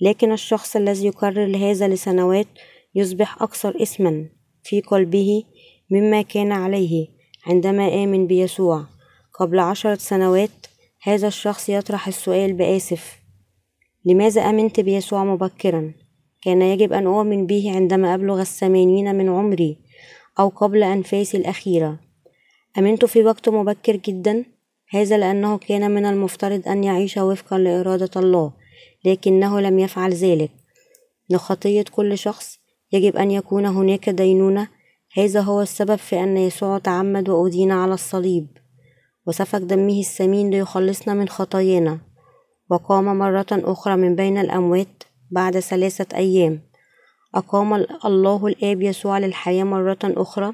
لكن 0.00 0.32
الشخص 0.32 0.76
الذي 0.76 1.06
يكرر 1.06 1.56
هذا 1.56 1.88
لسنوات 1.88 2.46
يصبح 2.94 3.42
أكثر 3.42 3.82
إثما 3.82 4.28
في 4.62 4.80
قلبه 4.80 5.44
مما 5.90 6.22
كان 6.22 6.52
عليه 6.52 7.08
عندما 7.46 8.04
آمن 8.04 8.26
بيسوع. 8.26 8.91
قبل 9.34 9.58
عشرة 9.58 9.94
سنوات 9.94 10.66
هذا 11.02 11.28
الشخص 11.28 11.68
يطرح 11.68 12.08
السؤال 12.08 12.52
بآسف. 12.52 13.18
لماذا 14.04 14.42
آمنت 14.42 14.80
بيسوع 14.80 15.24
مبكرا؟ 15.24 15.92
كان 16.42 16.62
يجب 16.62 16.92
أن 16.92 17.06
أؤمن 17.06 17.46
به 17.46 17.72
عندما 17.74 18.14
أبلغ 18.14 18.40
الثمانين 18.40 19.14
من 19.14 19.28
عمري 19.28 19.78
أو 20.38 20.48
قبل 20.48 20.82
أنفاسي 20.82 21.36
الأخيرة. 21.36 21.98
أمنت 22.78 23.04
في 23.04 23.22
وقت 23.22 23.48
مبكر 23.48 23.96
جدا؟ 23.96 24.44
هذا 24.90 25.18
لأنه 25.18 25.58
كان 25.58 25.90
من 25.90 26.04
المفترض 26.04 26.68
أن 26.68 26.84
يعيش 26.84 27.16
وفقا 27.16 27.58
لإرادة 27.58 28.20
الله 28.20 28.52
لكنه 29.04 29.60
لم 29.60 29.78
يفعل 29.78 30.12
ذلك. 30.12 30.50
لخطية 31.30 31.84
كل 31.90 32.18
شخص 32.18 32.58
يجب 32.92 33.16
أن 33.16 33.30
يكون 33.30 33.66
هناك 33.66 34.10
دينونة. 34.10 34.68
هذا 35.16 35.40
هو 35.40 35.62
السبب 35.62 35.96
في 35.96 36.22
أن 36.22 36.36
يسوع 36.36 36.78
تعمد 36.78 37.28
وأدين 37.28 37.70
على 37.70 37.94
الصليب. 37.94 38.46
وسفك 39.26 39.60
دمه 39.60 40.00
الثمين 40.00 40.50
ليخلصنا 40.50 41.14
من 41.14 41.28
خطايانا. 41.28 41.98
وقام 42.70 43.18
مرة 43.18 43.46
أخرى 43.52 43.96
من 43.96 44.16
بين 44.16 44.38
الأموات 44.38 45.02
بعد 45.30 45.60
ثلاثة 45.60 46.16
أيام. 46.16 46.60
أقام 47.34 47.74
الله 48.04 48.46
الآب 48.46 48.82
يسوع 48.82 49.18
للحياة 49.18 49.64
مرة 49.64 49.98
أخرى. 50.04 50.52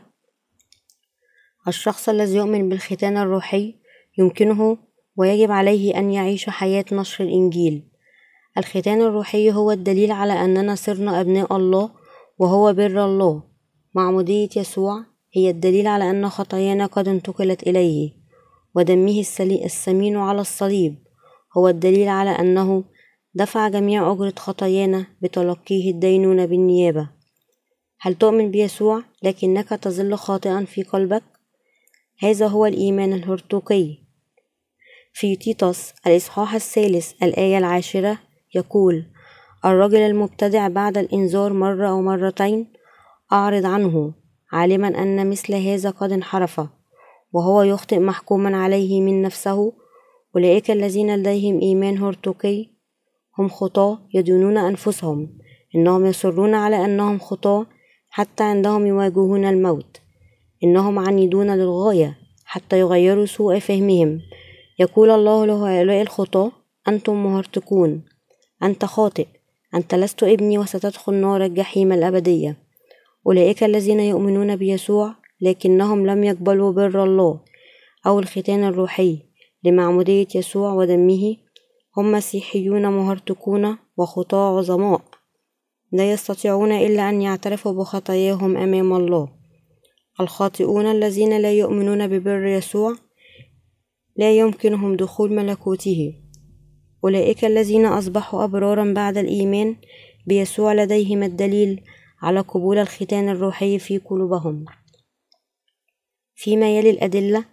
الشخص 1.69 2.09
الذي 2.09 2.37
يؤمن 2.37 2.69
بالختان 2.69 3.17
الروحي 3.17 3.75
يمكنه 4.19 4.79
ويجب 5.17 5.51
عليه 5.51 5.99
أن 5.99 6.11
يعيش 6.11 6.51
حياة 6.51 6.85
نشر 6.93 7.25
الإنجيل. 7.25 7.89
الختان 8.59 9.03
الروحي 9.03 9.53
هو 9.53 9.71
الدليل 9.71 10.13
على 10.13 10.33
أننا 10.33 10.75
صرنا 10.75 11.21
أبناء 11.21 11.57
الله 11.57 11.91
وهو 12.39 12.73
بر 12.73 13.05
الله. 13.05 13.43
معمودية 13.95 14.49
يسوع 14.57 15.05
هي 15.33 15.51
الدليل 15.51 15.87
على 15.87 16.11
أن 16.11 16.29
خطايانا 16.29 16.87
قد 16.87 17.09
انتقلت 17.09 17.63
إليه. 17.63 18.18
ودمه 18.79 19.25
السمين 19.41 20.17
على 20.17 20.41
الصليب. 20.41 20.95
هو 21.57 21.69
الدليل 21.69 22.09
على 22.09 22.31
أنه 22.31 22.85
دفع 23.35 23.69
جميع 23.69 24.13
أجرة 24.13 24.35
خطايانا 24.37 25.07
بتلقيه 25.23 25.91
الدينونة 25.91 26.45
بالنيابة. 26.45 27.09
هل 28.01 28.15
تؤمن 28.15 28.51
بيسوع 28.51 29.03
لكنك 29.23 29.69
تظل 29.69 30.17
خاطئا 30.17 30.65
في 30.65 30.83
قلبك؟ 30.83 31.23
هذا 32.19 32.47
هو 32.47 32.67
الإيمان 32.67 33.13
الهرطوقي 33.13 33.99
في 35.13 35.37
تيتوس 35.37 35.93
الإصحاح 36.07 36.55
الثالث 36.55 37.13
الآية 37.23 37.59
العاشرة 37.59 38.19
يقول 38.55 39.07
الرجل 39.65 39.99
المبتدع 39.99 40.69
بعد 40.69 40.99
الإنذار 40.99 41.53
مرة 41.53 41.89
أو 41.89 42.03
مرتين 42.03 42.73
أعرض 43.33 43.67
عنه 43.67 44.15
عالما 44.53 44.89
أن 44.89 45.31
مثل 45.31 45.55
هذا 45.55 45.91
قد 45.91 46.13
انحرف. 46.13 46.78
وهو 47.33 47.63
يخطئ 47.63 47.99
محكوما 47.99 48.57
عليه 48.57 49.01
من 49.01 49.23
نفسه 49.23 49.73
أولئك 50.37 50.71
الذين 50.71 51.17
لديهم 51.17 51.61
إيمان 51.61 51.99
هرطقي 51.99 52.67
هم 53.39 53.49
خطاة 53.49 53.99
يدينون 54.15 54.59
أنفسهم 54.59 55.39
إنهم 55.75 56.07
يصرون 56.07 56.55
على 56.55 56.85
أنهم 56.85 57.19
خطاة 57.19 57.67
حتى 58.11 58.45
عندهم 58.45 58.87
يواجهون 58.87 59.45
الموت 59.45 60.01
إنهم 60.65 60.99
عنيدون 60.99 61.51
للغاية 61.51 62.19
حتى 62.45 62.79
يغيروا 62.79 63.27
سوء 63.27 63.59
فهمهم. 63.59 64.21
يقول 64.79 65.11
الله 65.11 65.47
لهؤلاء 65.47 66.03
الخطاة 66.03 66.53
أنتم 66.89 67.25
مهرطقون 67.25 68.05
أنت 68.63 68.85
خاطئ 68.85 69.27
أنت 69.75 69.95
لست 69.95 70.23
ابني 70.23 70.59
وستدخل 70.59 71.15
نار 71.15 71.45
الجحيم 71.45 71.93
الأبدية. 71.93 72.57
أولئك 73.27 73.65
الذين 73.65 74.01
يؤمنون 74.01 74.57
بيسوع 74.57 75.15
لكنهم 75.41 76.07
لم 76.07 76.25
يقبلوا 76.25 76.73
بر 76.73 77.05
الله 77.05 77.41
أو 78.07 78.19
الختان 78.19 78.65
الروحي 78.65 79.19
لمعمودية 79.65 80.27
يسوع 80.35 80.73
ودمه. 80.73 81.37
هم 81.97 82.13
مسيحيون 82.13 82.89
مهرطقون 82.89 83.77
وخطاة 83.97 84.59
عظماء. 84.59 85.01
لا 85.93 86.13
يستطيعون 86.13 86.73
إلا 86.73 87.09
أن 87.09 87.23
يعترفوا 87.23 87.73
بخطاياهم 87.73 88.57
أمام 88.57 88.93
الله. 88.93 89.29
الخاطئون 90.21 90.87
الذين 90.87 91.39
لا 91.39 91.53
يؤمنون 91.53 92.09
ببر 92.09 92.47
يسوع 92.47 92.95
لا 94.17 94.39
يمكنهم 94.39 94.97
دخول 94.97 95.33
ملكوته. 95.33 96.15
أولئك 97.05 97.45
الذين 97.45 97.87
أصبحوا 97.87 98.45
أبرارا 98.45 98.93
بعد 98.93 99.19
الإيمان 99.19 99.77
بيسوع 100.27 100.73
لديهم 100.73 101.23
الدليل 101.23 101.83
على 102.23 102.41
قبول 102.41 102.79
الختان 102.79 103.29
الروحي 103.29 103.79
في 103.79 103.99
قلوبهم. 103.99 104.65
فيما 106.41 106.77
يلي 106.79 106.91
الأدلة 106.91 107.45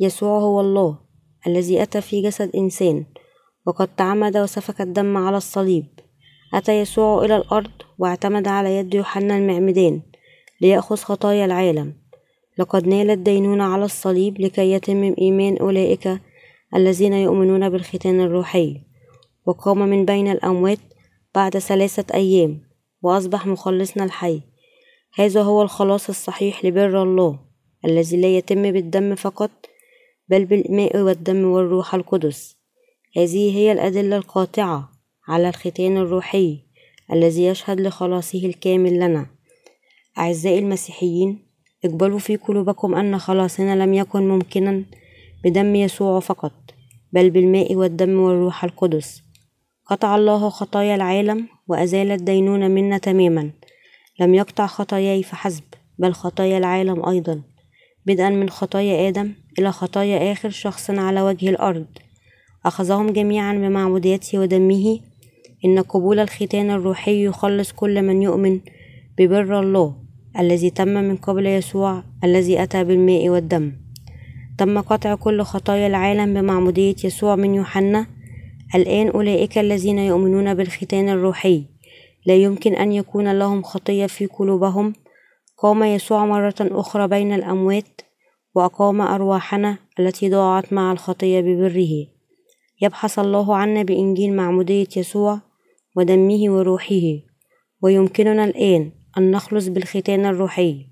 يسوع 0.00 0.38
هو 0.38 0.60
الله 0.60 0.98
الذي 1.46 1.82
أتى 1.82 2.00
في 2.00 2.22
جسد 2.22 2.56
إنسان 2.56 3.04
وقد 3.66 3.88
تعمد 3.96 4.36
وسفك 4.36 4.80
الدم 4.80 5.16
على 5.16 5.36
الصليب. 5.36 5.86
أتى 6.54 6.80
يسوع 6.80 7.24
إلى 7.24 7.36
الأرض 7.36 7.70
واعتمد 7.98 8.48
على 8.48 8.76
يد 8.76 8.94
يوحنا 8.94 9.36
المعمدان 9.36 10.02
ليأخذ 10.60 10.96
خطايا 10.96 11.44
العالم. 11.44 11.94
لقد 12.58 12.86
نال 12.86 13.10
الدينونة 13.10 13.64
على 13.64 13.84
الصليب 13.84 14.40
لكي 14.40 14.72
يتم 14.72 15.14
إيمان 15.18 15.56
أولئك 15.56 16.20
الذين 16.74 17.12
يؤمنون 17.12 17.68
بالختان 17.68 18.20
الروحي. 18.20 18.80
وقام 19.46 19.78
من 19.78 20.04
بين 20.04 20.30
الأموات 20.30 20.80
بعد 21.34 21.58
ثلاثة 21.58 22.14
أيام 22.14 22.62
وأصبح 23.02 23.46
مخلصنا 23.46 24.04
الحي. 24.04 24.40
هذا 25.14 25.42
هو 25.42 25.62
الخلاص 25.62 26.08
الصحيح 26.08 26.64
لبر 26.64 27.02
الله. 27.02 27.47
الذي 27.84 28.16
لا 28.16 28.36
يتم 28.36 28.72
بالدم 28.72 29.14
فقط 29.14 29.50
بل 30.28 30.44
بالماء 30.44 30.96
والدم 30.96 31.44
والروح 31.44 31.94
القدس. 31.94 32.56
هذه 33.16 33.56
هي 33.56 33.72
الأدلة 33.72 34.16
القاطعة 34.16 34.88
على 35.28 35.48
الختان 35.48 35.96
الروحي 35.96 36.58
الذي 37.12 37.44
يشهد 37.44 37.80
لخلاصه 37.80 38.46
الكامل 38.46 39.00
لنا. 39.00 39.26
أعزائي 40.18 40.58
المسيحيين 40.58 41.46
اقبلوا 41.84 42.18
في 42.18 42.36
قلوبكم 42.36 42.94
أن 42.94 43.18
خلاصنا 43.18 43.84
لم 43.84 43.94
يكن 43.94 44.28
ممكنا 44.28 44.84
بدم 45.44 45.74
يسوع 45.74 46.20
فقط 46.20 46.52
بل 47.12 47.30
بالماء 47.30 47.74
والدم 47.74 48.20
والروح 48.20 48.64
القدس. 48.64 49.22
قطع 49.86 50.16
الله 50.16 50.48
خطايا 50.48 50.94
العالم 50.94 51.48
وأزال 51.68 52.10
الدينونة 52.10 52.68
منا 52.68 52.98
تماما. 52.98 53.50
لم 54.20 54.34
يقطع 54.34 54.66
خطاياي 54.66 55.22
فحسب 55.22 55.64
بل 55.98 56.12
خطايا 56.12 56.58
العالم 56.58 57.08
أيضا. 57.08 57.42
بدءا 58.08 58.30
من 58.30 58.50
خطايا 58.50 59.08
آدم 59.08 59.32
إلى 59.58 59.72
خطايا 59.72 60.32
آخر 60.32 60.50
شخص 60.50 60.90
على 60.90 61.22
وجه 61.22 61.48
الأرض. 61.50 61.86
أخذهم 62.66 63.10
جميعا 63.10 63.52
بمعموديته 63.52 64.38
ودمه. 64.38 65.00
إن 65.64 65.78
قبول 65.78 66.18
الختان 66.18 66.70
الروحي 66.70 67.24
يخلص 67.24 67.72
كل 67.72 68.02
من 68.02 68.22
يؤمن 68.22 68.60
ببر 69.18 69.60
الله 69.60 69.94
الذي 70.38 70.70
تم 70.70 70.88
من 70.88 71.16
قبل 71.16 71.46
يسوع 71.46 72.02
الذي 72.24 72.62
أتى 72.62 72.84
بالماء 72.84 73.28
والدم. 73.28 73.72
تم 74.58 74.80
قطع 74.80 75.14
كل 75.14 75.42
خطايا 75.42 75.86
العالم 75.86 76.34
بمعمودية 76.34 76.96
يسوع 77.04 77.36
من 77.36 77.54
يوحنا. 77.54 78.06
الآن 78.74 79.08
أولئك 79.08 79.58
الذين 79.58 79.98
يؤمنون 79.98 80.54
بالختان 80.54 81.08
الروحي. 81.08 81.64
لا 82.26 82.34
يمكن 82.34 82.74
أن 82.74 82.92
يكون 82.92 83.38
لهم 83.38 83.62
خطية 83.62 84.06
في 84.06 84.26
قلوبهم. 84.26 84.92
قام 85.58 85.82
يسوع 85.82 86.26
مرة 86.26 86.54
أخرى 86.60 87.08
بين 87.08 87.32
الأموات 87.32 88.00
وأقام 88.54 89.00
أرواحنا 89.00 89.78
التي 89.98 90.30
ضاعت 90.30 90.72
مع 90.72 90.92
الخطية 90.92 91.40
ببره. 91.40 92.06
يبحث 92.80 93.18
الله 93.18 93.56
عنا 93.56 93.82
بإنجيل 93.82 94.36
معمودية 94.36 94.88
يسوع 94.96 95.40
ودمه 95.96 96.40
وروحه. 96.46 97.02
ويمكننا 97.82 98.44
الآن 98.44 98.92
أن 99.18 99.30
نخلص 99.30 99.68
بالختان 99.68 100.26
الروحي. 100.26 100.86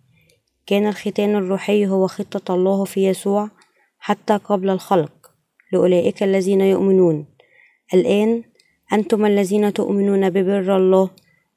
كان 0.67 0.87
الختان 0.87 1.37
الروحي 1.37 1.87
هو 1.87 2.07
خطة 2.07 2.55
الله 2.55 2.85
في 2.85 3.07
يسوع 3.07 3.51
حتى 3.99 4.37
قبل 4.37 4.71
الخلق. 4.71 5.31
لأولئك 5.73 6.23
الذين 6.23 6.61
يؤمنون. 6.61 7.27
الآن 7.95 8.43
أنتم 8.93 9.27
الذين 9.27 9.73
تؤمنون 9.73 10.31
ببر 10.31 10.77
الله 10.77 11.11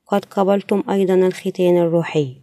قد 0.08 0.26
قبلتم 0.26 0.84
أيضا 0.90 1.14
الختان 1.14 1.78
الروحي. 1.78 2.39